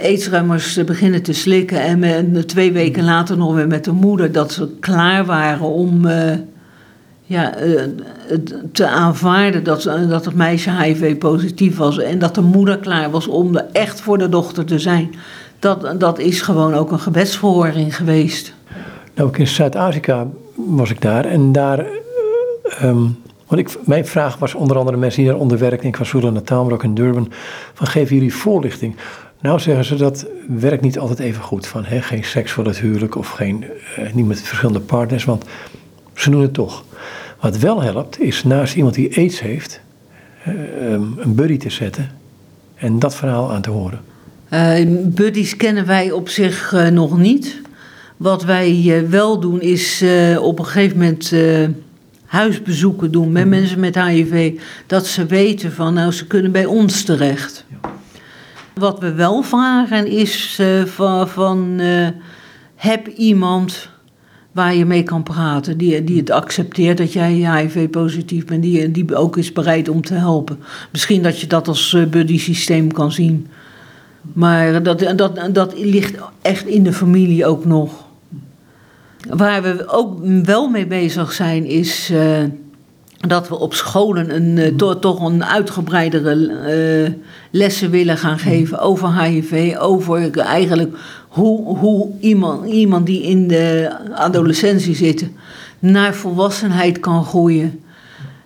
aidsremmers 0.01 0.73
te 0.73 0.83
beginnen 0.83 1.23
te 1.23 1.33
slikken. 1.33 1.81
En 1.81 1.99
met, 1.99 2.47
twee 2.47 2.71
weken 2.71 3.03
later 3.03 3.37
nog 3.37 3.53
weer 3.53 3.67
met 3.67 3.83
de 3.83 3.91
moeder 3.91 4.31
dat 4.31 4.51
ze 4.51 4.69
klaar 4.79 5.25
waren 5.25 5.65
om 5.65 6.07
ja, 7.23 7.53
te 8.71 8.87
aanvaarden 8.87 9.63
dat, 9.63 9.83
dat 10.09 10.25
het 10.25 10.35
meisje 10.35 10.71
HIV-positief 10.71 11.77
was. 11.77 11.97
En 11.97 12.19
dat 12.19 12.35
de 12.35 12.41
moeder 12.41 12.77
klaar 12.77 13.11
was 13.11 13.27
om 13.27 13.55
er 13.55 13.65
echt 13.71 14.01
voor 14.01 14.17
de 14.17 14.29
dochter 14.29 14.65
te 14.65 14.79
zijn. 14.79 15.09
Dat, 15.61 15.99
dat 15.99 16.19
is 16.19 16.41
gewoon 16.41 16.73
ook 16.73 16.91
een 16.91 16.99
gebedsverhoring 16.99 17.95
geweest. 17.95 18.53
Nou, 19.13 19.27
ook 19.27 19.37
in 19.37 19.47
Zuid-Afrika 19.47 20.27
was 20.55 20.89
ik 20.89 21.01
daar 21.01 21.25
en 21.25 21.51
daar. 21.51 21.85
Um 22.83 23.19
ik, 23.57 23.77
mijn 23.85 24.05
vraag 24.05 24.37
was 24.37 24.53
onder 24.53 24.77
andere 24.77 24.97
mensen 24.97 25.21
die 25.21 25.29
daaronder 25.29 25.57
werken, 25.57 25.87
ik 25.87 25.95
was 25.95 26.09
Zulu 26.09 26.31
Natal, 26.31 26.63
maar 26.63 26.73
ook 26.73 26.83
in 26.83 26.93
Durban, 26.93 27.31
van 27.73 27.87
geven 27.87 28.15
jullie 28.15 28.33
voorlichting? 28.33 28.95
Nou 29.39 29.59
zeggen 29.59 29.85
ze 29.85 29.95
dat 29.95 30.25
werkt 30.47 30.83
niet 30.83 30.99
altijd 30.99 31.19
even 31.19 31.43
goed. 31.43 31.67
Van 31.67 31.85
geen 31.85 32.23
seks 32.23 32.51
voor 32.51 32.65
het 32.65 32.79
huwelijk 32.79 33.15
of 33.15 33.29
geen, 33.29 33.65
eh, 33.95 34.13
niet 34.13 34.27
met 34.27 34.41
verschillende 34.41 34.79
partners, 34.79 35.25
want 35.25 35.45
ze 36.13 36.29
doen 36.29 36.41
het 36.41 36.53
toch. 36.53 36.83
Wat 37.39 37.57
wel 37.57 37.81
helpt, 37.81 38.19
is 38.19 38.43
naast 38.43 38.75
iemand 38.75 38.95
die 38.95 39.17
aids 39.17 39.39
heeft, 39.39 39.81
uh, 40.47 40.91
een 41.17 41.35
buddy 41.35 41.57
te 41.57 41.69
zetten 41.69 42.11
en 42.75 42.99
dat 42.99 43.15
verhaal 43.15 43.51
aan 43.51 43.61
te 43.61 43.69
horen. 43.69 43.99
Uh, 44.53 44.73
buddies 44.97 45.55
kennen 45.55 45.85
wij 45.85 46.11
op 46.11 46.29
zich 46.29 46.71
uh, 46.71 46.87
nog 46.87 47.17
niet. 47.17 47.61
Wat 48.17 48.43
wij 48.43 49.05
wel 49.09 49.39
doen 49.39 49.61
is 49.61 50.03
op 50.39 50.59
een 50.59 50.65
gegeven 50.65 50.97
moment 50.97 51.31
huisbezoeken 52.31 53.11
doen 53.11 53.31
met 53.31 53.45
mhm. 53.45 53.49
mensen 53.49 53.79
met 53.79 54.03
HIV, 54.03 54.59
dat 54.87 55.07
ze 55.07 55.25
weten 55.25 55.71
van 55.71 55.93
nou 55.93 56.11
ze 56.11 56.27
kunnen 56.27 56.51
bij 56.51 56.65
ons 56.65 57.03
terecht. 57.03 57.65
Wat 58.73 58.99
we 58.99 59.13
wel 59.13 59.43
vragen 59.43 60.07
is 60.07 60.57
uh, 60.61 60.85
van, 60.85 61.27
van 61.27 61.77
uh, 61.79 62.07
heb 62.75 63.07
iemand 63.07 63.89
waar 64.51 64.75
je 64.75 64.85
mee 64.85 65.03
kan 65.03 65.23
praten, 65.23 65.77
die, 65.77 66.03
die 66.03 66.17
het 66.17 66.29
accepteert 66.29 66.97
dat 66.97 67.13
jij 67.13 67.31
HIV-positief 67.31 68.45
bent, 68.45 68.63
die, 68.63 68.91
die 68.91 69.15
ook 69.15 69.37
is 69.37 69.53
bereid 69.53 69.89
om 69.89 70.01
te 70.01 70.13
helpen. 70.13 70.59
Misschien 70.91 71.23
dat 71.23 71.39
je 71.39 71.47
dat 71.47 71.67
als 71.67 71.97
buddy 72.09 72.39
systeem 72.39 72.91
kan 72.91 73.11
zien. 73.11 73.47
Maar 74.21 74.83
dat, 74.83 75.17
dat, 75.17 75.39
dat 75.51 75.73
ligt 75.77 76.15
echt 76.41 76.67
in 76.67 76.83
de 76.83 76.93
familie 76.93 77.45
ook 77.45 77.65
nog. 77.65 78.09
Waar 79.29 79.61
we 79.61 79.87
ook 79.87 80.19
wel 80.43 80.69
mee 80.69 80.87
bezig 80.87 81.31
zijn, 81.31 81.65
is 81.65 82.09
uh, 82.11 82.43
dat 83.27 83.49
we 83.49 83.59
op 83.59 83.73
scholen 83.73 84.35
een, 84.35 84.75
to, 84.77 84.99
toch 84.99 85.21
een 85.21 85.45
uitgebreidere 85.45 86.35
uh, 86.35 87.13
lessen 87.51 87.89
willen 87.89 88.17
gaan 88.17 88.39
geven 88.39 88.79
over 88.79 89.21
HIV, 89.21 89.75
over 89.79 90.37
eigenlijk 90.37 90.97
hoe, 91.27 91.77
hoe 91.77 92.09
iemand, 92.19 92.69
iemand 92.69 93.05
die 93.05 93.21
in 93.21 93.47
de 93.47 93.91
adolescentie 94.13 94.95
zit 94.95 95.29
naar 95.79 96.13
volwassenheid 96.13 96.99
kan 96.99 97.25
groeien. 97.25 97.79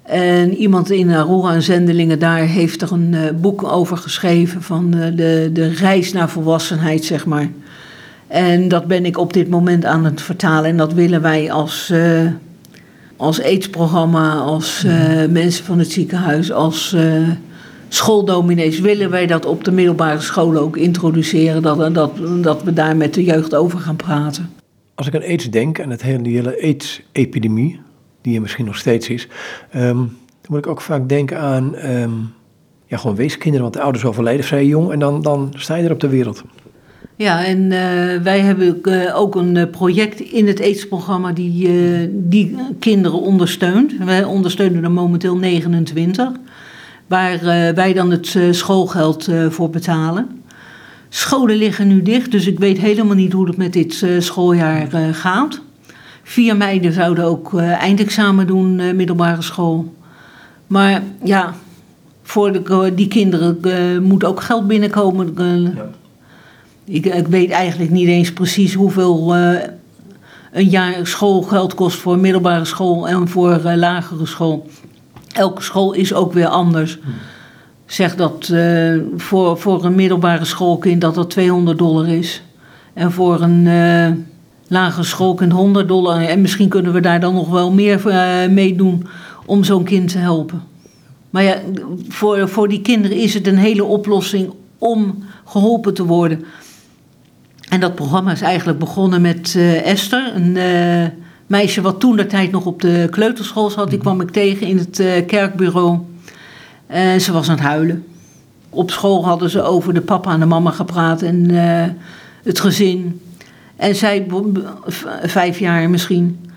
En 0.06 0.56
iemand 0.56 0.91
in 0.91 1.14
Aurora 1.14 1.53
en 1.53 1.62
Zendelingen 1.62 2.20
daar 2.20 2.39
heeft 2.39 2.82
er 2.82 2.91
een 2.91 3.16
boek 3.41 3.64
over 3.64 3.97
geschreven 3.97 4.62
van 4.62 4.91
de, 4.91 5.49
de 5.53 5.68
reis 5.68 6.14
naar 6.14 6.30
volwassenheid, 6.30 7.06
zeg 7.06 7.26
maar. 7.26 7.49
En 8.28 8.68
dat 8.68 8.86
ben 8.86 9.06
ik 9.06 9.18
op 9.18 9.34
dit 9.34 9.49
moment 9.49 9.86
aan 9.86 10.06
het 10.06 10.22
vertalen. 10.22 10.70
En 10.70 10.78
dat 10.78 10.93
willen 10.93 11.22
wij 11.22 11.51
als, 11.51 11.89
uh, 11.93 12.22
als 13.18 13.41
aidsprogramma, 13.43 14.34
als 14.34 14.84
uh, 14.86 15.26
mensen 15.30 15.66
van 15.66 15.80
het 15.80 15.91
ziekenhuis, 15.91 16.51
als 16.51 16.95
schooldominees, 17.89 18.80
willen 18.80 19.10
wij 19.10 19.28
dat 19.28 19.45
op 19.45 19.64
de 19.64 19.72
middelbare 19.72 20.22
scholen 20.22 20.62
ook 20.62 20.78
introduceren. 20.78 21.62
Dat, 21.62 21.93
dat, 21.95 22.12
dat 22.41 22.64
we 22.64 22.74
daar 22.74 22.95
met 22.95 23.14
de 23.14 23.24
jeugd 23.24 23.56
over 23.56 23.80
gaan 23.80 23.95
praten. 23.95 24.49
Als 24.95 25.08
ik 25.08 25.16
aan 25.16 25.22
aids 25.22 25.49
denk, 25.49 25.78
en 25.78 25.89
het 25.89 26.01
hele, 26.01 26.30
hele 26.30 26.62
aids-epidemie, 26.62 27.80
die 28.26 28.36
er 28.36 28.41
misschien 28.41 28.65
nog 28.65 28.78
steeds 28.78 29.09
is, 29.09 29.28
um, 29.76 29.97
dan 30.41 30.49
moet 30.49 30.57
ik 30.57 30.67
ook 30.67 30.82
vaak 30.82 31.09
denken 31.09 31.39
aan 31.39 31.76
um, 31.89 32.34
ja, 32.86 32.97
gewoon 32.97 33.15
weeskinderen, 33.15 33.61
want 33.61 33.73
de 33.73 33.82
ouders 33.82 34.05
overlijden 34.05 34.45
vrij 34.45 34.65
jong 34.65 34.91
en 34.91 34.99
dan, 34.99 35.21
dan 35.21 35.53
sta 35.55 35.76
je 35.76 35.84
er 35.84 35.91
op 35.91 35.99
de 35.99 36.09
wereld. 36.09 36.43
Ja, 37.15 37.45
en 37.45 37.59
uh, 37.59 37.71
wij 38.23 38.39
hebben 38.39 38.82
ook 39.13 39.36
een 39.36 39.55
uh, 39.55 39.63
project 39.71 40.19
in 40.19 40.47
het 40.47 40.61
aidsprogramma 40.61 41.32
die, 41.32 41.69
die 42.11 42.55
kinderen 42.80 43.19
ondersteunt. 43.19 43.93
Wij 43.97 44.23
ondersteunen 44.23 44.84
er 44.84 44.91
momenteel 44.91 45.38
29, 45.38 46.32
waar 47.07 47.39
wij 47.76 47.93
dan 47.93 48.11
het 48.11 48.38
schoolgeld 48.51 49.30
voor 49.49 49.69
betalen. 49.69 50.43
Scholen 51.09 51.55
liggen 51.55 51.88
nu 51.88 52.01
dicht, 52.01 52.32
dus 52.32 52.47
ik 52.47 52.59
weet 52.59 52.78
helemaal 52.78 53.15
niet 53.15 53.34
hoe 53.34 53.47
het 53.47 53.57
met 53.57 53.73
dit 53.73 54.05
schooljaar 54.19 54.88
gaat. 55.13 55.61
Vier 56.28 56.57
meiden 56.57 56.93
zouden 56.93 57.26
ook 57.26 57.59
eindexamen 57.59 58.47
doen, 58.47 58.95
middelbare 58.95 59.41
school. 59.41 59.93
Maar 60.67 61.03
ja, 61.23 61.53
voor 62.23 62.51
de, 62.51 62.91
die 62.95 63.07
kinderen 63.07 64.03
moet 64.03 64.23
ook 64.23 64.41
geld 64.41 64.67
binnenkomen. 64.67 65.34
Ja. 65.36 65.89
Ik, 66.86 67.05
ik 67.05 67.28
weet 67.28 67.49
eigenlijk 67.49 67.91
niet 67.91 68.07
eens 68.07 68.34
precies 68.34 68.73
hoeveel 68.73 69.38
uh, 69.38 69.59
een 70.51 70.69
jaar 70.69 71.07
schoolgeld 71.07 71.73
kost 71.73 71.97
voor 71.97 72.17
middelbare 72.17 72.65
school 72.65 73.07
en 73.07 73.28
voor 73.28 73.61
uh, 73.65 73.76
lagere 73.76 74.26
school. 74.26 74.69
Elke 75.32 75.61
school 75.61 75.93
is 75.93 76.13
ook 76.13 76.34
weer 76.34 76.47
anders. 76.47 76.97
Zeg 77.86 78.15
dat 78.15 78.49
uh, 78.51 79.01
voor, 79.17 79.57
voor 79.57 79.86
een 79.86 79.95
middelbare 79.95 80.45
schoolkind 80.45 81.01
dat 81.01 81.15
dat 81.15 81.30
200 81.30 81.78
dollar 81.78 82.07
is. 82.07 82.41
En 82.93 83.11
voor 83.11 83.41
een 83.41 83.67
lagere 84.68 85.03
schoolkind 85.03 85.51
100 85.51 85.88
dollar. 85.88 86.22
En 86.22 86.41
misschien 86.41 86.70
kunnen 86.70 86.93
we 86.93 86.99
daar 86.99 87.20
dan 87.20 87.34
nog 87.34 87.49
wel 87.49 87.72
meer 87.72 88.01
mee 88.51 88.76
doen 88.76 89.07
om 89.45 89.63
zo'n 89.63 89.84
kind 89.84 90.11
te 90.11 90.18
helpen. 90.18 90.63
Maar 91.30 91.43
ja, 91.43 91.57
voor, 92.07 92.49
voor 92.49 92.68
die 92.68 92.82
kinderen 92.82 93.18
is 93.18 93.34
het 93.34 93.47
een 93.47 93.57
hele 93.57 93.84
oplossing 93.84 94.53
om 94.78 95.24
geholpen 95.45 95.93
te 95.93 96.05
worden. 96.05 96.45
En 97.70 97.80
dat 97.80 97.95
programma 97.95 98.32
is 98.32 98.41
eigenlijk 98.41 98.80
begonnen 98.80 99.22
met 99.22 99.53
uh, 99.57 99.86
Esther, 99.86 100.32
een 100.36 100.55
uh, 100.55 101.07
meisje 101.47 101.82
wat 101.82 101.99
toen 101.99 102.16
de 102.16 102.26
tijd 102.26 102.51
nog 102.51 102.66
op 102.66 102.82
de 102.82 103.07
kleuterschool 103.11 103.70
zat. 103.70 103.89
Die 103.89 103.99
kwam 103.99 104.22
ik 104.22 104.30
tegen 104.30 104.68
in 104.68 104.78
het 104.78 104.99
uh, 104.99 105.26
kerkbureau. 105.28 105.97
En 106.88 107.22
ze 107.22 107.32
was 107.32 107.49
aan 107.49 107.55
het 107.55 107.66
huilen. 107.66 108.05
Op 108.70 108.91
school 108.91 109.26
hadden 109.26 109.49
ze 109.49 109.61
over 109.61 109.93
de 109.93 110.01
papa 110.01 110.34
en 110.34 110.39
de 110.39 110.45
mama 110.45 110.72
gepraat 110.72 111.22
en 111.22 111.49
het 112.43 112.59
gezin. 112.59 113.22
En 113.76 113.95
zij, 113.95 114.28
vijf 115.23 115.59
jaar 115.59 115.89
misschien, 115.89 116.49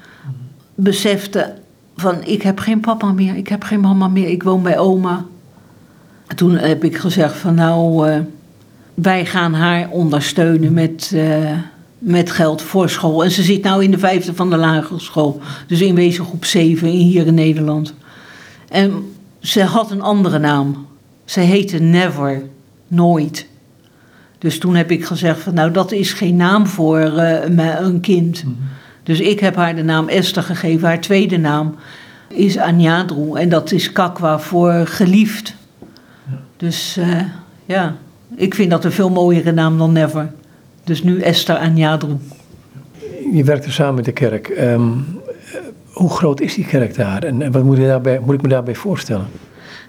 besefte 0.75 1.55
van 1.97 2.25
ik 2.25 2.43
heb 2.43 2.59
geen 2.59 2.81
papa 2.81 3.13
meer, 3.13 3.37
ik 3.37 3.49
heb 3.49 3.63
geen 3.63 3.81
mama 3.81 4.09
meer, 4.09 4.29
ik 4.29 4.43
woon 4.43 4.63
bij 4.63 4.79
oma. 4.79 5.25
toen 6.35 6.57
heb 6.57 6.85
ik 6.85 6.97
gezegd 6.97 7.37
van 7.37 7.55
nou 7.55 8.07
wij 9.03 9.27
gaan 9.27 9.55
haar 9.55 9.89
ondersteunen 9.91 10.73
met, 10.73 11.11
uh, 11.15 11.51
met 11.99 12.31
geld 12.31 12.63
voor 12.63 12.89
school. 12.91 13.25
En 13.25 13.31
ze 13.31 13.43
zit 13.43 13.63
nou 13.63 13.85
in 13.85 13.91
de 13.91 13.99
vijfde 13.99 14.35
van 14.35 14.51
de 14.51 14.57
lagere 14.57 15.01
school. 15.01 15.41
Dus 15.67 15.81
in 15.81 15.95
wezen 15.95 16.25
groep 16.25 16.45
7 16.45 16.89
hier 16.89 17.27
in 17.27 17.35
Nederland. 17.35 17.95
En 18.69 19.13
ze 19.41 19.63
had 19.63 19.91
een 19.91 20.03
andere 20.03 20.39
naam. 20.39 20.87
Ze 21.25 21.41
heette 21.41 21.79
Never, 21.79 22.43
nooit. 22.89 23.47
Dus 24.39 24.59
toen 24.59 24.75
heb 24.75 24.91
ik 24.91 25.05
gezegd 25.05 25.41
van 25.41 25.55
nou 25.55 25.71
dat 25.71 25.93
is 25.93 26.13
geen 26.13 26.37
naam 26.37 26.67
voor 26.67 27.01
uh, 27.01 27.79
een 27.79 28.01
kind. 28.01 28.45
Mhm. 28.45 28.55
Dus 29.03 29.21
ik 29.21 29.41
heb 29.41 29.57
haar 29.57 29.77
de 29.77 29.83
naam 29.83 30.09
Esther 30.09 30.43
gegeven. 30.43 30.89
Haar 30.89 31.01
tweede 31.01 31.37
naam 31.37 31.75
is 32.29 32.59
Anyadru. 32.59 33.35
En 33.35 33.49
dat 33.49 33.73
is 33.73 33.93
Kakwa 33.93 34.39
voor 34.39 34.73
geliefd. 34.87 35.55
Dus 36.57 36.97
uh, 36.99 37.21
ja, 37.67 37.97
ik 38.35 38.55
vind 38.55 38.71
dat 38.71 38.85
een 38.85 38.93
veel 38.93 39.11
mooiere 39.11 39.53
naam 39.53 39.79
dan 39.79 39.93
Never. 39.93 40.33
Dus 40.85 41.03
nu 41.03 41.21
Esther 41.21 41.57
Anyadru. 41.57 42.17
Je 43.33 43.45
werkte 43.45 43.73
samen 43.73 43.95
met 43.95 44.05
de 44.05 44.13
kerk. 44.13 44.49
Um, 44.49 45.05
hoe 45.93 46.11
groot 46.11 46.41
is 46.41 46.55
die 46.55 46.67
kerk 46.67 46.95
daar? 46.95 47.23
En 47.23 47.53
wat 47.53 47.65
moet, 47.65 47.77
daarbij, 47.77 48.21
moet 48.25 48.35
ik 48.35 48.43
me 48.43 48.49
daarbij 48.49 48.75
voorstellen? 48.75 49.27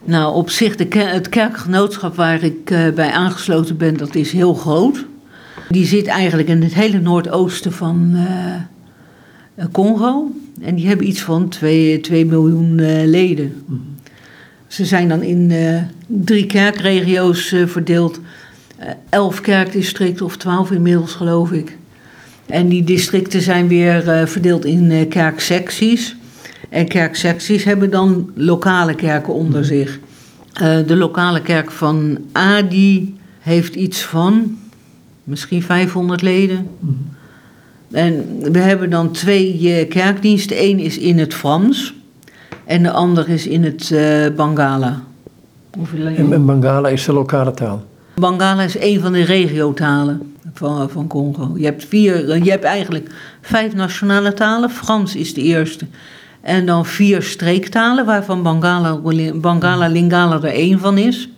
Nou, 0.03 0.35
op 0.35 0.49
zich, 0.49 0.75
de, 0.75 0.99
het 0.99 1.29
kerkgenootschap 1.29 2.15
waar 2.15 2.43
ik 2.43 2.69
uh, 2.71 2.89
bij 2.89 3.11
aangesloten 3.11 3.77
ben, 3.77 3.97
dat 3.97 4.15
is 4.15 4.31
heel 4.31 4.53
groot. 4.53 5.05
Die 5.69 5.85
zit 5.85 6.07
eigenlijk 6.07 6.49
in 6.49 6.61
het 6.61 6.73
hele 6.73 6.99
noordoosten 6.99 7.71
van 7.71 8.11
uh, 8.13 9.65
Congo. 9.71 10.31
En 10.61 10.75
die 10.75 10.87
hebben 10.87 11.07
iets 11.07 11.21
van 11.21 11.49
2, 11.49 12.01
2 12.01 12.25
miljoen 12.25 12.77
uh, 12.77 13.05
leden. 13.05 13.63
Mm. 13.65 13.81
Ze 14.67 14.85
zijn 14.85 15.09
dan 15.09 15.23
in 15.23 15.53
drie 16.07 16.45
kerkregio's 16.45 17.55
verdeeld. 17.65 18.19
elf 19.09 19.41
kerkdistricten, 19.41 20.25
of 20.25 20.37
twaalf 20.37 20.71
inmiddels 20.71 21.13
geloof 21.13 21.51
ik. 21.51 21.77
En 22.45 22.67
die 22.67 22.83
districten 22.83 23.41
zijn 23.41 23.67
weer 23.67 24.27
verdeeld 24.27 24.65
in 24.65 25.07
kerksecties. 25.07 26.15
En 26.69 26.87
kerksecties 26.87 27.63
hebben 27.63 27.89
dan 27.89 28.31
lokale 28.35 28.95
kerken 28.95 29.33
onder 29.33 29.65
zich. 29.65 29.99
Uh, 30.61 30.77
de 30.87 30.95
lokale 30.95 31.41
kerk 31.41 31.71
van 31.71 32.17
Adi 32.31 33.17
heeft 33.39 33.75
iets 33.75 34.01
van 34.03 34.57
misschien 35.23 35.63
500 35.63 36.21
leden. 36.21 36.67
En 37.91 38.25
we 38.51 38.59
hebben 38.59 38.89
dan 38.89 39.11
twee 39.11 39.59
uh, 39.61 39.89
kerkdiensten. 39.89 40.63
Eén 40.63 40.79
is 40.79 40.97
in 40.97 41.19
het 41.19 41.33
Frans 41.33 41.93
en 42.65 42.83
de 42.83 42.91
ander 42.91 43.29
is 43.29 43.47
in 43.47 43.63
het 43.63 43.89
uh, 43.89 44.27
Bangala. 44.35 45.01
En, 46.15 46.33
en 46.33 46.45
Bangala 46.45 46.89
is 46.89 47.05
de 47.05 47.13
lokale 47.13 47.53
taal? 47.53 47.85
Bangala 48.15 48.63
is 48.63 48.79
een 48.79 48.99
van 48.99 49.11
de 49.11 49.23
regiotalen 49.23 50.35
van, 50.53 50.89
van 50.89 51.07
Congo. 51.07 51.53
Je 51.55 51.65
hebt, 51.65 51.85
vier, 51.85 52.43
je 52.43 52.51
hebt 52.51 52.63
eigenlijk 52.63 53.09
vijf 53.41 53.73
nationale 53.73 54.33
talen. 54.33 54.69
Frans 54.69 55.15
is 55.15 55.33
de 55.33 55.41
eerste. 55.41 55.85
En 56.41 56.65
dan 56.65 56.85
vier 56.85 57.21
streektalen, 57.21 58.05
waarvan 58.05 58.43
Bangala, 58.43 58.99
Bangala 59.33 59.87
Lingala 59.87 60.35
er 60.35 60.53
één 60.53 60.79
van 60.79 60.97
is. 60.97 61.29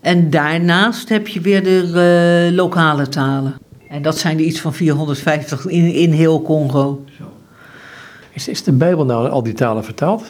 En 0.00 0.30
daarnaast 0.30 1.08
heb 1.08 1.28
je 1.28 1.40
weer 1.40 1.62
de 1.62 2.48
uh, 2.50 2.56
lokale 2.56 3.08
talen. 3.08 3.54
En 3.88 4.02
dat 4.02 4.18
zijn 4.18 4.38
er 4.38 4.44
iets 4.44 4.60
van 4.60 4.74
450 4.74 5.66
in, 5.66 5.92
in 5.92 6.12
heel 6.12 6.42
Congo. 6.42 7.04
Zo. 7.18 7.24
Is, 8.32 8.48
is 8.48 8.62
de 8.62 8.72
Bijbel 8.72 9.04
nou 9.04 9.28
al 9.28 9.42
die 9.42 9.52
talen 9.52 9.84
vertaald? 9.84 10.24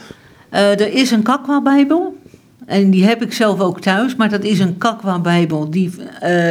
Uh, 0.51 0.71
er 0.71 0.93
is 0.93 1.11
een 1.11 1.23
Kakwa-Bijbel. 1.23 2.17
En 2.65 2.89
die 2.89 3.05
heb 3.05 3.21
ik 3.21 3.33
zelf 3.33 3.59
ook 3.59 3.81
thuis. 3.81 4.15
Maar 4.15 4.29
dat 4.29 4.43
is 4.43 4.59
een 4.59 4.77
Kakwa-Bijbel 4.77 5.69
die 5.69 5.91
uh, 5.97 6.01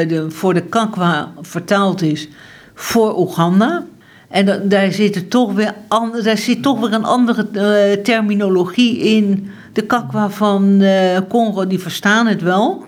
de, 0.09 0.27
voor 0.29 0.55
de 0.55 0.63
Kakwa 0.63 1.33
vertaald 1.41 2.03
is 2.03 2.29
voor 2.75 3.19
Oeganda. 3.19 3.85
En 4.29 4.69
daar, 4.69 4.93
zit 4.93 5.31
toch 5.31 5.53
weer 5.53 5.75
daar 6.23 6.39
zit 6.39 6.63
toch 6.63 6.81
weer 6.81 6.93
een 6.93 7.05
andere 7.05 7.47
uh, 7.53 8.03
terminologie 8.03 8.99
in. 8.99 9.51
De 9.73 9.83
kakwa 9.83 10.31
van 10.31 10.81
uh, 10.81 11.19
Congo, 11.29 11.67
die 11.67 11.79
verstaan 11.79 12.27
het 12.27 12.43
wel. 12.43 12.85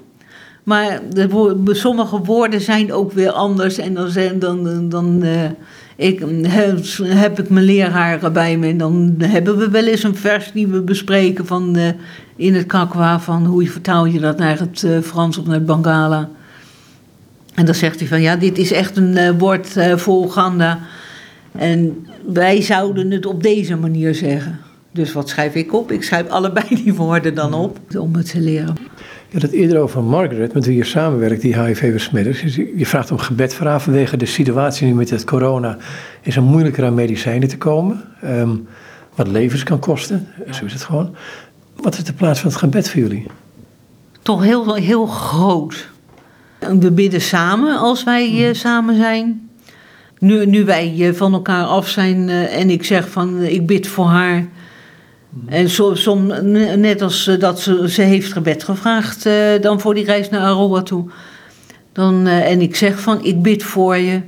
Maar 0.62 1.01
de, 1.11 1.59
sommige 1.64 2.18
woorden 2.18 2.61
zijn 2.61 2.93
ook 2.93 3.12
weer 3.12 3.30
anders. 3.30 3.78
En 3.78 3.95
dan, 3.95 4.09
zijn, 4.09 4.38
dan, 4.38 4.88
dan 4.88 5.24
uh, 5.24 5.45
ik, 5.97 6.24
heb, 7.03 7.38
ik 7.38 7.51
mijn 7.51 7.64
leraar 7.64 8.32
bij 8.32 8.57
me. 8.57 8.68
En 8.68 8.78
dan 8.78 9.14
hebben 9.18 9.57
we 9.57 9.70
wel 9.70 9.84
eens 9.84 10.03
een 10.03 10.16
vers 10.16 10.53
die 10.53 10.66
we 10.66 10.80
bespreken 10.80 11.47
van, 11.47 11.76
in 12.36 12.55
het 12.55 12.66
kakwa. 12.66 13.20
Van 13.20 13.47
hoe 13.47 13.70
vertaal 13.70 14.05
je 14.05 14.20
dat 14.20 14.38
naar 14.38 14.59
het 14.59 14.86
Frans 15.03 15.38
of 15.38 15.45
naar 15.45 15.55
het 15.55 15.66
Bangala. 15.66 16.28
En 17.55 17.64
dan 17.64 17.74
zegt 17.74 17.99
hij 17.99 18.09
van 18.09 18.20
ja, 18.20 18.36
dit 18.36 18.59
is 18.59 18.72
echt 18.72 18.97
een 18.97 19.38
woord 19.38 19.76
voor 19.97 20.22
Oeganda. 20.22 20.78
En 21.53 22.07
wij 22.26 22.62
zouden 22.62 23.11
het 23.11 23.26
op 23.26 23.42
deze 23.42 23.76
manier 23.76 24.14
zeggen. 24.14 24.59
Dus 24.92 25.12
wat 25.12 25.28
schrijf 25.28 25.55
ik 25.55 25.74
op? 25.74 25.92
Ik 25.92 26.03
schrijf 26.03 26.28
allebei 26.28 26.66
die 26.84 26.94
woorden 26.94 27.34
dan 27.34 27.55
op 27.55 27.78
om 27.98 28.14
het 28.14 28.30
te 28.30 28.40
leren. 28.40 28.74
Je 29.28 29.32
had 29.32 29.42
het 29.42 29.53
eerder 29.53 29.78
over 29.78 30.03
Margaret, 30.03 30.55
met 30.55 30.66
wie 30.66 30.76
je 30.76 30.84
samenwerkt, 30.84 31.40
die 31.40 31.62
HIV-besmet 31.62 32.26
is. 32.26 32.55
Je 32.55 32.86
vraagt 32.86 33.11
om 33.11 33.18
gebed 33.18 33.55
vanwege 33.55 34.16
de 34.16 34.26
situatie 34.26 34.86
nu 34.86 34.94
met 34.94 35.11
het 35.11 35.24
corona. 35.24 35.76
Is 36.22 36.34
het 36.34 36.44
moeilijker 36.44 36.84
aan 36.84 36.94
medicijnen 36.94 37.48
te 37.48 37.59
komen, 37.59 38.05
um, 38.24 38.66
wat 39.14 39.28
levens 39.28 39.62
kan 39.62 39.78
kosten. 39.78 40.28
Zo 40.51 40.64
is 40.64 40.72
het 40.72 40.82
gewoon. 40.82 41.14
Wat 41.76 41.96
is 41.96 42.05
de 42.05 42.12
plaats 42.12 42.40
van 42.40 42.51
het 42.51 42.59
gebed 42.59 42.90
voor 42.90 43.01
jullie? 43.01 43.26
Toch 44.22 44.42
heel, 44.42 44.74
heel 44.74 45.07
groot. 45.07 45.88
We 46.59 46.90
bidden 46.90 47.20
samen 47.20 47.78
als 47.78 48.05
wij 48.05 48.48
uh, 48.48 48.55
samen 48.55 48.96
zijn. 48.96 49.49
Nu, 50.21 50.47
nu 50.47 50.64
wij 50.64 50.95
eh, 50.99 51.12
van 51.12 51.33
elkaar 51.33 51.64
af 51.64 51.89
zijn 51.89 52.29
eh, 52.29 52.59
en 52.61 52.71
ik 52.71 52.85
zeg 52.85 53.09
van 53.09 53.39
eh, 53.39 53.53
ik 53.53 53.66
bid 53.66 53.87
voor 53.87 54.07
haar. 54.07 54.49
En 55.47 55.71
som, 55.71 55.97
som, 55.97 56.27
net 56.81 57.03
als 57.03 57.31
dat 57.39 57.61
ze, 57.61 57.91
ze 57.91 58.03
heeft 58.03 58.33
gebed 58.33 58.64
gevraagd 58.64 59.29
dan 59.61 59.81
voor 59.81 59.95
die 59.95 60.05
reis 60.05 60.29
naar 60.29 60.41
Aroa 60.41 60.83
toe. 60.83 61.11
Dan, 61.93 62.27
en 62.27 62.61
ik 62.61 62.77
zeg 62.77 63.01
van 63.01 63.25
ik 63.25 63.43
bid 63.43 63.62
voor 63.62 63.97
je. 63.97 64.21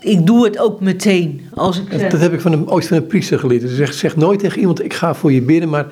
Ik 0.00 0.26
doe 0.26 0.44
het 0.44 0.58
ook 0.58 0.80
meteen. 0.80 1.48
Als 1.54 1.78
ik 1.78 1.90
dat, 1.90 2.10
dat 2.10 2.20
heb 2.20 2.32
ik 2.32 2.40
van 2.40 2.52
een, 2.52 2.70
ooit 2.70 2.86
van 2.86 2.96
een 2.96 3.06
priester 3.06 3.38
geleerd. 3.38 3.62
Ze 3.62 3.74
zegt, 3.74 3.96
zeg 3.96 4.16
nooit 4.16 4.38
tegen 4.38 4.58
iemand 4.58 4.84
ik 4.84 4.94
ga 4.94 5.14
voor 5.14 5.32
je 5.32 5.42
bidden, 5.42 5.68
maar 5.68 5.86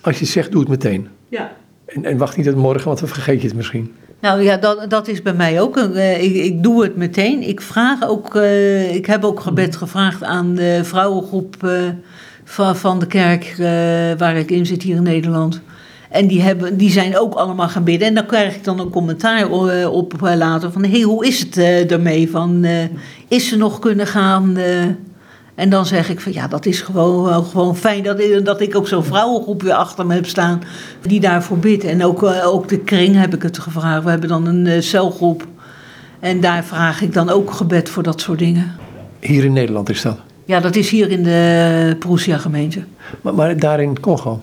als 0.00 0.18
je 0.18 0.24
zegt 0.24 0.50
doe 0.50 0.60
het 0.60 0.68
meteen. 0.68 1.08
Ja. 1.28 1.52
En, 1.86 2.04
en 2.04 2.16
wacht 2.16 2.36
niet 2.36 2.46
tot 2.46 2.56
morgen, 2.56 2.84
want 2.84 2.98
dan 2.98 3.08
vergeet 3.08 3.40
je 3.40 3.46
het 3.46 3.56
misschien. 3.56 3.92
Nou 4.24 4.42
ja, 4.42 4.56
dat, 4.56 4.90
dat 4.90 5.08
is 5.08 5.22
bij 5.22 5.34
mij 5.34 5.60
ook. 5.60 5.76
Uh, 5.76 6.22
ik, 6.22 6.34
ik, 6.34 6.62
doe 6.62 6.82
het 6.82 6.96
meteen. 6.96 7.42
Ik 7.42 7.60
vraag 7.60 8.08
ook, 8.08 8.34
uh, 8.34 8.94
ik 8.94 9.06
heb 9.06 9.24
ook 9.24 9.40
gebed 9.40 9.76
gevraagd 9.76 10.22
aan 10.22 10.54
de 10.54 10.80
vrouwengroep 10.82 11.56
uh, 11.64 11.70
van, 12.44 12.76
van 12.76 12.98
de 12.98 13.06
kerk 13.06 13.54
waar 14.18 14.36
ik 14.36 14.50
in 14.50 14.66
zit 14.66 14.82
hier 14.82 14.96
in 14.96 15.02
Nederland. 15.02 15.60
En 16.10 16.26
die, 16.26 16.42
hebben, 16.42 16.76
die 16.76 16.90
zijn 16.90 17.18
ook 17.18 17.34
allemaal 17.34 17.68
gaan 17.68 17.84
bidden. 17.84 18.08
En 18.08 18.14
dan 18.14 18.26
krijg 18.26 18.54
ik 18.54 18.64
dan 18.64 18.80
een 18.80 18.90
commentaar 18.90 19.50
op 19.90 20.12
later 20.20 20.72
van... 20.72 20.84
hé, 20.84 20.90
hey, 20.90 21.00
hoe 21.00 21.26
is 21.26 21.40
het 21.40 21.56
ermee? 21.90 22.30
Van, 22.30 22.66
is 23.28 23.48
ze 23.48 23.56
nog 23.56 23.78
kunnen 23.78 24.06
gaan... 24.06 24.56
En 25.54 25.70
dan 25.70 25.86
zeg 25.86 26.10
ik 26.10 26.20
van 26.20 26.32
ja, 26.32 26.48
dat 26.48 26.66
is 26.66 26.80
gewoon, 26.80 27.44
gewoon 27.44 27.76
fijn 27.76 28.02
dat, 28.02 28.22
dat 28.44 28.60
ik 28.60 28.76
ook 28.76 28.88
zo'n 28.88 29.04
vrouwengroep 29.04 29.62
weer 29.62 29.72
achter 29.72 30.06
me 30.06 30.14
heb 30.14 30.26
staan 30.26 30.62
die 31.02 31.20
daarvoor 31.20 31.58
bidt. 31.58 31.84
En 31.84 32.04
ook, 32.04 32.22
eh, 32.22 32.46
ook 32.46 32.68
de 32.68 32.78
kring 32.78 33.16
heb 33.16 33.34
ik 33.34 33.42
het 33.42 33.58
gevraagd. 33.58 34.04
We 34.04 34.10
hebben 34.10 34.28
dan 34.28 34.46
een 34.46 34.66
uh, 34.66 34.80
celgroep 34.80 35.46
en 36.20 36.40
daar 36.40 36.64
vraag 36.64 37.00
ik 37.00 37.12
dan 37.12 37.30
ook 37.30 37.50
gebed 37.50 37.88
voor 37.88 38.02
dat 38.02 38.20
soort 38.20 38.38
dingen. 38.38 38.76
Hier 39.20 39.44
in 39.44 39.52
Nederland 39.52 39.90
is 39.90 40.02
dat? 40.02 40.18
Ja, 40.44 40.60
dat 40.60 40.76
is 40.76 40.90
hier 40.90 41.10
in 41.10 41.22
de 41.22 41.96
Proesia 41.98 42.38
gemeente. 42.38 42.84
Maar, 43.20 43.34
maar 43.34 43.58
daar 43.58 43.80
in 43.80 44.00
Congo? 44.00 44.40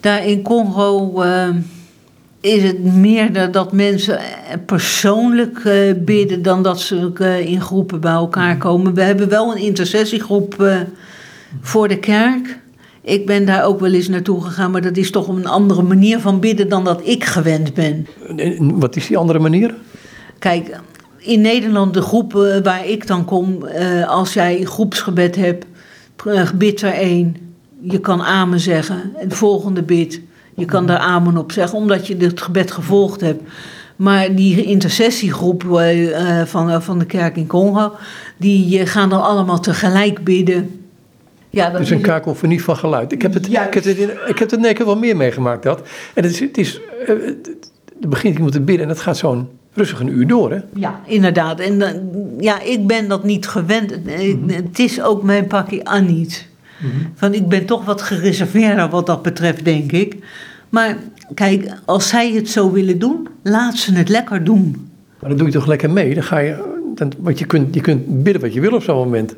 Daar 0.00 0.26
in 0.26 0.42
Congo... 0.42 1.22
Uh, 1.24 1.48
is 2.40 2.62
het 2.62 2.84
meer 2.84 3.50
dat 3.52 3.72
mensen 3.72 4.18
persoonlijk 4.66 5.58
eh, 5.64 5.94
bidden 5.96 6.42
dan 6.42 6.62
dat 6.62 6.80
ze 6.80 7.10
eh, 7.14 7.46
in 7.46 7.60
groepen 7.60 8.00
bij 8.00 8.12
elkaar 8.12 8.56
komen. 8.58 8.94
We 8.94 9.02
hebben 9.02 9.28
wel 9.28 9.52
een 9.52 9.62
intercessiegroep 9.62 10.62
eh, 10.62 10.80
voor 11.60 11.88
de 11.88 11.98
kerk. 11.98 12.58
Ik 13.02 13.26
ben 13.26 13.46
daar 13.46 13.64
ook 13.64 13.80
wel 13.80 13.92
eens 13.92 14.08
naartoe 14.08 14.42
gegaan, 14.42 14.70
maar 14.70 14.82
dat 14.82 14.96
is 14.96 15.10
toch 15.10 15.28
een 15.28 15.46
andere 15.46 15.82
manier 15.82 16.20
van 16.20 16.40
bidden 16.40 16.68
dan 16.68 16.84
dat 16.84 17.00
ik 17.04 17.24
gewend 17.24 17.74
ben. 17.74 18.06
Wat 18.58 18.96
is 18.96 19.06
die 19.06 19.16
andere 19.16 19.38
manier? 19.38 19.74
Kijk, 20.38 20.80
in 21.18 21.40
Nederland, 21.40 21.94
de 21.94 22.02
groepen 22.02 22.62
waar 22.62 22.86
ik 22.86 23.06
dan 23.06 23.24
kom, 23.24 23.64
als 24.06 24.32
jij 24.32 24.64
groepsgebed 24.64 25.36
hebt, 25.36 25.66
bid 26.54 26.82
er 26.82 26.92
één. 26.92 27.36
Je 27.80 28.00
kan 28.00 28.22
amen 28.22 28.60
zeggen. 28.60 29.12
En 29.18 29.30
volgende 29.30 29.82
bid 29.82 30.20
je 30.60 30.66
kan 30.66 30.86
daar 30.86 30.98
amen 30.98 31.36
op 31.36 31.52
zeggen, 31.52 31.78
omdat 31.78 32.06
je 32.06 32.16
het 32.16 32.40
gebed 32.40 32.70
gevolgd 32.70 33.20
hebt. 33.20 33.42
Maar 33.96 34.34
die 34.34 34.64
intercessiegroep 34.64 35.64
uh, 35.64 36.42
van, 36.44 36.70
uh, 36.70 36.80
van 36.80 36.98
de 36.98 37.04
kerk 37.04 37.36
in 37.36 37.46
Congo, 37.46 37.92
die 38.36 38.86
gaan 38.86 39.08
dan 39.08 39.22
allemaal 39.22 39.60
tegelijk 39.60 40.24
bidden. 40.24 40.84
Ja, 41.50 41.64
dat 41.64 41.72
het 41.72 41.82
is 41.82 41.90
een 41.90 42.00
kakofonie 42.00 42.62
van 42.62 42.76
geluid. 42.76 43.12
Ik 43.12 43.22
heb 43.22 43.34
het, 43.34 43.46
ik 43.46 43.54
heb 43.54 43.74
het, 43.74 43.86
in, 43.86 44.10
ik 44.26 44.38
heb 44.38 44.50
het 44.50 44.72
keer 44.72 44.86
wel 44.86 44.96
meer 44.96 45.16
meegemaakt 45.16 45.62
dat. 45.62 45.82
En 46.14 46.22
het 46.22 46.32
is, 46.32 46.40
het 46.40 46.58
is 46.58 46.80
er 48.02 48.08
begint 48.08 48.34
iemand 48.34 48.52
te 48.52 48.60
bidden 48.60 48.82
en 48.82 48.88
dat 48.88 49.00
gaat 49.00 49.16
zo'n 49.16 49.48
rustig 49.72 50.00
een 50.00 50.08
uur 50.08 50.26
door, 50.26 50.50
hè? 50.50 50.58
Ja, 50.74 51.00
inderdaad. 51.06 51.60
En 51.60 52.00
ja, 52.38 52.60
ik 52.60 52.86
ben 52.86 53.08
dat 53.08 53.24
niet 53.24 53.48
gewend. 53.48 53.90
Het 54.46 54.78
is 54.78 55.02
ook 55.02 55.22
mijn 55.22 55.46
pakje 55.46 55.84
aan 55.84 56.06
niet. 56.06 56.48
Mm 56.78 56.90
Van, 57.14 57.34
ik 57.34 57.48
ben 57.48 57.66
toch 57.66 57.84
wat 57.84 58.02
gereserveerder 58.02 58.88
wat 58.88 59.06
dat 59.06 59.22
betreft, 59.22 59.64
denk 59.64 59.92
ik. 59.92 60.16
Maar 60.70 60.96
kijk, 61.34 61.72
als 61.84 62.08
zij 62.08 62.32
het 62.32 62.48
zo 62.48 62.70
willen 62.70 62.98
doen, 62.98 63.28
laat 63.42 63.76
ze 63.76 63.92
het 63.92 64.08
lekker 64.08 64.44
doen. 64.44 64.90
Maar 65.20 65.28
dan 65.28 65.38
doe 65.38 65.46
je 65.46 65.52
toch 65.52 65.66
lekker 65.66 65.90
mee? 65.90 66.14
Dan 66.14 66.22
ga 66.22 66.38
je, 66.38 66.78
dan, 66.94 67.12
want 67.18 67.38
je 67.38 67.44
kunt, 67.44 67.74
je 67.74 67.80
kunt 67.80 68.22
bidden 68.22 68.42
wat 68.42 68.54
je 68.54 68.60
wil 68.60 68.72
op 68.72 68.82
zo'n 68.82 68.96
moment. 68.96 69.36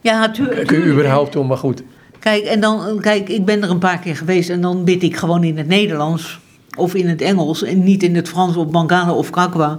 Ja, 0.00 0.18
natuurlijk. 0.18 0.66
Kun 0.66 0.78
je 0.78 0.92
überhaupt 0.92 1.36
om, 1.36 1.46
maar 1.46 1.56
goed. 1.56 1.82
Kijk, 2.18 2.44
en 2.44 2.60
dan, 2.60 3.00
kijk, 3.00 3.28
ik 3.28 3.44
ben 3.44 3.62
er 3.62 3.70
een 3.70 3.78
paar 3.78 3.98
keer 3.98 4.16
geweest 4.16 4.50
en 4.50 4.60
dan 4.60 4.84
bid 4.84 5.02
ik 5.02 5.16
gewoon 5.16 5.44
in 5.44 5.56
het 5.56 5.66
Nederlands 5.66 6.40
of 6.76 6.94
in 6.94 7.08
het 7.08 7.20
Engels 7.20 7.62
en 7.62 7.84
niet 7.84 8.02
in 8.02 8.16
het 8.16 8.28
Frans 8.28 8.56
of 8.56 8.70
Bangala 8.70 9.12
of 9.12 9.30
Kakwa. 9.30 9.78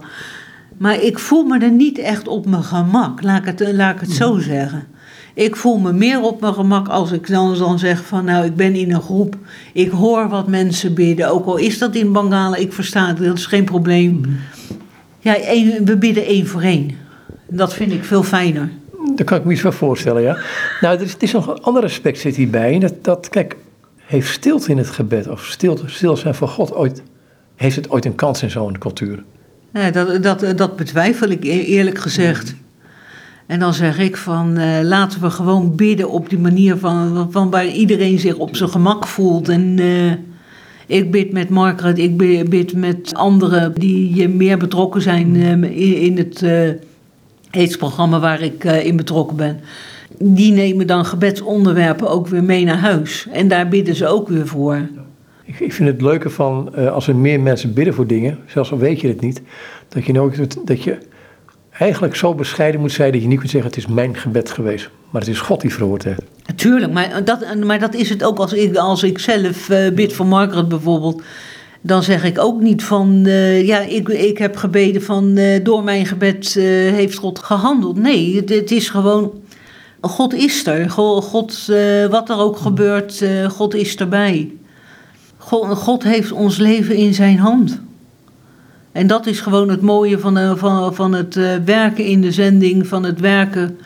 Maar 0.77 1.03
ik 1.03 1.19
voel 1.19 1.43
me 1.43 1.59
er 1.59 1.71
niet 1.71 1.97
echt 1.97 2.27
op 2.27 2.45
mijn 2.45 2.63
gemak, 2.63 3.21
laat 3.21 3.45
ik 3.45 3.59
het, 3.59 3.73
laat 3.75 3.95
ik 3.95 4.01
het 4.01 4.11
zo 4.11 4.37
zeggen. 4.37 4.87
Ik 5.39 5.55
voel 5.55 5.77
me 5.77 5.93
meer 5.93 6.21
op 6.21 6.41
mijn 6.41 6.53
gemak 6.53 6.87
als 6.87 7.11
ik 7.11 7.27
dan, 7.27 7.57
dan 7.57 7.79
zeg 7.79 8.05
van 8.05 8.25
nou, 8.25 8.45
ik 8.45 8.55
ben 8.55 8.75
in 8.75 8.93
een 8.93 9.01
groep, 9.01 9.35
ik 9.73 9.89
hoor 9.89 10.29
wat 10.29 10.47
mensen 10.47 10.93
bidden, 10.93 11.31
ook 11.31 11.45
al 11.45 11.57
is 11.57 11.77
dat 11.77 11.95
in 11.95 12.11
Bangala, 12.11 12.55
ik 12.55 12.73
versta 12.73 13.07
het, 13.07 13.17
dat 13.17 13.37
is 13.37 13.45
geen 13.45 13.63
probleem. 13.63 14.39
Ja, 15.19 15.37
één- 15.37 15.85
we 15.85 15.97
bidden 15.97 16.25
één 16.25 16.47
voor 16.47 16.61
één. 16.61 16.91
Dat 17.47 17.73
vind 17.73 17.91
ik 17.91 18.03
veel 18.03 18.23
fijner. 18.23 18.69
Daar 19.15 19.25
kan 19.25 19.37
ik 19.37 19.43
me 19.43 19.51
iets 19.51 19.61
van 19.61 19.73
voorstellen, 19.73 20.21
ja. 20.21 20.37
Nou, 20.81 20.95
er 20.97 21.01
is, 21.03 21.13
het 21.13 21.23
is 21.23 21.31
nog 21.31 21.47
een 21.47 21.61
ander 21.61 21.83
aspect 21.83 22.19
zit 22.19 22.35
hierbij. 22.35 22.79
Dat, 22.79 22.93
dat, 23.01 23.29
kijk, 23.29 23.55
heeft 23.97 24.31
stilte 24.31 24.71
in 24.71 24.77
het 24.77 24.89
gebed 24.89 25.27
of 25.27 25.45
stilte, 25.45 25.83
stil 25.85 26.17
zijn 26.17 26.35
voor 26.35 26.47
God 26.47 26.73
ooit... 26.73 27.03
Heeft 27.55 27.75
het 27.75 27.89
ooit 27.89 28.05
een 28.05 28.15
kans 28.15 28.43
in 28.43 28.49
zo'n 28.49 28.77
cultuur? 28.77 29.23
Ja, 29.73 29.91
dat, 29.91 30.23
dat, 30.23 30.57
dat 30.57 30.75
betwijfel 30.75 31.29
ik 31.29 31.43
e- 31.43 31.47
eerlijk 31.47 31.97
gezegd. 31.99 32.55
En 33.49 33.59
dan 33.59 33.73
zeg 33.73 33.99
ik 33.99 34.17
van 34.17 34.57
eh, 34.57 34.79
laten 34.83 35.21
we 35.21 35.29
gewoon 35.29 35.75
bidden 35.75 36.09
op 36.09 36.29
die 36.29 36.39
manier 36.39 36.77
van, 36.77 37.27
van 37.31 37.49
waar 37.49 37.67
iedereen 37.67 38.19
zich 38.19 38.35
op 38.35 38.55
zijn 38.55 38.69
gemak 38.69 39.07
voelt. 39.07 39.49
En 39.49 39.79
eh, 39.79 40.11
ik 40.97 41.11
bid 41.11 41.31
met 41.31 41.49
Margaret, 41.49 41.97
ik 41.97 42.17
bi- 42.17 42.43
bid 42.43 42.73
met 42.73 43.13
anderen 43.13 43.73
die 43.73 44.27
meer 44.27 44.57
betrokken 44.57 45.01
zijn 45.01 45.35
eh, 45.35 46.03
in, 46.03 46.17
het 46.17 46.41
eh 46.41 46.69
aidsprogramma 47.51 48.19
waar 48.19 48.41
ik 48.41 48.63
in 48.63 48.95
betrokken 48.95 49.37
ben. 49.37 49.59
Die 50.19 50.51
nemen 50.51 50.87
dan 50.87 51.05
gebedsonderwerpen 51.05 52.09
ook 52.09 52.27
weer 52.27 52.43
mee 52.43 52.65
naar 52.65 52.79
huis. 52.79 53.27
En 53.31 53.47
daar 53.47 53.67
bidden 53.67 53.95
ze 53.95 54.07
ook 54.07 54.27
weer 54.27 54.47
voor. 54.47 54.89
Ik, 55.43 55.73
vind 55.73 55.89
het 55.89 56.01
leuke 56.01 56.29
van 56.29 56.75
als 56.91 57.07
er 57.07 57.15
meer 57.15 57.39
mensen 57.39 57.73
bidden 57.73 57.93
voor 57.93 58.07
dingen, 58.07 58.37
zelfs 58.45 58.71
al 58.71 58.77
weet 58.77 59.01
je 59.01 59.07
het 59.07 59.21
niet, 59.21 59.41
dat 59.87 60.05
je, 60.05 60.13
nooit, 60.13 60.67
dat 60.67 60.83
je 60.83 60.97
eigenlijk 61.79 62.15
zo 62.15 62.35
bescheiden 62.35 62.81
moet 62.81 62.91
zijn 62.91 63.11
dat 63.11 63.21
je 63.21 63.27
niet 63.27 63.39
kunt 63.39 63.51
zeggen: 63.51 63.69
het 63.69 63.79
is 63.79 63.87
mijn 63.87 64.17
gebed 64.17 64.51
geweest, 64.51 64.89
maar 65.09 65.21
het 65.21 65.29
is 65.29 65.39
God 65.39 65.61
die 65.61 65.73
verhoord 65.73 66.03
heeft. 66.03 66.21
Tuurlijk, 66.55 66.93
maar 66.93 67.23
dat, 67.23 67.55
maar 67.63 67.79
dat 67.79 67.93
is 67.93 68.09
het 68.09 68.23
ook 68.23 68.37
als 68.37 68.53
ik, 68.53 68.75
als 68.75 69.03
ik 69.03 69.19
zelf 69.19 69.69
eh, 69.69 69.93
bid 69.93 70.13
voor 70.13 70.25
Margaret 70.25 70.67
bijvoorbeeld. 70.67 71.21
Dan 71.81 72.03
zeg 72.03 72.23
ik 72.23 72.39
ook 72.39 72.61
niet 72.61 72.83
van, 72.83 73.25
eh, 73.25 73.67
ja, 73.67 73.79
ik, 73.79 74.09
ik 74.09 74.37
heb 74.37 74.55
gebeden 74.55 75.01
van, 75.01 75.37
eh, 75.37 75.63
door 75.63 75.83
mijn 75.83 76.05
gebed 76.05 76.53
heeft 76.93 77.17
God 77.17 77.39
gehandeld. 77.39 77.97
Nee, 77.97 78.35
het, 78.35 78.49
het 78.49 78.71
is 78.71 78.89
gewoon, 78.89 79.31
God 80.01 80.33
is 80.33 80.67
er. 80.67 80.89
God, 80.89 81.23
God 81.23 81.65
wat 82.09 82.29
er 82.29 82.37
ook 82.37 82.57
gebeurt, 82.57 83.21
eh, 83.21 83.49
God 83.49 83.73
is 83.73 83.95
erbij. 83.95 84.51
God, 85.37 85.77
God 85.77 86.03
heeft 86.03 86.31
ons 86.31 86.57
leven 86.57 86.95
in 86.95 87.13
zijn 87.13 87.37
hand. 87.37 87.81
En 88.91 89.07
dat 89.07 89.25
is 89.25 89.39
gewoon 89.39 89.69
het 89.69 89.81
mooie 89.81 90.19
van, 90.19 90.37
eh, 90.37 90.55
van, 90.55 90.95
van 90.95 91.13
het 91.13 91.35
eh, 91.35 91.55
werken 91.65 92.05
in 92.05 92.21
de 92.21 92.31
zending, 92.31 92.87
van 92.87 93.03
het 93.03 93.19
werken 93.19 93.79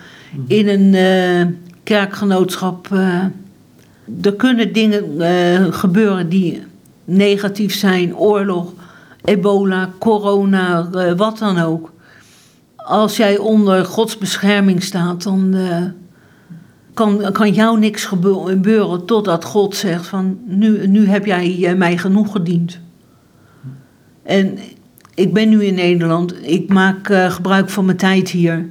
in 0.47 0.67
een 0.67 0.93
eh, 0.93 1.47
kerkgenootschap. 1.83 2.87
er 4.21 4.33
kunnen 4.37 4.73
dingen 4.73 5.03
gebeuren 5.73 6.29
die 6.29 6.63
negatief 7.05 7.75
zijn, 7.75 8.15
oorlog, 8.15 8.73
ebola, 9.23 9.89
corona, 9.99 10.89
wat 11.15 11.37
dan 11.37 11.57
ook. 11.59 11.91
Als 12.75 13.17
jij 13.17 13.37
onder 13.37 13.85
Gods 13.85 14.17
bescherming 14.17 14.83
staat, 14.83 15.23
dan 15.23 15.55
kan, 16.93 17.31
kan 17.31 17.53
jou 17.53 17.79
niks 17.79 18.05
gebe- 18.05 18.43
gebeuren 18.45 19.05
totdat 19.05 19.43
God 19.43 19.75
zegt 19.75 20.07
van 20.07 20.37
nu, 20.45 20.87
nu 20.87 21.07
heb 21.07 21.25
jij 21.25 21.75
mij 21.77 21.97
genoeg 21.97 22.31
gediend. 22.31 22.79
En 24.23 24.57
ik 25.15 25.33
ben 25.33 25.49
nu 25.49 25.65
in 25.65 25.73
Nederland, 25.73 26.47
ik 26.47 26.69
maak 26.69 27.09
eh, 27.09 27.31
gebruik 27.31 27.69
van 27.69 27.85
mijn 27.85 27.97
tijd 27.97 28.29
hier. 28.29 28.65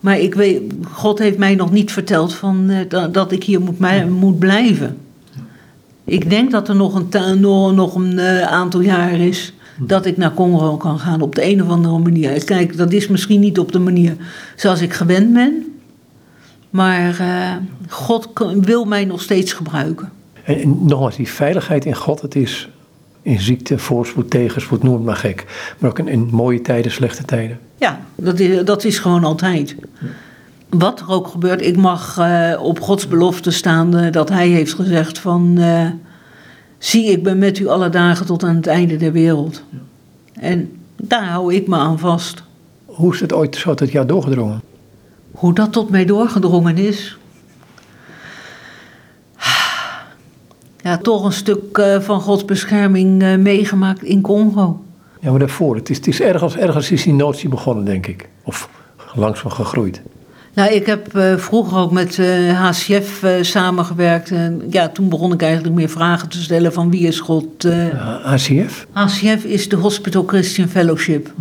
Maar 0.00 0.18
ik 0.18 0.34
weet, 0.34 0.62
God 0.92 1.18
heeft 1.18 1.38
mij 1.38 1.54
nog 1.54 1.72
niet 1.72 1.92
verteld 1.92 2.34
van, 2.34 2.70
eh, 2.70 3.04
dat, 3.12 3.32
ik 3.32 3.44
hier 3.44 3.60
moet, 3.60 4.08
moet 4.08 4.38
blijven. 4.38 4.98
Ik 6.04 6.30
denk 6.30 6.50
dat 6.50 6.68
er 6.68 6.76
nog 6.76 6.94
een, 6.94 7.40
nog, 7.74 7.94
een 7.94 8.18
eh, 8.18 8.42
aantal 8.42 8.80
jaar 8.80 9.20
is 9.20 9.52
dat 9.80 10.06
ik 10.06 10.16
naar 10.16 10.34
Congo 10.34 10.76
kan 10.76 10.98
gaan 10.98 11.20
op 11.20 11.34
de 11.34 11.44
een 11.44 11.62
of 11.62 11.68
andere 11.68 11.98
manier. 11.98 12.44
Kijk, 12.44 12.76
dat 12.76 12.92
is 12.92 13.08
misschien 13.08 13.40
niet 13.40 13.58
op 13.58 13.72
de 13.72 13.78
manier 13.78 14.16
zoals 14.56 14.80
ik 14.80 14.92
gewend 14.92 15.32
ben. 15.32 15.80
Maar 16.70 17.22
God 17.88 18.28
wil 18.60 18.84
mij 18.84 19.04
nog 19.04 19.22
steeds 19.22 19.52
gebruiken. 19.52 20.12
En, 20.44 20.60
en 20.60 20.78
nogmaals, 20.86 21.16
die 21.16 21.28
veiligheid 21.28 21.84
in 21.84 21.94
God, 21.94 22.20
het 22.20 22.36
is 22.36 22.68
in 23.22 23.40
ziekte, 23.40 23.78
voorspoed, 23.78 24.30
tegenspoed, 24.30 24.82
noem 24.82 24.94
het 24.94 25.04
maar 25.04 25.16
gek. 25.16 25.44
Maar 25.78 25.90
ook 25.90 25.98
in, 25.98 26.08
in 26.08 26.28
mooie 26.32 26.60
tijden, 26.60 26.92
slechte 26.92 27.24
tijden. 27.24 27.58
Ja, 27.76 28.00
dat 28.14 28.38
is, 28.38 28.64
dat 28.64 28.84
is 28.84 28.98
gewoon 28.98 29.24
altijd. 29.24 29.76
Wat 30.68 31.00
er 31.00 31.10
ook 31.10 31.28
gebeurt, 31.28 31.62
ik 31.62 31.76
mag 31.76 32.18
eh, 32.18 32.60
op 32.62 32.80
Gods 32.80 33.08
belofte 33.08 33.50
staan 33.50 34.10
dat 34.10 34.28
Hij 34.28 34.48
heeft 34.48 34.74
gezegd 34.74 35.18
van... 35.18 35.58
eh, 35.58 35.86
zie, 36.78 37.04
ik 37.04 37.22
ben 37.22 37.38
met 37.38 37.58
u 37.58 37.66
alle 37.66 37.88
dagen 37.88 38.26
tot 38.26 38.42
aan 38.42 38.56
het 38.56 38.66
einde 38.66 38.96
der 38.96 39.12
wereld. 39.12 39.62
En 40.32 40.70
daar 41.02 41.24
hou 41.24 41.54
ik 41.54 41.66
me 41.66 41.76
aan 41.76 41.98
vast. 41.98 42.42
Hoe 42.84 43.14
is 43.14 43.20
het 43.20 43.32
ooit 43.32 43.56
zo 43.56 43.74
tot 43.74 43.90
jou 43.90 44.06
doorgedrongen? 44.06 44.62
Hoe 45.30 45.54
dat 45.54 45.72
tot 45.72 45.90
mij 45.90 46.04
doorgedrongen 46.04 46.76
is. 46.76 47.18
Ja, 50.88 50.98
toch 50.98 51.24
een 51.24 51.32
stuk 51.32 51.78
eh, 51.78 52.00
van 52.00 52.20
Gods 52.20 52.44
bescherming 52.44 53.22
eh, 53.22 53.36
meegemaakt 53.36 54.02
in 54.02 54.20
Congo. 54.20 54.82
Ja, 55.20 55.30
maar 55.30 55.38
daarvoor, 55.38 55.76
het 55.76 55.90
is, 55.90 55.96
het 55.96 56.06
is 56.06 56.20
ergens, 56.20 56.56
ergens 56.56 56.90
is 56.90 57.02
die 57.02 57.12
notie 57.12 57.48
begonnen, 57.48 57.84
denk 57.84 58.06
ik. 58.06 58.28
Of 58.44 58.68
langzaam 59.14 59.50
gegroeid. 59.50 60.02
Nou, 60.54 60.72
ik 60.72 60.86
heb 60.86 61.16
eh, 61.16 61.36
vroeger 61.36 61.78
ook 61.78 61.92
met 61.92 62.16
HCF 62.52 63.24
samengewerkt. 63.40 64.30
En 64.30 64.62
ja, 64.70 64.88
toen 64.88 65.08
begon 65.08 65.32
ik 65.32 65.42
eigenlijk 65.42 65.74
meer 65.74 65.88
vragen 65.88 66.28
te 66.28 66.42
stellen 66.42 66.72
van 66.72 66.90
wie 66.90 67.06
is 67.06 67.20
God. 67.20 67.68
ACF? 68.24 68.86
HCF 68.92 69.44
is 69.44 69.68
de 69.68 69.76
Hospital 69.76 70.24
Christian 70.26 70.68
Fellowship. 70.68 71.32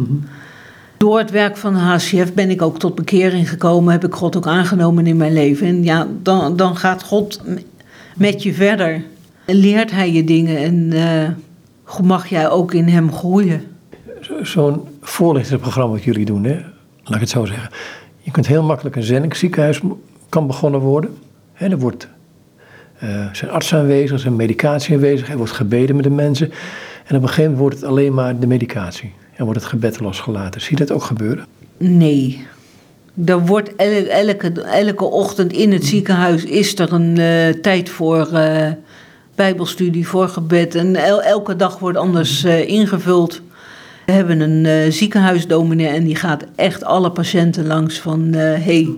Door 0.98 1.18
het 1.18 1.32
werk 1.32 1.58
van 1.58 1.76
HCF 1.76 2.34
ben 2.34 2.50
ik 2.50 2.62
ook 2.62 2.80
tot 2.80 2.96
bekering 2.96 3.50
gekomen. 3.50 3.92
Heb 3.92 4.06
ik 4.06 4.14
God 4.14 4.38
ook 4.38 4.48
aangenomen 4.48 5.08
in 5.08 5.18
mijn 5.18 5.34
leven. 5.34 5.68
En 5.68 5.84
ja, 5.84 6.08
dan, 6.22 6.56
dan 6.56 6.78
gaat 6.78 7.04
God 7.04 7.42
met 8.16 8.44
je 8.44 8.54
verder. 8.54 9.02
Leert 9.48 9.92
hij 9.92 10.12
je 10.12 10.24
dingen. 10.24 10.58
En 10.58 10.92
eh, 10.94 12.02
mag 12.04 12.28
jij 12.28 12.50
ook 12.50 12.74
in 12.74 12.88
hem 12.88 13.12
groeien. 13.14 13.62
Zo- 14.22 14.44
Zo'n 14.44 14.82
voorlichtingsprogramma 15.02 15.94
wat 15.94 16.04
jullie 16.04 16.26
doen, 16.26 16.44
hè? 16.44 16.56
laat 17.04 17.14
ik 17.16 17.20
het 17.20 17.30
zo 17.30 17.46
zeggen. 17.46 17.70
Je 18.22 18.32
kunt 18.32 18.48
heel 18.48 18.64
makkelijk 18.64 18.96
een 18.96 19.04
zendingsziekenhuis 19.04 19.82
mo- 19.82 20.00
kan 20.30 20.48
begonnen 20.48 20.80
worden. 20.80 21.18
Hè, 21.54 21.68
er 21.70 21.80
wordt, 21.80 22.08
eh, 23.00 23.26
zijn 23.34 23.52
artsen 23.52 23.80
aanwezig, 23.80 24.12
er 24.12 24.20
zijn 24.20 24.36
medicatie 24.36 24.94
aanwezig, 24.96 25.30
er 25.30 25.38
wordt 25.38 25.52
gebeden 25.52 25.96
met 25.96 26.04
de 26.04 26.10
mensen. 26.10 26.52
En 27.06 27.16
op 27.16 27.22
een 27.22 27.28
gegeven 27.28 27.42
moment 27.44 27.60
wordt 27.60 27.76
het 27.76 27.86
alleen 27.86 28.14
maar 28.14 28.40
de 28.40 28.48
medicatie. 28.48 29.12
En 29.36 29.46
wordt 29.46 29.60
het 29.60 29.70
gebed 29.70 30.00
losgelaten. 30.00 30.62
Zie 30.62 30.78
je 30.78 30.86
dat 30.86 30.92
ook 30.96 31.04
gebeuren? 31.04 31.46
Nee. 31.78 32.46
Er 33.26 33.46
wordt 33.46 33.76
el- 33.76 34.06
elke, 34.06 34.62
elke 34.62 35.06
ochtend 35.06 35.54
in 35.54 35.72
het 35.72 35.86
ziekenhuis 35.86 36.44
is 36.44 36.80
er 36.80 36.94
een 36.94 37.18
eh, 37.18 37.62
tijd 37.62 37.90
voor 37.90 38.28
bijbelstudie, 39.38 40.08
voor 40.08 40.28
gebed. 40.28 40.76
En 40.76 40.96
el- 40.96 41.22
elke 41.22 41.56
dag 41.56 41.80
wordt 41.80 41.98
anders 41.98 42.44
eh, 42.44 42.68
ingevuld. 42.68 43.42
We 44.06 44.12
hebben 44.12 44.40
een 44.40 44.66
eh 44.66 44.92
ziekenhuisdominee 44.92 45.88
en 45.88 46.04
die 46.04 46.16
gaat 46.16 46.46
echt 46.56 46.84
alle 46.84 47.12
patiënten 47.12 47.68
langs 47.68 48.00
van... 48.00 48.34
hé, 48.34 48.56
hey, 48.64 48.90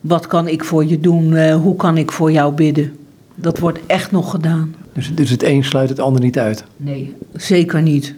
wat 0.00 0.26
kan 0.26 0.48
ik 0.48 0.64
voor 0.64 0.84
je 0.84 1.00
doen? 1.00 1.34
Eh, 1.34 1.54
hoe 1.56 1.76
kan 1.76 1.96
ik 1.96 2.12
voor 2.12 2.32
jou 2.32 2.54
bidden? 2.54 2.96
Dat 3.34 3.58
wordt 3.58 3.78
echt 3.86 4.10
nog 4.10 4.30
gedaan. 4.30 4.74
Dus, 4.92 5.14
dus 5.14 5.30
het 5.30 5.42
een 5.42 5.64
sluit 5.64 5.88
het 5.88 6.00
ander 6.00 6.20
niet 6.20 6.38
uit. 6.38 6.64
Nee, 6.76 7.14
zeker 7.32 7.82
niet. 7.82 8.14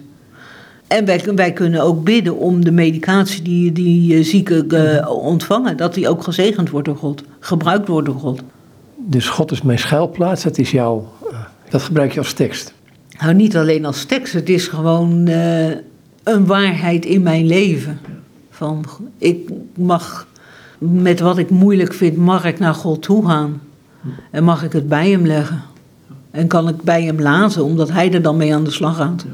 En 0.87 1.05
wij, 1.05 1.21
wij 1.35 1.53
kunnen 1.53 1.81
ook 1.81 2.03
bidden 2.03 2.37
om 2.37 2.65
de 2.65 2.71
medicatie 2.71 3.41
die, 3.41 3.71
die 3.71 4.17
eh, 4.17 4.23
zieken 4.23 4.69
eh, 4.69 5.09
ontvangen, 5.09 5.77
dat 5.77 5.93
die 5.93 6.09
ook 6.09 6.23
gezegend 6.23 6.69
wordt 6.69 6.87
door 6.87 6.95
God, 6.95 7.23
gebruikt 7.39 7.87
wordt 7.87 8.05
door 8.05 8.19
God. 8.19 8.41
Dus 8.95 9.29
God 9.29 9.51
is 9.51 9.61
mijn 9.61 9.79
schuilplaats, 9.79 10.43
dat 10.43 10.57
is 10.57 10.71
jouw, 10.71 11.07
eh, 11.16 11.16
dat 11.69 11.81
gebruik 11.81 12.11
je 12.11 12.19
als 12.19 12.33
tekst. 12.33 12.73
Nou, 13.19 13.33
niet 13.33 13.57
alleen 13.57 13.85
als 13.85 14.05
tekst, 14.05 14.33
het 14.33 14.49
is 14.49 14.67
gewoon 14.67 15.27
eh, 15.27 15.67
een 16.23 16.45
waarheid 16.45 17.05
in 17.05 17.21
mijn 17.21 17.45
leven. 17.45 17.99
Van, 18.49 18.85
ik 19.17 19.49
mag, 19.75 20.27
met 20.77 21.19
wat 21.19 21.37
ik 21.37 21.49
moeilijk 21.49 21.93
vind, 21.93 22.17
mag 22.17 22.45
ik 22.45 22.59
naar 22.59 22.73
God 22.73 23.01
toe 23.01 23.27
gaan. 23.27 23.61
En 24.31 24.43
mag 24.43 24.63
ik 24.63 24.73
het 24.73 24.87
bij 24.87 25.09
hem 25.09 25.25
leggen. 25.25 25.61
En 26.31 26.47
kan 26.47 26.67
ik 26.67 26.81
bij 26.81 27.03
hem 27.03 27.21
laten, 27.21 27.63
omdat 27.63 27.91
hij 27.91 28.13
er 28.13 28.21
dan 28.21 28.37
mee 28.37 28.53
aan 28.53 28.63
de 28.63 28.71
slag 28.71 28.95
gaat. 28.95 29.25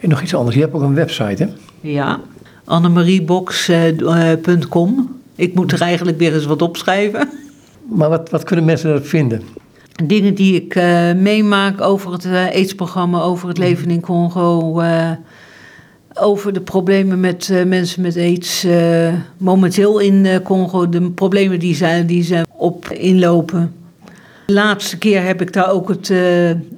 En 0.00 0.08
nog 0.08 0.22
iets 0.22 0.34
anders, 0.34 0.56
je 0.56 0.62
hebt 0.62 0.74
ook 0.74 0.82
een 0.82 0.94
website, 0.94 1.42
hè? 1.42 1.48
Ja, 1.80 2.20
annemariebox.com. 2.64 5.20
Ik 5.36 5.54
moet 5.54 5.72
er 5.72 5.80
eigenlijk 5.80 6.18
weer 6.18 6.34
eens 6.34 6.44
wat 6.44 6.62
opschrijven. 6.62 7.28
Maar 7.88 8.08
wat, 8.08 8.30
wat 8.30 8.44
kunnen 8.44 8.64
mensen 8.64 8.90
erop 8.90 9.06
vinden? 9.06 9.42
Dingen 10.04 10.34
die 10.34 10.54
ik 10.54 10.74
uh, 10.74 11.12
meemaak 11.12 11.80
over 11.80 12.12
het 12.12 12.24
uh, 12.24 12.32
aidsprogramma, 12.32 13.20
over 13.20 13.48
het 13.48 13.58
leven 13.58 13.90
in 13.90 14.00
Congo, 14.00 14.80
uh, 14.80 15.10
over 16.14 16.52
de 16.52 16.60
problemen 16.60 17.20
met 17.20 17.64
mensen 17.66 18.02
met 18.02 18.16
aids 18.16 18.66
momenteel 19.36 19.98
in 19.98 20.42
Congo, 20.42 20.88
de 20.88 21.10
problemen 21.10 21.58
die 21.58 21.74
ze, 21.74 22.02
die 22.06 22.22
ze 22.22 22.46
op 22.56 22.88
inlopen. 22.88 23.74
De 24.46 24.52
laatste 24.52 24.98
keer 24.98 25.22
heb 25.22 25.40
ik 25.40 25.52
daar 25.52 25.70
ook 25.70 25.88
het 25.88 26.12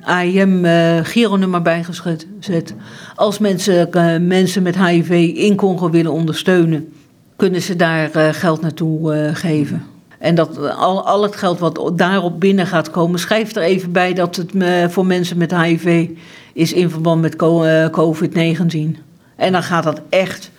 AIM-gironummer 0.00 1.62
bij 1.62 1.84
gezet. 1.84 2.74
Als 3.14 3.38
mensen, 3.38 3.88
mensen 4.26 4.62
met 4.62 4.86
HIV 4.86 5.10
in 5.36 5.56
Congo 5.56 5.90
willen 5.90 6.12
ondersteunen, 6.12 6.92
kunnen 7.36 7.62
ze 7.62 7.76
daar 7.76 8.34
geld 8.34 8.60
naartoe 8.60 9.30
geven. 9.32 9.93
En 10.25 10.35
dat 10.35 10.59
al, 10.59 11.07
al 11.07 11.22
het 11.22 11.37
geld 11.37 11.59
wat 11.59 11.93
daarop 11.95 12.41
binnen 12.41 12.66
gaat 12.66 12.91
komen, 12.91 13.18
schrijf 13.18 13.55
er 13.55 13.62
even 13.62 13.93
bij 13.93 14.12
dat 14.12 14.37
het 14.37 14.53
voor 14.93 15.07
mensen 15.07 15.39
met 15.39 15.57
HIV 15.57 16.09
is 16.53 16.72
in 16.72 16.91
verband 16.91 17.20
met 17.20 17.37
eh, 17.37 17.87
COVID-19. 17.91 18.99
En 19.37 19.53
dan 19.53 19.62
gaat 19.62 19.85
dat 19.85 20.01
echt 20.09 20.51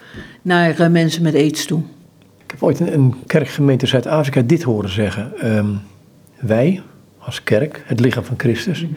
naar 0.42 0.80
eh, 0.80 0.90
mensen 0.90 1.24
met 1.24 1.36
aids 1.36 1.66
toe. 1.66 1.80
Ik 2.44 2.52
heb 2.52 2.64
ooit 2.64 2.80
in 2.80 2.88
een 2.88 3.16
kerkgemeente 3.28 3.86
Zuid-Afrika 3.86 4.42
dit 4.42 4.64
horen 4.64 4.90
zeggen. 4.90 5.40
Ehm, 5.40 5.70
wij 6.40 6.82
als 7.20 7.44
kerk, 7.44 7.84
het 7.86 8.00
lichaam 8.00 8.24
van 8.24 8.40
Christus, 8.40 8.82
mhm. 8.82 8.94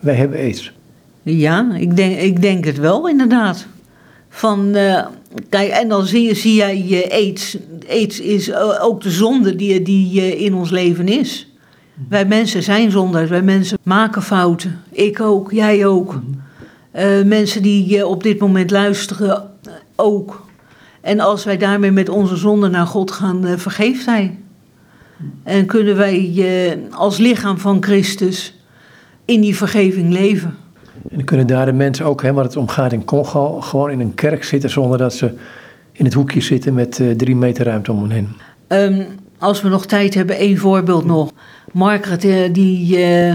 wij 0.00 0.14
hebben 0.14 0.38
aids. 0.38 0.72
Ja, 1.22 1.74
ik 1.74 1.96
denk, 1.96 2.18
ik 2.18 2.42
denk 2.42 2.64
het 2.64 2.78
wel 2.78 3.08
inderdaad. 3.08 3.66
Van, 4.32 4.76
uh, 4.76 5.06
kijk, 5.48 5.70
en 5.70 5.88
dan 5.88 6.06
zie, 6.06 6.34
zie 6.34 6.54
jij 6.54 6.82
je 6.82 7.10
aids. 7.10 7.56
Aids 7.88 8.20
is 8.20 8.54
ook 8.80 9.02
de 9.02 9.10
zonde 9.10 9.56
die, 9.56 9.82
die 9.82 10.36
in 10.38 10.54
ons 10.54 10.70
leven 10.70 11.08
is. 11.08 11.48
Wij 12.08 12.26
mensen 12.26 12.62
zijn 12.62 12.90
zondaars, 12.90 13.30
wij 13.30 13.42
mensen 13.42 13.78
maken 13.82 14.22
fouten. 14.22 14.80
Ik 14.90 15.20
ook, 15.20 15.52
jij 15.52 15.86
ook. 15.86 16.20
Mensen 17.24 17.62
die 17.62 18.06
op 18.06 18.22
dit 18.22 18.38
moment 18.38 18.70
luisteren 18.70 19.50
ook. 19.96 20.46
En 21.00 21.20
als 21.20 21.44
wij 21.44 21.56
daarmee 21.56 21.90
met 21.90 22.08
onze 22.08 22.36
zonde 22.36 22.68
naar 22.68 22.86
God 22.86 23.10
gaan, 23.10 23.58
vergeeft 23.58 24.06
Hij. 24.06 24.38
En 25.42 25.66
kunnen 25.66 25.96
wij 25.96 26.78
als 26.90 27.18
lichaam 27.18 27.58
van 27.58 27.82
Christus 27.82 28.54
in 29.24 29.40
die 29.40 29.56
vergeving 29.56 30.12
leven. 30.12 30.56
En 31.08 31.16
dan 31.16 31.24
kunnen 31.24 31.46
daar 31.46 31.66
de 31.66 31.72
mensen 31.72 32.06
ook, 32.06 32.22
hè, 32.22 32.32
waar 32.32 32.44
het 32.44 32.56
om 32.56 32.68
gaat 32.68 32.92
in 32.92 33.04
Congo, 33.04 33.60
gewoon 33.60 33.90
in 33.90 34.00
een 34.00 34.14
kerk 34.14 34.44
zitten 34.44 34.70
zonder 34.70 34.98
dat 34.98 35.14
ze 35.14 35.32
in 35.92 36.04
het 36.04 36.14
hoekje 36.14 36.40
zitten 36.40 36.74
met 36.74 36.98
uh, 36.98 37.10
drie 37.10 37.36
meter 37.36 37.64
ruimte 37.64 37.92
om 37.92 38.02
hen 38.02 38.10
heen. 38.10 38.28
Um, 38.68 39.06
als 39.38 39.62
we 39.62 39.68
nog 39.68 39.86
tijd 39.86 40.14
hebben, 40.14 40.36
één 40.36 40.58
voorbeeld 40.58 41.04
nog. 41.04 41.32
Margaret, 41.72 42.24
uh, 42.24 42.52
die. 42.52 42.98
Uh, 42.98 43.34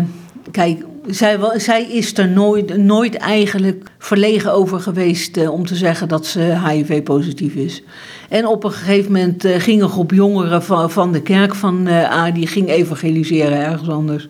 kijk, 0.51 0.86
zij, 1.07 1.39
zij, 1.55 1.84
is 1.84 2.18
er 2.18 2.28
nooit, 2.28 2.78
nooit 2.78 3.16
eigenlijk 3.16 3.89
verlegen 3.97 4.53
over 4.53 4.80
geweest 4.80 5.47
om 5.47 5.66
te 5.66 5.76
zeggen 5.76 6.07
dat 6.07 6.26
ze 6.26 6.68
HIV-positief 6.68 7.53
is. 7.53 7.84
En 8.30 8.47
op 8.47 8.63
een 8.63 8.72
gegeven 8.72 9.11
moment 9.11 9.47
ging 9.47 9.82
een 9.82 9.89
groep 9.89 10.11
jongeren 10.11 10.63
van, 10.63 10.91
van 10.91 11.11
de 11.11 11.22
kerk 11.22 11.55
van 11.55 11.88
A, 11.88 12.32
die 12.32 12.47
ging 12.47 12.70
evangeliseren 12.70 13.57
ergens 13.57 13.89
anders. 13.89 14.28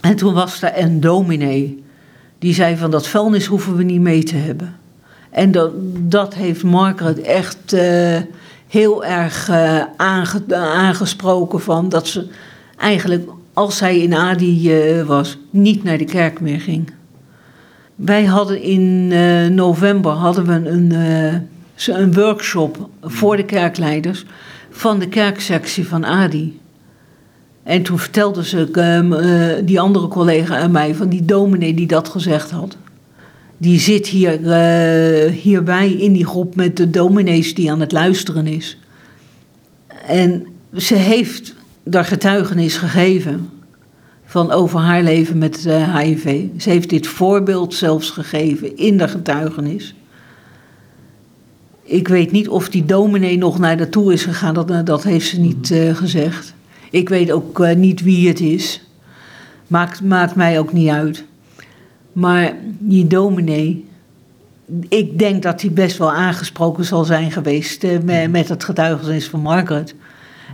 En 0.00 0.16
toen 0.16 0.34
was 0.34 0.62
er 0.62 0.72
een 0.74 1.00
dominee 1.00 1.84
die 2.46 2.54
zei 2.54 2.76
van 2.76 2.90
dat 2.90 3.06
vuilnis 3.06 3.46
hoeven 3.46 3.76
we 3.76 3.82
niet 3.82 4.00
mee 4.00 4.22
te 4.22 4.36
hebben. 4.36 4.76
En 5.30 5.52
dat, 5.52 5.70
dat 5.98 6.34
heeft 6.34 6.62
Margaret 6.62 7.20
echt 7.20 7.72
uh, 7.72 8.16
heel 8.68 9.04
erg 9.04 9.50
aange, 9.96 10.42
aangesproken 10.54 11.60
van 11.60 11.88
dat 11.88 12.06
ze 12.06 12.26
eigenlijk 12.76 13.28
als 13.52 13.76
zij 13.76 13.98
in 13.98 14.14
Adi 14.14 14.78
uh, 14.78 15.02
was 15.02 15.38
niet 15.50 15.84
naar 15.84 15.98
de 15.98 16.04
kerk 16.04 16.40
meer 16.40 16.60
ging. 16.60 16.90
Wij 17.94 18.24
hadden 18.24 18.62
in 18.62 19.08
november 19.54 20.12
hadden 20.12 20.46
we 20.46 20.70
een, 20.70 20.92
een 21.86 22.14
workshop 22.14 22.88
voor 23.02 23.36
de 23.36 23.44
kerkleiders 23.44 24.24
van 24.70 24.98
de 24.98 25.08
kerksectie 25.08 25.88
van 25.88 26.04
Adi. 26.04 26.60
En 27.66 27.82
toen 27.82 27.98
vertelde 27.98 28.44
ze 28.44 28.68
uh, 28.72 29.66
die 29.66 29.80
andere 29.80 30.08
collega 30.08 30.58
aan 30.58 30.70
mij 30.70 30.94
van 30.94 31.08
die 31.08 31.24
dominee 31.24 31.74
die 31.74 31.86
dat 31.86 32.08
gezegd 32.08 32.50
had. 32.50 32.76
Die 33.56 33.80
zit 33.80 34.06
hier, 34.06 34.40
uh, 34.40 35.32
hierbij 35.32 35.92
in 35.92 36.12
die 36.12 36.26
groep 36.26 36.54
met 36.54 36.76
de 36.76 36.90
dominees 36.90 37.54
die 37.54 37.70
aan 37.70 37.80
het 37.80 37.92
luisteren 37.92 38.46
is. 38.46 38.78
En 40.06 40.46
ze 40.76 40.94
heeft 40.94 41.54
daar 41.82 42.04
getuigenis 42.04 42.76
gegeven 42.76 43.48
van 44.24 44.50
over 44.50 44.80
haar 44.80 45.02
leven 45.02 45.38
met 45.38 45.56
HIV. 45.98 46.24
Eh, 46.24 46.60
ze 46.60 46.70
heeft 46.70 46.90
dit 46.90 47.06
voorbeeld 47.06 47.74
zelfs 47.74 48.10
gegeven 48.10 48.76
in 48.76 48.98
de 48.98 49.08
getuigenis. 49.08 49.94
Ik 51.82 52.08
weet 52.08 52.32
niet 52.32 52.48
of 52.48 52.68
die 52.68 52.84
dominee 52.84 53.38
nog 53.38 53.58
naar 53.58 53.76
daartoe 53.76 54.12
is 54.12 54.24
gegaan, 54.24 54.54
dat, 54.54 54.86
dat 54.86 55.02
heeft 55.02 55.28
ze 55.28 55.40
niet 55.40 55.70
uh, 55.70 55.96
gezegd. 55.96 56.55
Ik 56.96 57.08
weet 57.08 57.32
ook 57.32 57.58
uh, 57.58 57.74
niet 57.74 58.02
wie 58.02 58.28
het 58.28 58.40
is. 58.40 58.82
Maakt, 59.66 60.02
maakt 60.02 60.34
mij 60.34 60.58
ook 60.58 60.72
niet 60.72 60.88
uit. 60.88 61.24
Maar 62.12 62.52
die 62.78 63.06
dominee, 63.06 63.84
ik 64.88 65.18
denk 65.18 65.42
dat 65.42 65.60
hij 65.60 65.70
best 65.70 65.98
wel 65.98 66.12
aangesproken 66.12 66.84
zal 66.84 67.04
zijn 67.04 67.30
geweest 67.30 67.84
uh, 67.84 67.98
met, 68.04 68.30
met 68.30 68.48
het 68.48 68.64
getuigenis 68.64 69.28
van 69.28 69.40
Margaret. 69.40 69.94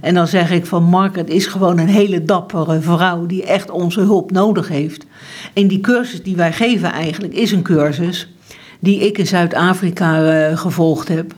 En 0.01 0.15
dan 0.15 0.27
zeg 0.27 0.51
ik 0.51 0.67
van 0.67 0.83
Margaret 0.83 1.31
is 1.31 1.47
gewoon 1.47 1.79
een 1.79 1.89
hele 1.89 2.25
dappere 2.25 2.81
vrouw 2.81 3.27
die 3.27 3.45
echt 3.45 3.71
onze 3.71 4.01
hulp 4.01 4.31
nodig 4.31 4.69
heeft. 4.69 5.07
En 5.53 5.69
die 5.69 5.81
cursus 5.81 6.23
die 6.23 6.37
wij 6.37 6.53
geven 6.53 6.93
eigenlijk 6.93 7.35
is 7.35 7.53
een 7.53 7.63
cursus 7.63 8.29
die 8.79 9.01
ik 9.01 9.19
in 9.19 9.27
Zuid-Afrika 9.27 10.23
uh, 10.51 10.59
gevolgd 10.59 11.09
heb. 11.09 11.35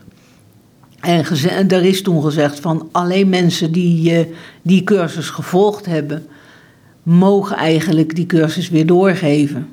En, 1.05 1.69
er 1.69 1.83
is 1.83 2.01
toen 2.01 2.23
gezegd 2.23 2.59
van 2.59 2.89
alleen 2.91 3.29
mensen 3.29 3.71
die 3.71 4.11
uh, 4.11 4.25
die 4.61 4.83
cursus 4.83 5.29
gevolgd 5.29 5.85
hebben, 5.85 6.27
mogen 7.03 7.55
eigenlijk 7.55 8.15
die 8.15 8.25
cursus 8.25 8.69
weer 8.69 8.85
doorgeven. 8.85 9.67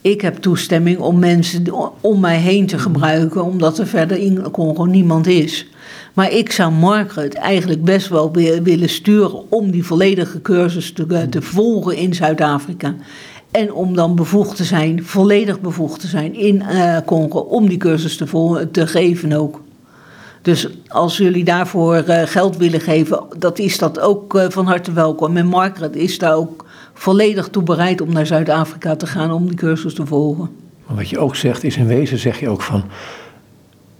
Ik 0.00 0.20
heb 0.20 0.36
toestemming 0.36 0.98
om 0.98 1.18
mensen 1.18 1.64
om 2.00 2.20
mij 2.20 2.38
heen 2.38 2.66
te 2.66 2.78
gebruiken, 2.78 3.44
omdat 3.44 3.78
er 3.78 3.86
verder 3.86 4.16
in 4.16 4.50
Congo 4.50 4.84
niemand 4.84 5.26
is. 5.26 5.66
Maar 6.12 6.32
ik 6.32 6.52
zou 6.52 6.72
Margaret 6.72 7.34
eigenlijk 7.34 7.84
best 7.84 8.08
wel 8.08 8.32
willen 8.62 8.88
sturen 8.88 9.50
om 9.50 9.70
die 9.70 9.84
volledige 9.84 10.42
cursus 10.42 10.92
te, 10.92 11.06
eh, 11.08 11.22
te 11.22 11.42
volgen 11.42 11.96
in 11.96 12.14
Zuid-Afrika. 12.14 12.94
En 13.50 13.72
om 13.72 13.94
dan 13.94 14.14
bevoegd 14.14 14.56
te 14.56 14.64
zijn, 14.64 15.04
volledig 15.04 15.60
bevoegd 15.60 16.00
te 16.00 16.06
zijn 16.06 16.34
in 16.34 16.62
uh, 16.70 16.98
Congo, 17.06 17.38
om 17.38 17.68
die 17.68 17.78
cursus 17.78 18.16
te, 18.16 18.68
te 18.72 18.86
geven 18.86 19.32
ook. 19.32 19.63
Dus 20.44 20.68
als 20.88 21.16
jullie 21.16 21.44
daarvoor 21.44 22.04
uh, 22.08 22.22
geld 22.22 22.56
willen 22.56 22.80
geven, 22.80 23.24
dat 23.38 23.58
is 23.58 23.78
dat 23.78 24.00
ook 24.00 24.34
uh, 24.34 24.44
van 24.48 24.66
harte 24.66 24.92
welkom. 24.92 25.36
En 25.36 25.46
Margaret 25.46 25.96
is 25.96 26.18
daar 26.18 26.34
ook 26.34 26.64
volledig 26.92 27.48
toe 27.48 27.62
bereid 27.62 28.00
om 28.00 28.12
naar 28.12 28.26
Zuid-Afrika 28.26 28.96
te 28.96 29.06
gaan 29.06 29.32
om 29.32 29.46
die 29.46 29.56
cursus 29.56 29.94
te 29.94 30.06
volgen. 30.06 30.48
Maar 30.86 30.96
wat 30.96 31.08
je 31.08 31.18
ook 31.18 31.36
zegt, 31.36 31.64
is 31.64 31.76
in 31.76 31.86
wezen 31.86 32.18
zeg 32.18 32.40
je 32.40 32.48
ook 32.48 32.62
van. 32.62 32.84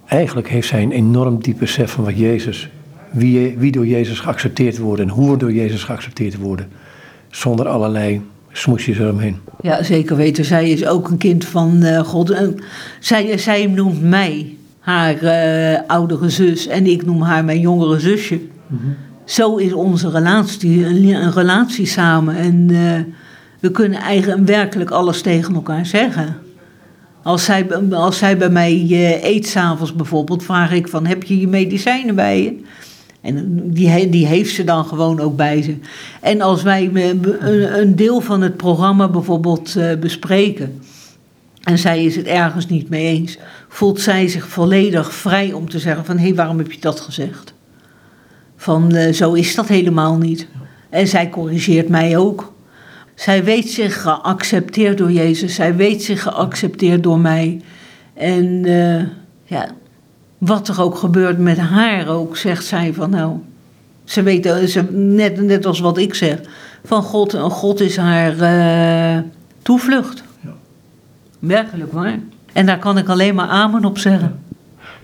Eigenlijk 0.06 0.48
heeft 0.48 0.68
zij 0.68 0.82
een 0.82 0.92
enorm 0.92 1.42
diep 1.42 1.58
besef 1.58 1.90
van 1.90 2.04
wat 2.04 2.18
Jezus, 2.18 2.68
wie, 3.10 3.58
wie 3.58 3.72
door 3.72 3.86
Jezus 3.86 4.20
geaccepteerd 4.20 4.78
wordt 4.78 5.00
en 5.00 5.08
hoe 5.08 5.30
we 5.30 5.36
door 5.36 5.52
Jezus 5.52 5.84
geaccepteerd 5.84 6.36
worden. 6.36 6.68
Zonder 7.30 7.68
allerlei 7.68 8.22
smoesjes 8.52 8.98
eromheen. 8.98 9.36
Ja, 9.60 9.82
zeker 9.82 10.16
weten. 10.16 10.44
Zij 10.44 10.70
is 10.70 10.86
ook 10.86 11.08
een 11.08 11.18
kind 11.18 11.44
van 11.44 11.80
uh, 11.82 12.00
God. 12.00 12.30
En 12.30 12.56
zij, 13.00 13.38
zij 13.38 13.66
noemt 13.66 14.02
mij 14.02 14.56
haar 14.84 15.22
uh, 15.22 15.78
oudere 15.86 16.28
zus 16.28 16.66
en 16.66 16.86
ik 16.86 17.06
noem 17.06 17.22
haar 17.22 17.44
mijn 17.44 17.60
jongere 17.60 17.98
zusje. 17.98 18.34
Mm 18.34 18.78
-hmm. 18.82 18.96
Zo 19.24 19.56
is 19.56 19.72
onze 19.72 20.10
relatie, 20.10 20.86
een, 20.86 21.32
relatie 21.32 21.86
samen. 21.86 22.36
En 22.36 22.68
uh, 22.70 22.92
we 23.60 23.70
kunnen 23.70 23.98
eigenlijk 23.98 24.46
werkelijk 24.46 24.90
alles 24.90 25.22
tegen 25.22 25.54
elkaar 25.54 25.86
zeggen. 25.86 26.36
Als 27.22 27.44
zij, 27.44 27.66
als 27.90 28.18
zij 28.18 28.36
bij 28.36 28.50
mij 28.50 28.86
uh, 28.90 29.24
eet 29.24 29.46
s'avonds 29.46 29.94
bijvoorbeeld, 29.94 30.44
vraag 30.44 30.72
ik 30.72 30.88
van 30.88 31.06
heb 31.06 31.22
je 31.22 31.40
je 31.40 31.48
medicijnen 31.48 32.14
bij 32.14 32.42
je? 32.42 32.62
En 33.20 33.60
die, 33.70 34.08
die 34.08 34.26
heeft 34.26 34.54
ze 34.54 34.64
dan 34.64 34.84
gewoon 34.84 35.20
ook 35.20 35.36
bij 35.36 35.62
ze. 35.62 35.76
En 36.20 36.40
als 36.40 36.62
wij 36.62 36.90
een, 36.94 37.80
een 37.80 37.96
deel 37.96 38.20
van 38.20 38.42
het 38.42 38.56
programma 38.56 39.08
bijvoorbeeld 39.08 39.76
bespreken 40.00 40.80
en 41.64 41.78
zij 41.78 42.04
is 42.04 42.16
het 42.16 42.26
ergens 42.26 42.66
niet 42.66 42.88
mee 42.88 43.06
eens, 43.06 43.38
voelt 43.68 44.00
zij 44.00 44.28
zich 44.28 44.48
volledig 44.48 45.14
vrij 45.14 45.52
om 45.52 45.68
te 45.68 45.78
zeggen 45.78 46.04
van 46.04 46.16
hé, 46.16 46.26
hey, 46.26 46.34
waarom 46.34 46.58
heb 46.58 46.72
je 46.72 46.80
dat 46.80 47.00
gezegd? 47.00 47.54
Van 48.56 48.94
uh, 48.94 49.12
zo 49.12 49.32
is 49.32 49.54
dat 49.54 49.68
helemaal 49.68 50.16
niet. 50.16 50.46
En 50.90 51.08
zij 51.08 51.28
corrigeert 51.28 51.88
mij 51.88 52.16
ook. 52.16 52.52
Zij 53.14 53.44
weet 53.44 53.70
zich 53.70 54.02
geaccepteerd 54.02 54.98
door 54.98 55.12
Jezus. 55.12 55.54
Zij 55.54 55.76
weet 55.76 56.02
zich 56.02 56.22
geaccepteerd 56.22 57.02
door 57.02 57.18
mij. 57.18 57.60
En 58.14 58.44
uh, 58.66 59.02
ja, 59.44 59.68
wat 60.38 60.68
er 60.68 60.82
ook 60.82 60.96
gebeurt 60.96 61.38
met 61.38 61.58
haar 61.58 62.08
ook, 62.08 62.36
zegt 62.36 62.64
zij 62.64 62.92
van 62.94 63.10
nou, 63.10 63.36
Ze 64.04 64.22
weet, 64.22 64.46
eh, 64.46 64.56
ze, 64.56 64.82
net, 64.92 65.40
net 65.40 65.66
als 65.66 65.80
wat 65.80 65.98
ik 65.98 66.14
zeg, 66.14 66.40
van 66.84 67.02
God, 67.02 67.34
God 67.34 67.80
is 67.80 67.96
haar 67.96 68.34
uh, 68.36 69.22
toevlucht. 69.62 70.22
Werkelijk 71.46 71.92
waar. 71.92 72.18
En 72.52 72.66
daar 72.66 72.78
kan 72.78 72.98
ik 72.98 73.08
alleen 73.08 73.34
maar 73.34 73.48
amen 73.48 73.84
op 73.84 73.98
zeggen. 73.98 74.38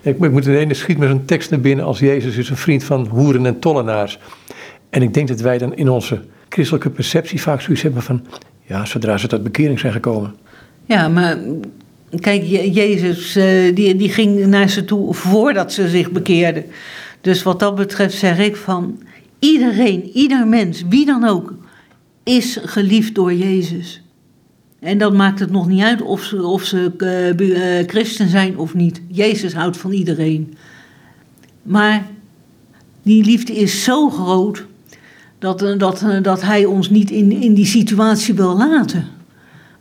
Ik, 0.01 0.19
ik 0.19 0.31
moet 0.31 0.45
ineens 0.45 0.79
schiet 0.79 0.97
met 0.97 1.09
zo'n 1.09 1.25
tekst 1.25 1.49
naar 1.49 1.59
binnen 1.59 1.85
als 1.85 1.99
Jezus 1.99 2.37
is 2.37 2.49
een 2.49 2.57
vriend 2.57 2.83
van 2.83 3.07
hoeren 3.07 3.45
en 3.45 3.59
tollenaars. 3.59 4.19
En 4.89 5.01
ik 5.01 5.13
denk 5.13 5.27
dat 5.27 5.39
wij 5.39 5.57
dan 5.57 5.75
in 5.75 5.89
onze 5.89 6.21
christelijke 6.49 6.89
perceptie 6.89 7.41
vaak 7.41 7.61
zoiets 7.61 7.83
hebben 7.83 8.01
van, 8.01 8.25
ja, 8.65 8.85
zodra 8.85 9.17
ze 9.17 9.27
tot 9.27 9.43
bekering 9.43 9.79
zijn 9.79 9.93
gekomen. 9.93 10.35
Ja, 10.85 11.07
maar 11.07 11.37
kijk, 12.19 12.43
Jezus 12.73 13.37
uh, 13.37 13.75
die, 13.75 13.95
die 13.95 14.09
ging 14.09 14.45
naar 14.45 14.69
ze 14.69 14.85
toe 14.85 15.13
voordat 15.13 15.73
ze 15.73 15.89
zich 15.89 16.11
bekeerden. 16.11 16.65
Dus 17.21 17.43
wat 17.43 17.59
dat 17.59 17.75
betreft 17.75 18.17
zeg 18.17 18.39
ik 18.39 18.55
van, 18.55 19.01
iedereen, 19.39 20.09
ieder 20.13 20.47
mens, 20.47 20.83
wie 20.89 21.05
dan 21.05 21.27
ook, 21.27 21.53
is 22.23 22.59
geliefd 22.63 23.15
door 23.15 23.33
Jezus. 23.33 24.01
En 24.81 24.97
dan 24.97 25.15
maakt 25.15 25.39
het 25.39 25.51
nog 25.51 25.67
niet 25.67 25.81
uit 25.81 26.01
of 26.01 26.23
ze, 26.23 26.45
of 26.45 26.63
ze 26.63 26.91
uh, 26.97 27.87
christen 27.87 28.29
zijn 28.29 28.57
of 28.57 28.73
niet. 28.73 29.01
Jezus 29.07 29.53
houdt 29.53 29.77
van 29.77 29.91
iedereen. 29.91 30.55
Maar 31.61 32.05
die 33.01 33.25
liefde 33.25 33.53
is 33.53 33.83
zo 33.83 34.09
groot 34.09 34.65
dat, 35.39 35.59
dat, 35.77 36.05
dat 36.21 36.41
hij 36.41 36.65
ons 36.65 36.89
niet 36.89 37.11
in, 37.11 37.31
in 37.31 37.53
die 37.53 37.65
situatie 37.65 38.33
wil 38.33 38.57
laten. 38.57 39.07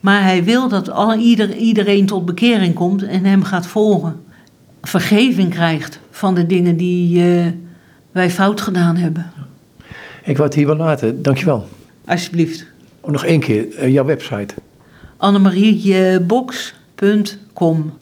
Maar 0.00 0.22
hij 0.22 0.44
wil 0.44 0.68
dat 0.68 0.90
al, 0.90 1.14
ieder, 1.14 1.56
iedereen 1.56 2.06
tot 2.06 2.26
bekering 2.26 2.74
komt 2.74 3.02
en 3.02 3.24
hem 3.24 3.42
gaat 3.42 3.66
volgen. 3.66 4.20
Vergeving 4.82 5.50
krijgt 5.50 6.00
van 6.10 6.34
de 6.34 6.46
dingen 6.46 6.76
die 6.76 7.24
uh, 7.24 7.46
wij 8.12 8.30
fout 8.30 8.60
gedaan 8.60 8.96
hebben. 8.96 9.32
Ik 10.24 10.36
wou 10.36 10.48
het 10.48 10.54
hier 10.54 10.66
wel 10.66 10.76
laten. 10.76 11.22
Dankjewel. 11.22 11.68
Alsjeblieft. 12.04 12.66
Nog 13.06 13.24
één 13.24 13.40
keer, 13.40 13.66
uh, 13.78 13.92
jouw 13.92 14.04
website. 14.04 14.54
annemariebox.com 15.20 17.92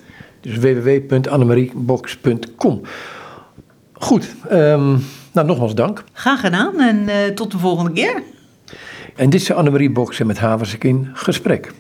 Dus 0.41 0.57
www.annemariebox.com 0.57 2.81
Goed, 3.93 4.35
um, 4.53 5.05
nou 5.33 5.47
nogmaals 5.47 5.75
dank. 5.75 6.05
Graag 6.13 6.41
gedaan 6.41 6.81
en 6.81 7.09
uh, 7.09 7.27
tot 7.35 7.51
de 7.51 7.59
volgende 7.59 7.93
keer. 7.93 8.23
En 9.17 9.31
dit 9.31 9.41
is 9.41 9.53
Annemarie 9.53 9.91
Boksen 9.91 10.27
met 10.27 10.39
Haversik 10.39 10.85
in 10.85 11.11
gesprek. 11.13 11.73